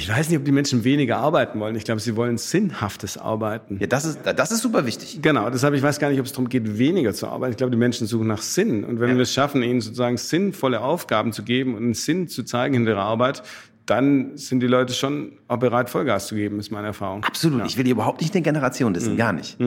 Ich 0.00 0.08
weiß 0.08 0.30
nicht, 0.30 0.38
ob 0.38 0.46
die 0.46 0.52
Menschen 0.52 0.82
weniger 0.82 1.18
arbeiten 1.18 1.60
wollen. 1.60 1.76
Ich 1.76 1.84
glaube, 1.84 2.00
sie 2.00 2.16
wollen 2.16 2.38
sinnhaftes 2.38 3.18
Arbeiten. 3.18 3.76
Ja, 3.80 3.86
das 3.86 4.06
ist, 4.06 4.20
das 4.24 4.50
ist 4.50 4.62
super 4.62 4.86
wichtig. 4.86 5.20
Genau, 5.20 5.50
deshalb, 5.50 5.74
ich 5.74 5.82
weiß 5.82 5.98
gar 5.98 6.08
nicht, 6.08 6.18
ob 6.18 6.24
es 6.24 6.32
darum 6.32 6.48
geht, 6.48 6.78
weniger 6.78 7.12
zu 7.12 7.28
arbeiten. 7.28 7.50
Ich 7.50 7.58
glaube, 7.58 7.70
die 7.70 7.76
Menschen 7.76 8.06
suchen 8.06 8.26
nach 8.26 8.40
Sinn. 8.40 8.82
Und 8.84 8.98
wenn 8.98 9.16
wir 9.16 9.22
es 9.22 9.34
schaffen, 9.34 9.62
ihnen 9.62 9.82
sozusagen 9.82 10.16
sinnvolle 10.16 10.80
Aufgaben 10.80 11.32
zu 11.32 11.42
geben 11.42 11.74
und 11.74 11.82
einen 11.82 11.94
Sinn 11.94 12.28
zu 12.28 12.44
zeigen 12.44 12.74
hinter 12.74 12.94
der 12.94 13.02
Arbeit, 13.02 13.42
dann 13.84 14.36
sind 14.38 14.60
die 14.60 14.68
Leute 14.68 14.94
schon 14.94 15.32
auch 15.48 15.58
bereit, 15.58 15.90
Vollgas 15.90 16.28
zu 16.28 16.34
geben, 16.34 16.60
ist 16.60 16.70
meine 16.70 16.86
Erfahrung. 16.86 17.22
Absolut. 17.24 17.66
Ich 17.66 17.76
will 17.76 17.84
hier 17.84 17.94
überhaupt 17.94 18.22
nicht 18.22 18.34
eine 18.34 18.42
Generation 18.42 18.94
dissen, 18.94 19.18
gar 19.18 19.34
nicht. 19.34 19.58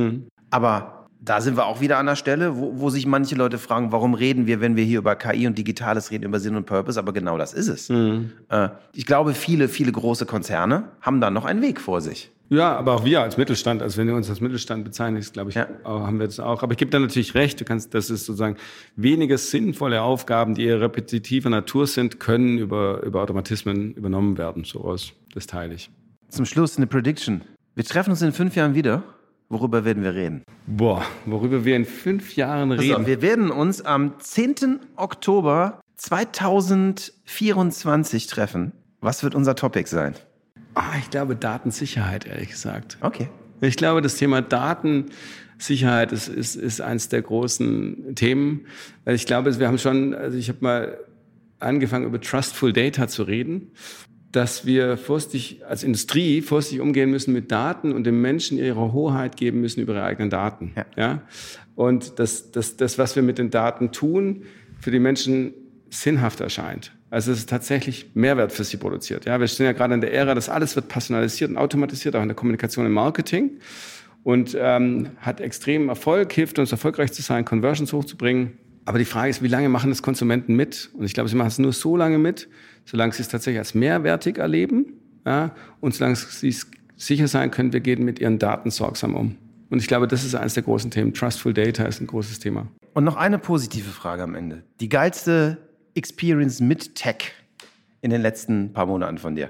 Aber 0.49 1.02
da 1.25 1.39
sind 1.41 1.55
wir 1.57 1.65
auch 1.65 1.79
wieder 1.79 1.97
an 1.97 2.05
der 2.05 2.15
Stelle, 2.15 2.57
wo, 2.57 2.79
wo 2.79 2.89
sich 2.89 3.05
manche 3.05 3.35
Leute 3.35 3.57
fragen, 3.57 3.91
warum 3.91 4.13
reden 4.13 4.45
wir, 4.45 4.59
wenn 4.61 4.75
wir 4.75 4.83
hier 4.83 4.99
über 4.99 5.15
KI 5.15 5.47
und 5.47 5.57
Digitales 5.57 6.11
reden, 6.11 6.25
über 6.25 6.39
Sinn 6.39 6.55
und 6.55 6.65
Purpose, 6.65 6.99
aber 6.99 7.13
genau 7.13 7.37
das 7.37 7.53
ist 7.53 7.67
es. 7.69 7.89
Äh, 7.89 8.69
ich 8.93 9.05
glaube, 9.05 9.33
viele, 9.33 9.69
viele 9.69 9.91
große 9.91 10.25
Konzerne 10.25 10.89
haben 11.01 11.21
da 11.21 11.29
noch 11.29 11.45
einen 11.45 11.61
Weg 11.61 11.79
vor 11.79 12.01
sich. 12.01 12.29
Ja, 12.49 12.75
aber 12.77 12.93
auch 12.93 13.05
wir 13.05 13.21
als 13.21 13.37
Mittelstand, 13.37 13.81
also 13.81 13.97
wenn 13.97 14.07
du 14.07 14.15
uns 14.15 14.29
als 14.29 14.41
Mittelstand 14.41 14.83
bezeichnest, 14.83 15.33
glaube 15.33 15.49
ich, 15.49 15.55
Ja. 15.55 15.67
haben 15.85 16.19
wir 16.19 16.27
das 16.27 16.39
auch. 16.39 16.61
Aber 16.61 16.73
ich 16.73 16.77
gebe 16.77 16.91
da 16.91 16.99
natürlich 16.99 17.33
recht, 17.35 17.59
du 17.59 17.65
kannst, 17.65 17.93
das 17.93 18.09
ist 18.09 18.25
sozusagen 18.25 18.57
weniger 18.95 19.37
sinnvolle 19.37 20.01
Aufgaben, 20.01 20.53
die 20.53 20.65
eher 20.65 20.81
repetitiver 20.81 21.49
Natur 21.49 21.87
sind, 21.87 22.19
können 22.19 22.57
über, 22.57 23.01
über 23.03 23.21
Automatismen 23.23 23.93
übernommen 23.93 24.37
werden. 24.37 24.65
Sowas, 24.65 25.13
das 25.33 25.47
teile 25.47 25.73
ich. 25.73 25.89
Zum 26.27 26.45
Schluss 26.45 26.77
eine 26.77 26.85
Prediction. 26.85 27.41
Wir 27.75 27.85
treffen 27.85 28.11
uns 28.11 28.21
in 28.21 28.33
fünf 28.33 28.55
Jahren 28.55 28.75
wieder. 28.75 29.03
Worüber 29.53 29.85
werden 29.85 30.03
wir 30.03 30.15
reden? 30.15 30.43
Boah, 30.65 31.05
worüber 31.27 31.63
wir 31.63 31.75
in 31.75 31.85
fünf 31.85 32.35
Jahren 32.35 32.71
reden. 32.71 32.95
auf, 32.95 33.05
wir 33.05 33.21
werden 33.21 33.51
uns 33.51 33.83
am 33.83 34.19
10. 34.19 34.79
Oktober 34.95 35.79
2024 35.97 38.25
treffen. 38.25 38.71
Was 38.99 39.21
wird 39.21 39.35
unser 39.35 39.55
Topic 39.55 39.87
sein? 39.87 40.15
Ah, 40.73 40.97
ich 40.97 41.11
glaube 41.11 41.35
Datensicherheit, 41.35 42.25
ehrlich 42.25 42.49
gesagt. 42.49 42.97
Okay. 43.01 43.29
Ich 43.61 43.77
glaube, 43.77 44.01
das 44.01 44.15
Thema 44.15 44.41
Datensicherheit 44.41 46.11
ist, 46.11 46.29
ist, 46.29 46.55
ist 46.55 46.81
eines 46.81 47.09
der 47.09 47.21
großen 47.21 48.15
Themen. 48.15 48.65
Weil 49.05 49.13
ich 49.13 49.27
glaube, 49.27 49.59
wir 49.59 49.67
haben 49.67 49.77
schon, 49.77 50.15
also 50.15 50.35
ich 50.35 50.49
habe 50.49 50.57
mal 50.61 50.97
angefangen, 51.59 52.05
über 52.05 52.19
Trustful 52.19 52.73
Data 52.73 53.07
zu 53.07 53.21
reden, 53.21 53.69
dass 54.33 54.65
wir 54.65 54.97
vorsichtig 54.97 55.61
als 55.65 55.83
Industrie 55.83 56.41
vorsichtig 56.41 56.81
umgehen 56.81 57.11
müssen 57.11 57.33
mit 57.33 57.51
Daten 57.51 57.93
und 57.93 58.03
den 58.03 58.19
Menschen 58.19 58.57
ihre 58.57 58.91
Hoheit 58.91 59.37
geben 59.37 59.61
müssen 59.61 59.79
über 59.79 59.93
ihre 59.93 60.03
eigenen 60.03 60.31
Daten. 60.31 60.73
Ja. 60.75 60.85
Ja? 60.97 61.21
Und 61.75 62.19
dass 62.19 62.51
das, 62.51 62.75
das, 62.75 62.97
was 62.97 63.15
wir 63.15 63.23
mit 63.23 63.37
den 63.37 63.51
Daten 63.51 63.91
tun, 63.91 64.43
für 64.79 64.89
die 64.89 64.99
Menschen 64.99 65.53
sinnhaft 65.89 66.41
erscheint. 66.41 66.91
Also 67.11 67.31
es 67.31 67.39
ist 67.39 67.49
tatsächlich 67.49 68.09
Mehrwert 68.15 68.51
für 68.51 68.63
sie 68.63 68.77
produziert. 68.77 69.25
Ja, 69.25 69.39
wir 69.39 69.47
stehen 69.47 69.67
ja 69.67 69.73
gerade 69.73 69.93
in 69.93 70.01
der 70.01 70.11
Ära, 70.11 70.33
dass 70.33 70.49
alles 70.49 70.75
wird 70.75 70.87
personalisiert 70.87 71.51
und 71.51 71.57
automatisiert, 71.57 72.15
auch 72.15 72.23
in 72.23 72.27
der 72.27 72.35
Kommunikation 72.35 72.87
im 72.87 72.91
Marketing. 72.93 73.51
Und 74.23 74.57
ähm, 74.59 75.11
hat 75.19 75.41
extremen 75.41 75.89
Erfolg, 75.89 76.33
hilft 76.33 76.57
uns 76.57 76.71
erfolgreich 76.71 77.11
zu 77.13 77.21
sein, 77.21 77.45
Conversions 77.45 77.93
hochzubringen. 77.93 78.57
Aber 78.85 78.97
die 78.97 79.05
Frage 79.05 79.29
ist, 79.29 79.43
wie 79.43 79.47
lange 79.47 79.69
machen 79.69 79.91
das 79.91 80.01
Konsumenten 80.01 80.55
mit? 80.55 80.89
Und 80.93 81.05
ich 81.05 81.13
glaube, 81.13 81.29
sie 81.29 81.35
machen 81.35 81.49
es 81.49 81.59
nur 81.59 81.71
so 81.71 81.95
lange 81.95 82.17
mit, 82.17 82.49
solange 82.85 83.13
sie 83.13 83.21
es 83.21 83.29
tatsächlich 83.29 83.59
als 83.59 83.73
mehrwertig 83.73 84.37
erleben 84.37 84.93
ja, 85.25 85.55
und 85.79 85.93
solange 85.93 86.15
sie 86.15 86.49
es 86.49 86.69
sicher 86.95 87.27
sein 87.27 87.51
können, 87.51 87.73
wir 87.73 87.79
gehen 87.79 88.03
mit 88.03 88.19
ihren 88.19 88.39
Daten 88.39 88.71
sorgsam 88.71 89.15
um. 89.15 89.37
Und 89.69 89.79
ich 89.79 89.87
glaube, 89.87 90.07
das 90.07 90.23
ist 90.23 90.35
eines 90.35 90.53
der 90.53 90.63
großen 90.63 90.91
Themen. 90.91 91.13
Trustful 91.13 91.53
Data 91.53 91.83
ist 91.85 91.99
ein 91.99 92.07
großes 92.07 92.39
Thema. 92.39 92.67
Und 92.93 93.05
noch 93.05 93.15
eine 93.15 93.39
positive 93.39 93.89
Frage 93.89 94.23
am 94.23 94.35
Ende. 94.35 94.63
Die 94.79 94.89
geilste 94.89 95.57
Experience 95.95 96.59
mit 96.59 96.95
Tech 96.95 97.31
in 98.01 98.11
den 98.11 98.21
letzten 98.21 98.73
paar 98.73 98.85
Monaten 98.85 99.17
von 99.17 99.35
dir. 99.35 99.49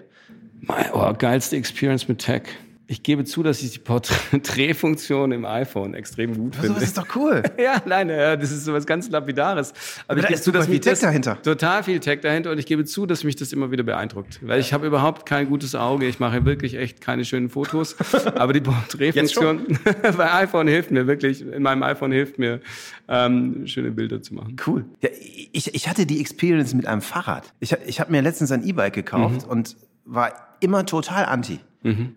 Oh, 0.94 1.14
geilste 1.18 1.58
Experience 1.58 2.08
mit 2.08 2.20
Tech. 2.20 2.44
Ich 2.86 3.02
gebe 3.02 3.24
zu, 3.24 3.44
dass 3.44 3.62
ich 3.62 3.72
die 3.72 3.80
Porträtfunktion 3.80 5.32
im 5.32 5.46
iPhone 5.46 5.94
extrem 5.94 6.36
gut 6.36 6.56
finde. 6.56 6.70
Sowas 6.70 6.84
ist 6.84 6.98
doch 6.98 7.08
cool. 7.16 7.42
Ja, 7.58 7.82
nein, 7.86 8.10
ja, 8.10 8.36
das 8.36 8.52
ist 8.52 8.66
sowas 8.66 8.86
ganz 8.86 9.10
Lapidares. 9.10 9.74
Aber, 10.08 10.16
da 10.16 10.24
ich 10.24 10.28
gebe 10.28 10.34
ist 10.34 10.44
zu, 10.44 10.52
dass 10.52 10.66
viel 10.66 10.80
Tech 10.80 10.94
das, 10.94 11.00
dahinter. 11.00 11.42
Total 11.42 11.84
viel 11.84 12.00
Tech 12.00 12.20
dahinter 12.20 12.52
und 12.52 12.58
ich 12.58 12.66
gebe 12.66 12.84
zu, 12.84 13.06
dass 13.06 13.24
mich 13.24 13.38
das 13.38 13.54
immer 13.54 13.72
wieder 13.72 13.84
beeindruckt. 13.84 14.40
Weil 14.42 14.60
ich 14.60 14.74
habe 14.74 14.86
überhaupt 14.86 15.26
kein 15.26 15.48
gutes 15.48 15.76
Auge. 15.76 16.08
Ich 16.08 16.20
mache 16.20 16.44
wirklich 16.46 16.76
echt 16.76 17.00
keine 17.00 17.24
schönen 17.24 17.50
Fotos. 17.50 17.96
Aber 18.36 18.52
die 18.52 18.62
Porträtfunktion 18.62 19.80
bei 20.18 20.34
iPhone 20.34 20.68
hilft 20.68 20.92
mir 20.92 21.08
wirklich, 21.08 21.42
in 21.42 21.64
meinem 21.64 21.84
iPhone 21.84 22.12
hilft 22.12 22.38
mir, 22.38 22.60
ähm, 23.08 23.66
schöne 23.66 23.92
Bilder 23.92 24.22
zu 24.22 24.34
machen. 24.34 24.58
Cool. 24.66 24.86
Ja, 25.02 25.10
ich, 25.52 25.74
ich 25.74 25.88
hatte 25.88 26.06
die 26.06 26.20
Experience 26.20 26.74
mit 26.74 26.86
einem 26.86 27.02
Fahrrad. 27.02 27.54
Ich, 27.60 27.76
ich 27.86 28.00
habe 28.02 28.12
mir 28.12 28.22
letztens 28.22 28.52
ein 28.52 28.64
E-Bike 28.64 28.94
gekauft 28.94 29.48
und 29.48 29.78
war 30.06 30.34
immer 30.60 30.86
total 30.86 31.26
anti. 31.26 31.60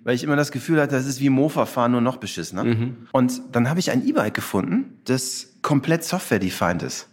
Weil 0.04 0.14
ich 0.14 0.22
immer 0.22 0.36
das 0.36 0.52
Gefühl 0.52 0.80
hatte, 0.80 0.94
das 0.94 1.06
ist 1.06 1.20
wie 1.20 1.28
Mofa 1.28 1.66
fahren, 1.66 1.92
nur 1.92 2.00
noch 2.00 2.18
beschissener. 2.18 2.64
Und 3.12 3.42
dann 3.52 3.68
habe 3.68 3.80
ich 3.80 3.90
ein 3.90 4.06
E-Bike 4.06 4.34
gefunden, 4.34 4.98
das 5.04 5.54
komplett 5.62 6.04
software-defined 6.04 6.82
ist. 6.82 7.08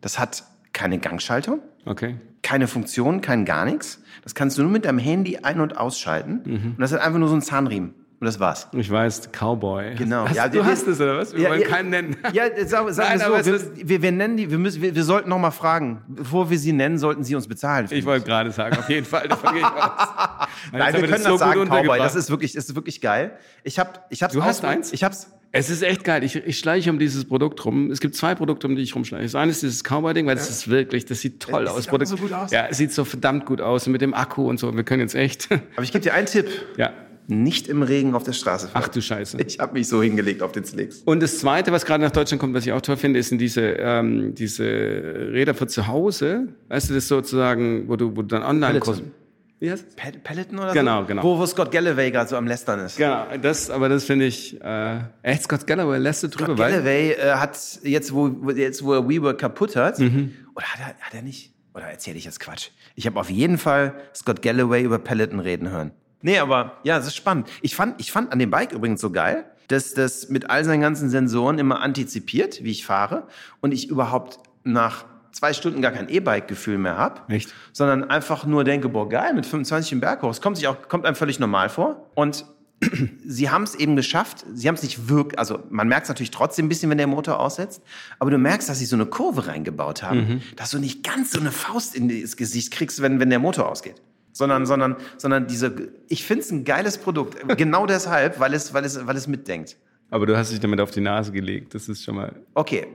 Das 0.00 0.18
hat 0.18 0.44
keine 0.72 0.98
Gangschaltung, 0.98 1.60
Okay. 1.84 2.16
keine 2.42 2.66
Funktion, 2.66 3.20
kein 3.20 3.44
gar 3.44 3.64
nichts. 3.66 4.00
Das 4.22 4.34
kannst 4.34 4.56
du 4.56 4.62
nur 4.62 4.70
mit 4.70 4.84
deinem 4.86 4.98
Handy 4.98 5.38
ein- 5.42 5.60
und 5.60 5.76
ausschalten. 5.76 6.40
Und 6.44 6.80
das 6.80 6.92
hat 6.92 7.00
einfach 7.00 7.18
nur 7.18 7.28
so 7.28 7.34
einen 7.34 7.42
Zahnriemen. 7.42 7.94
Und 8.22 8.26
das 8.26 8.38
war's. 8.38 8.68
Ich 8.70 8.88
weiß, 8.88 9.30
Cowboy. 9.32 9.96
Genau. 9.96 10.28
Hast, 10.28 10.36
Ja, 10.36 10.46
du 10.46 10.58
wir- 10.58 10.64
hast 10.66 10.86
es, 10.86 11.00
oder 11.00 11.18
was? 11.18 11.34
Wir 11.34 11.40
Ja, 11.42 11.50
wollen 11.50 11.60
ja. 11.62 11.66
keinen 11.66 11.90
nennen. 11.90 12.16
Ja, 12.32 12.44
sagen, 12.66 12.92
sagen 12.92 13.18
Nein, 13.18 13.42
so, 13.42 13.52
wir, 13.52 13.88
wir, 13.88 14.02
wir 14.02 14.12
nennen 14.12 14.36
die, 14.36 14.48
wir 14.48 14.58
müssen, 14.58 14.80
wir, 14.80 14.94
wir 14.94 15.02
sollten 15.02 15.28
noch 15.28 15.40
mal 15.40 15.50
fragen, 15.50 16.02
bevor 16.06 16.48
wir 16.48 16.56
sie 16.56 16.72
nennen, 16.72 16.98
sollten 16.98 17.24
sie 17.24 17.34
uns 17.34 17.48
bezahlen. 17.48 17.88
Ich 17.90 18.04
wollte 18.06 18.24
gerade 18.24 18.52
sagen, 18.52 18.76
auf 18.78 18.88
jeden 18.88 19.06
Fall, 19.06 19.26
davon 19.26 19.54
gehe 19.54 19.62
ich 19.62 19.66
aus. 19.66 19.72
Nein, 20.72 20.94
wir 20.94 21.00
können 21.08 21.24
das 21.24 21.38
sagen, 21.40 21.66
Cowboy, 21.68 21.98
das 21.98 22.14
ist 22.14 22.30
wirklich, 22.30 22.52
das 22.52 22.66
ist 22.68 22.76
wirklich 22.76 23.00
geil. 23.00 23.32
Ich 23.64 23.80
hab, 23.80 24.06
ich 24.08 24.22
hab's 24.22 24.34
Du 24.34 24.44
hast 24.44 24.64
eins? 24.64 24.92
Ich 24.92 25.02
hab's, 25.02 25.28
Es 25.50 25.68
ist 25.68 25.82
echt 25.82 26.04
geil. 26.04 26.22
Ich, 26.22 26.36
ich 26.36 26.58
schleiche 26.60 26.90
um 26.90 27.00
dieses 27.00 27.24
Produkt 27.24 27.64
rum. 27.64 27.90
Es 27.90 27.98
gibt 28.00 28.14
zwei 28.14 28.36
Produkte, 28.36 28.68
um 28.68 28.76
die 28.76 28.82
ich 28.82 28.94
rumschleiche. 28.94 29.24
Das 29.24 29.34
eine 29.34 29.50
ist 29.50 29.62
dieses 29.64 29.82
Cowboy-Ding, 29.82 30.28
weil 30.28 30.36
das 30.36 30.48
ist 30.48 30.68
wirklich, 30.68 31.06
das 31.06 31.20
sieht 31.20 31.40
toll 31.40 31.64
Das 31.64 31.74
aus. 31.74 31.82
sieht 31.82 31.92
aber 31.92 32.06
so 32.06 32.16
gut 32.16 32.32
aus. 32.32 32.52
Ja, 32.52 32.66
es 32.70 32.76
sieht 32.78 32.92
so 32.92 33.04
verdammt 33.04 33.46
gut 33.46 33.60
aus. 33.60 33.84
Und 33.86 33.92
mit 33.92 34.00
dem 34.00 34.14
Akku 34.14 34.48
und 34.48 34.60
so. 34.60 34.72
Wir 34.76 34.84
können 34.84 35.00
jetzt 35.00 35.16
echt. 35.16 35.48
aber 35.74 35.82
ich 35.82 35.90
gebe 35.90 36.04
dir 36.04 36.14
einen 36.14 36.26
Tipp. 36.28 36.46
ja. 36.76 36.92
Nicht 37.28 37.68
im 37.68 37.82
Regen 37.82 38.14
auf 38.14 38.24
der 38.24 38.32
Straße 38.32 38.68
fahren. 38.68 38.82
Ach 38.84 38.88
du 38.88 39.00
Scheiße. 39.00 39.38
Ich 39.46 39.58
habe 39.60 39.74
mich 39.74 39.88
so 39.88 40.02
hingelegt 40.02 40.42
auf 40.42 40.52
den 40.52 40.64
Slicks. 40.64 40.98
Und 41.04 41.22
das 41.22 41.38
zweite, 41.38 41.70
was 41.72 41.84
gerade 41.86 42.02
nach 42.02 42.10
Deutschland 42.10 42.40
kommt, 42.40 42.54
was 42.54 42.66
ich 42.66 42.72
auch 42.72 42.80
toll 42.80 42.96
finde, 42.96 43.20
ist 43.20 43.28
sind 43.28 43.38
diese, 43.38 43.60
ähm, 43.62 44.34
diese 44.34 44.64
Räder 44.64 45.54
für 45.54 45.66
zu 45.68 45.86
Hause. 45.86 46.48
Weißt 46.68 46.90
du, 46.90 46.94
das 46.94 47.08
sozusagen, 47.08 47.88
wo 47.88 47.96
du, 47.96 48.10
wo 48.16 48.22
du 48.22 48.28
dann 48.28 48.42
online 48.42 48.80
Peloton. 48.80 49.12
Wie 49.60 49.70
heißt 49.70 49.86
es? 49.90 49.94
Pel- 49.96 50.18
Peloton 50.24 50.58
oder 50.58 50.72
Genau, 50.72 51.02
so? 51.02 51.06
genau. 51.06 51.22
Wo, 51.22 51.38
wo 51.38 51.46
Scott 51.46 51.70
Galloway 51.70 52.10
gerade 52.10 52.28
so 52.28 52.36
am 52.36 52.48
Lästern 52.48 52.80
ist. 52.80 52.96
Genau, 52.96 53.26
das, 53.40 53.70
aber 53.70 53.88
das 53.88 54.02
finde 54.02 54.24
ich, 54.26 54.60
äh, 54.60 54.98
echt 55.22 55.44
Scott 55.44 55.64
Galloway 55.68 55.98
lässt 55.98 56.24
du 56.24 56.28
drüber, 56.28 56.58
weil, 56.58 56.72
Galloway 56.72 57.12
äh, 57.12 57.34
hat 57.34 57.56
jetzt, 57.84 58.12
wo, 58.12 58.28
wo- 58.40 58.50
jetzt, 58.50 58.82
wo 58.82 58.94
er 58.94 59.08
WeWork 59.08 59.38
kaputt 59.38 59.76
hat, 59.76 60.00
Mhm. 60.00 60.32
oder 60.56 60.66
hat 60.66 60.80
er, 60.80 60.86
hat 61.06 61.14
er 61.14 61.22
nicht? 61.22 61.52
Oder 61.74 61.84
erzähle 61.84 62.18
ich 62.18 62.24
jetzt 62.24 62.40
Quatsch? 62.40 62.70
Ich 62.96 63.06
habe 63.06 63.18
auf 63.20 63.30
jeden 63.30 63.56
Fall 63.56 63.94
Scott 64.14 64.42
Galloway 64.42 64.82
über 64.82 64.98
Peloton 64.98 65.38
reden 65.38 65.70
hören. 65.70 65.92
Nee, 66.22 66.38
aber 66.38 66.78
ja, 66.84 66.96
das 66.96 67.08
ist 67.08 67.16
spannend. 67.16 67.48
Ich 67.60 67.76
fand, 67.76 68.00
ich 68.00 68.12
fand 68.12 68.32
an 68.32 68.38
dem 68.38 68.50
Bike 68.50 68.72
übrigens 68.72 69.00
so 69.00 69.10
geil, 69.10 69.44
dass 69.68 69.94
das 69.94 70.28
mit 70.28 70.50
all 70.50 70.64
seinen 70.64 70.80
ganzen 70.80 71.10
Sensoren 71.10 71.58
immer 71.58 71.80
antizipiert, 71.80 72.62
wie 72.62 72.70
ich 72.70 72.86
fahre, 72.86 73.26
und 73.60 73.72
ich 73.72 73.88
überhaupt 73.88 74.38
nach 74.64 75.04
zwei 75.32 75.52
Stunden 75.52 75.80
gar 75.82 75.92
kein 75.92 76.08
E-Bike-Gefühl 76.08 76.78
mehr 76.78 76.96
habe, 76.96 77.22
Echt? 77.32 77.52
sondern 77.72 78.04
einfach 78.04 78.44
nur 78.44 78.64
denke, 78.64 78.88
boah, 78.88 79.08
geil, 79.08 79.34
mit 79.34 79.46
25 79.46 79.92
im 79.92 80.00
Berg 80.00 80.22
hoch. 80.22 80.30
Es 80.30 80.40
kommt 80.40 80.56
sich 80.56 80.68
auch, 80.68 80.88
kommt 80.88 81.06
einem 81.06 81.16
völlig 81.16 81.38
normal 81.38 81.68
vor. 81.70 82.10
Und 82.14 82.44
sie 83.26 83.50
haben 83.50 83.62
es 83.62 83.74
eben 83.74 83.96
geschafft. 83.96 84.44
Sie 84.52 84.68
haben 84.68 84.74
es 84.74 84.82
nicht 84.82 85.08
wirklich, 85.08 85.38
also 85.38 85.60
man 85.70 85.88
merkt 85.88 86.04
es 86.04 86.08
natürlich 86.08 86.32
trotzdem 86.32 86.66
ein 86.66 86.68
bisschen, 86.68 86.90
wenn 86.90 86.98
der 86.98 87.06
Motor 87.06 87.40
aussetzt, 87.40 87.82
aber 88.18 88.30
du 88.30 88.38
merkst, 88.38 88.68
dass 88.68 88.78
sie 88.78 88.84
so 88.84 88.96
eine 88.96 89.06
Kurve 89.06 89.46
reingebaut 89.46 90.02
haben, 90.02 90.42
dass 90.56 90.70
du 90.70 90.78
nicht 90.78 91.02
ganz 91.02 91.32
so 91.32 91.40
eine 91.40 91.52
Faust 91.52 91.94
in 91.94 92.08
das 92.20 92.36
Gesicht 92.36 92.72
kriegst, 92.72 93.00
wenn, 93.00 93.20
wenn 93.20 93.30
der 93.30 93.38
Motor 93.38 93.68
ausgeht. 93.70 94.02
Sondern, 94.32 94.64
sondern, 94.66 94.96
sondern 95.18 95.46
diese, 95.46 95.92
ich 96.08 96.24
finde 96.24 96.42
es 96.42 96.50
ein 96.50 96.64
geiles 96.64 96.96
Produkt. 96.98 97.36
Genau 97.58 97.86
deshalb, 97.86 98.40
weil 98.40 98.54
es, 98.54 98.72
weil 98.72 98.84
es, 98.84 99.06
weil 99.06 99.16
es 99.16 99.26
mitdenkt. 99.26 99.76
aber 100.10 100.24
du 100.26 100.36
hast 100.36 100.52
dich 100.52 100.60
damit 100.60 100.80
auf 100.80 100.90
die 100.90 101.00
Nase 101.02 101.32
gelegt. 101.32 101.74
Das 101.74 101.88
ist 101.88 102.02
schon 102.02 102.16
mal, 102.16 102.34
Okay, 102.54 102.86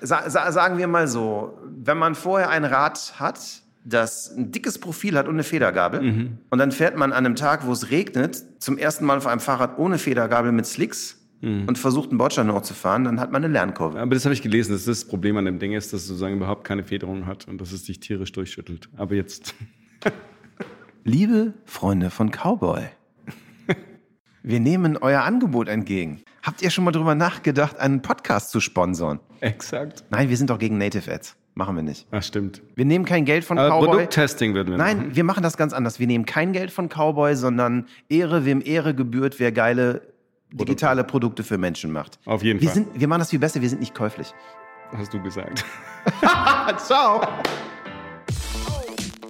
sa 0.00 0.28
sa 0.30 0.50
sagen 0.52 0.78
wir 0.78 0.86
mal 0.86 1.08
so, 1.08 1.58
wenn 1.84 1.98
man 1.98 2.14
vorher 2.14 2.48
ein 2.50 2.64
Rad 2.64 3.14
hat, 3.18 3.40
das 3.84 4.30
ein 4.34 4.50
dickes 4.52 4.78
Profil 4.78 5.18
hat 5.18 5.26
und 5.28 5.34
eine 5.34 5.42
Federgabel, 5.42 6.00
und 6.50 6.58
dann 6.58 6.72
fährt 6.72 6.96
man 6.96 7.12
an 7.12 7.26
einem 7.26 7.34
Tag, 7.36 7.66
wo 7.66 7.72
es 7.72 7.90
regnet, 7.90 8.42
zum 8.62 8.78
ersten 8.78 9.04
Mal 9.04 9.18
auf 9.18 9.26
einem 9.26 9.40
Fahrrad 9.40 9.78
ohne 9.78 9.98
Federgabel 9.98 10.52
mit 10.52 10.64
Slicks 10.66 11.20
und 11.42 11.76
versucht 11.76 12.08
einen 12.08 12.16
Bordstein 12.16 12.50
hochzufahren, 12.50 13.04
dann 13.04 13.20
hat 13.20 13.30
man 13.30 13.44
eine 13.44 13.52
Lernkurve. 13.52 14.00
aber 14.00 14.14
das 14.14 14.24
habe 14.24 14.32
ich 14.32 14.40
gelesen, 14.40 14.72
dass 14.72 14.86
das 14.86 15.04
Problem 15.04 15.36
an 15.36 15.44
dem 15.44 15.58
Ding 15.58 15.72
ist, 15.74 15.92
dass 15.92 16.00
es 16.02 16.06
sozusagen 16.06 16.36
überhaupt 16.36 16.64
keine 16.64 16.84
Federung 16.84 17.26
hat 17.26 17.46
und 17.48 17.60
dass 17.60 17.72
es 17.72 17.82
dich 17.82 18.00
tierisch 18.00 18.32
durchschüttelt. 18.32 18.88
Aber 18.96 19.14
jetzt, 19.14 19.54
Liebe 21.06 21.52
Freunde 21.66 22.08
von 22.10 22.30
Cowboy, 22.30 22.84
wir 24.42 24.60
nehmen 24.60 24.96
euer 24.96 25.22
Angebot 25.22 25.68
entgegen. 25.68 26.22
Habt 26.42 26.62
ihr 26.62 26.70
schon 26.70 26.84
mal 26.84 26.92
drüber 26.92 27.14
nachgedacht, 27.14 27.78
einen 27.78 28.00
Podcast 28.00 28.50
zu 28.50 28.60
sponsern? 28.60 29.20
Exakt. 29.40 30.04
Nein, 30.10 30.30
wir 30.30 30.36
sind 30.38 30.48
doch 30.50 30.58
gegen 30.58 30.78
Native 30.78 31.12
Ads. 31.12 31.36
Machen 31.54 31.76
wir 31.76 31.82
nicht. 31.82 32.06
Das 32.10 32.26
stimmt. 32.26 32.62
Wir 32.74 32.84
nehmen 32.86 33.04
kein 33.04 33.24
Geld 33.26 33.44
von 33.44 33.58
Aber 33.58 33.68
Cowboy. 33.68 33.88
Produkttesting 33.88 34.54
würden 34.54 34.70
wir 34.72 34.78
Nein, 34.78 34.96
machen. 34.96 35.16
wir 35.16 35.24
machen 35.24 35.42
das 35.42 35.56
ganz 35.56 35.72
anders. 35.72 36.00
Wir 36.00 36.06
nehmen 36.06 36.24
kein 36.26 36.52
Geld 36.52 36.70
von 36.70 36.88
Cowboy, 36.88 37.36
sondern 37.36 37.86
Ehre, 38.08 38.44
wem 38.44 38.62
Ehre 38.64 38.94
gebührt, 38.94 39.38
wer 39.38 39.52
geile 39.52 40.02
digitale 40.52 41.04
Produkte 41.04 41.42
für 41.44 41.58
Menschen 41.58 41.92
macht. 41.92 42.18
Auf 42.24 42.42
jeden 42.42 42.60
Wir, 42.60 42.68
Fall. 42.68 42.74
sind, 42.76 42.88
wir 42.98 43.08
machen 43.08 43.20
das 43.20 43.30
viel 43.30 43.38
besser, 43.38 43.60
wir 43.60 43.68
sind 43.68 43.80
nicht 43.80 43.94
käuflich. 43.94 44.32
Hast 44.96 45.12
du 45.12 45.22
gesagt. 45.22 45.64
Ciao! 46.78 47.20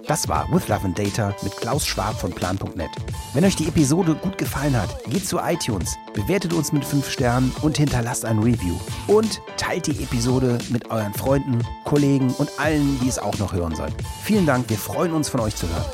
Das 0.07 0.27
war 0.27 0.47
With 0.51 0.67
Love 0.67 0.85
and 0.85 0.99
Data 0.99 1.33
mit 1.41 1.57
Klaus 1.57 1.85
Schwab 1.85 2.19
von 2.19 2.31
Plan.net. 2.31 2.89
Wenn 3.33 3.43
euch 3.43 3.55
die 3.55 3.67
Episode 3.67 4.13
gut 4.13 4.37
gefallen 4.37 4.79
hat, 4.79 5.03
geht 5.05 5.27
zu 5.27 5.39
iTunes, 5.39 5.97
bewertet 6.13 6.53
uns 6.53 6.71
mit 6.71 6.85
5 6.85 7.09
Sternen 7.09 7.51
und 7.63 7.77
hinterlasst 7.77 8.23
ein 8.23 8.37
Review. 8.37 8.75
Und 9.07 9.41
teilt 9.57 9.87
die 9.87 10.03
Episode 10.03 10.59
mit 10.69 10.91
euren 10.91 11.13
Freunden, 11.13 11.59
Kollegen 11.85 12.31
und 12.35 12.51
allen, 12.59 12.99
die 12.99 13.07
es 13.07 13.17
auch 13.17 13.37
noch 13.39 13.53
hören 13.53 13.75
sollen. 13.75 13.93
Vielen 14.23 14.45
Dank, 14.45 14.69
wir 14.69 14.77
freuen 14.77 15.11
uns 15.11 15.27
von 15.29 15.39
euch 15.39 15.55
zu 15.55 15.67
hören. 15.67 15.85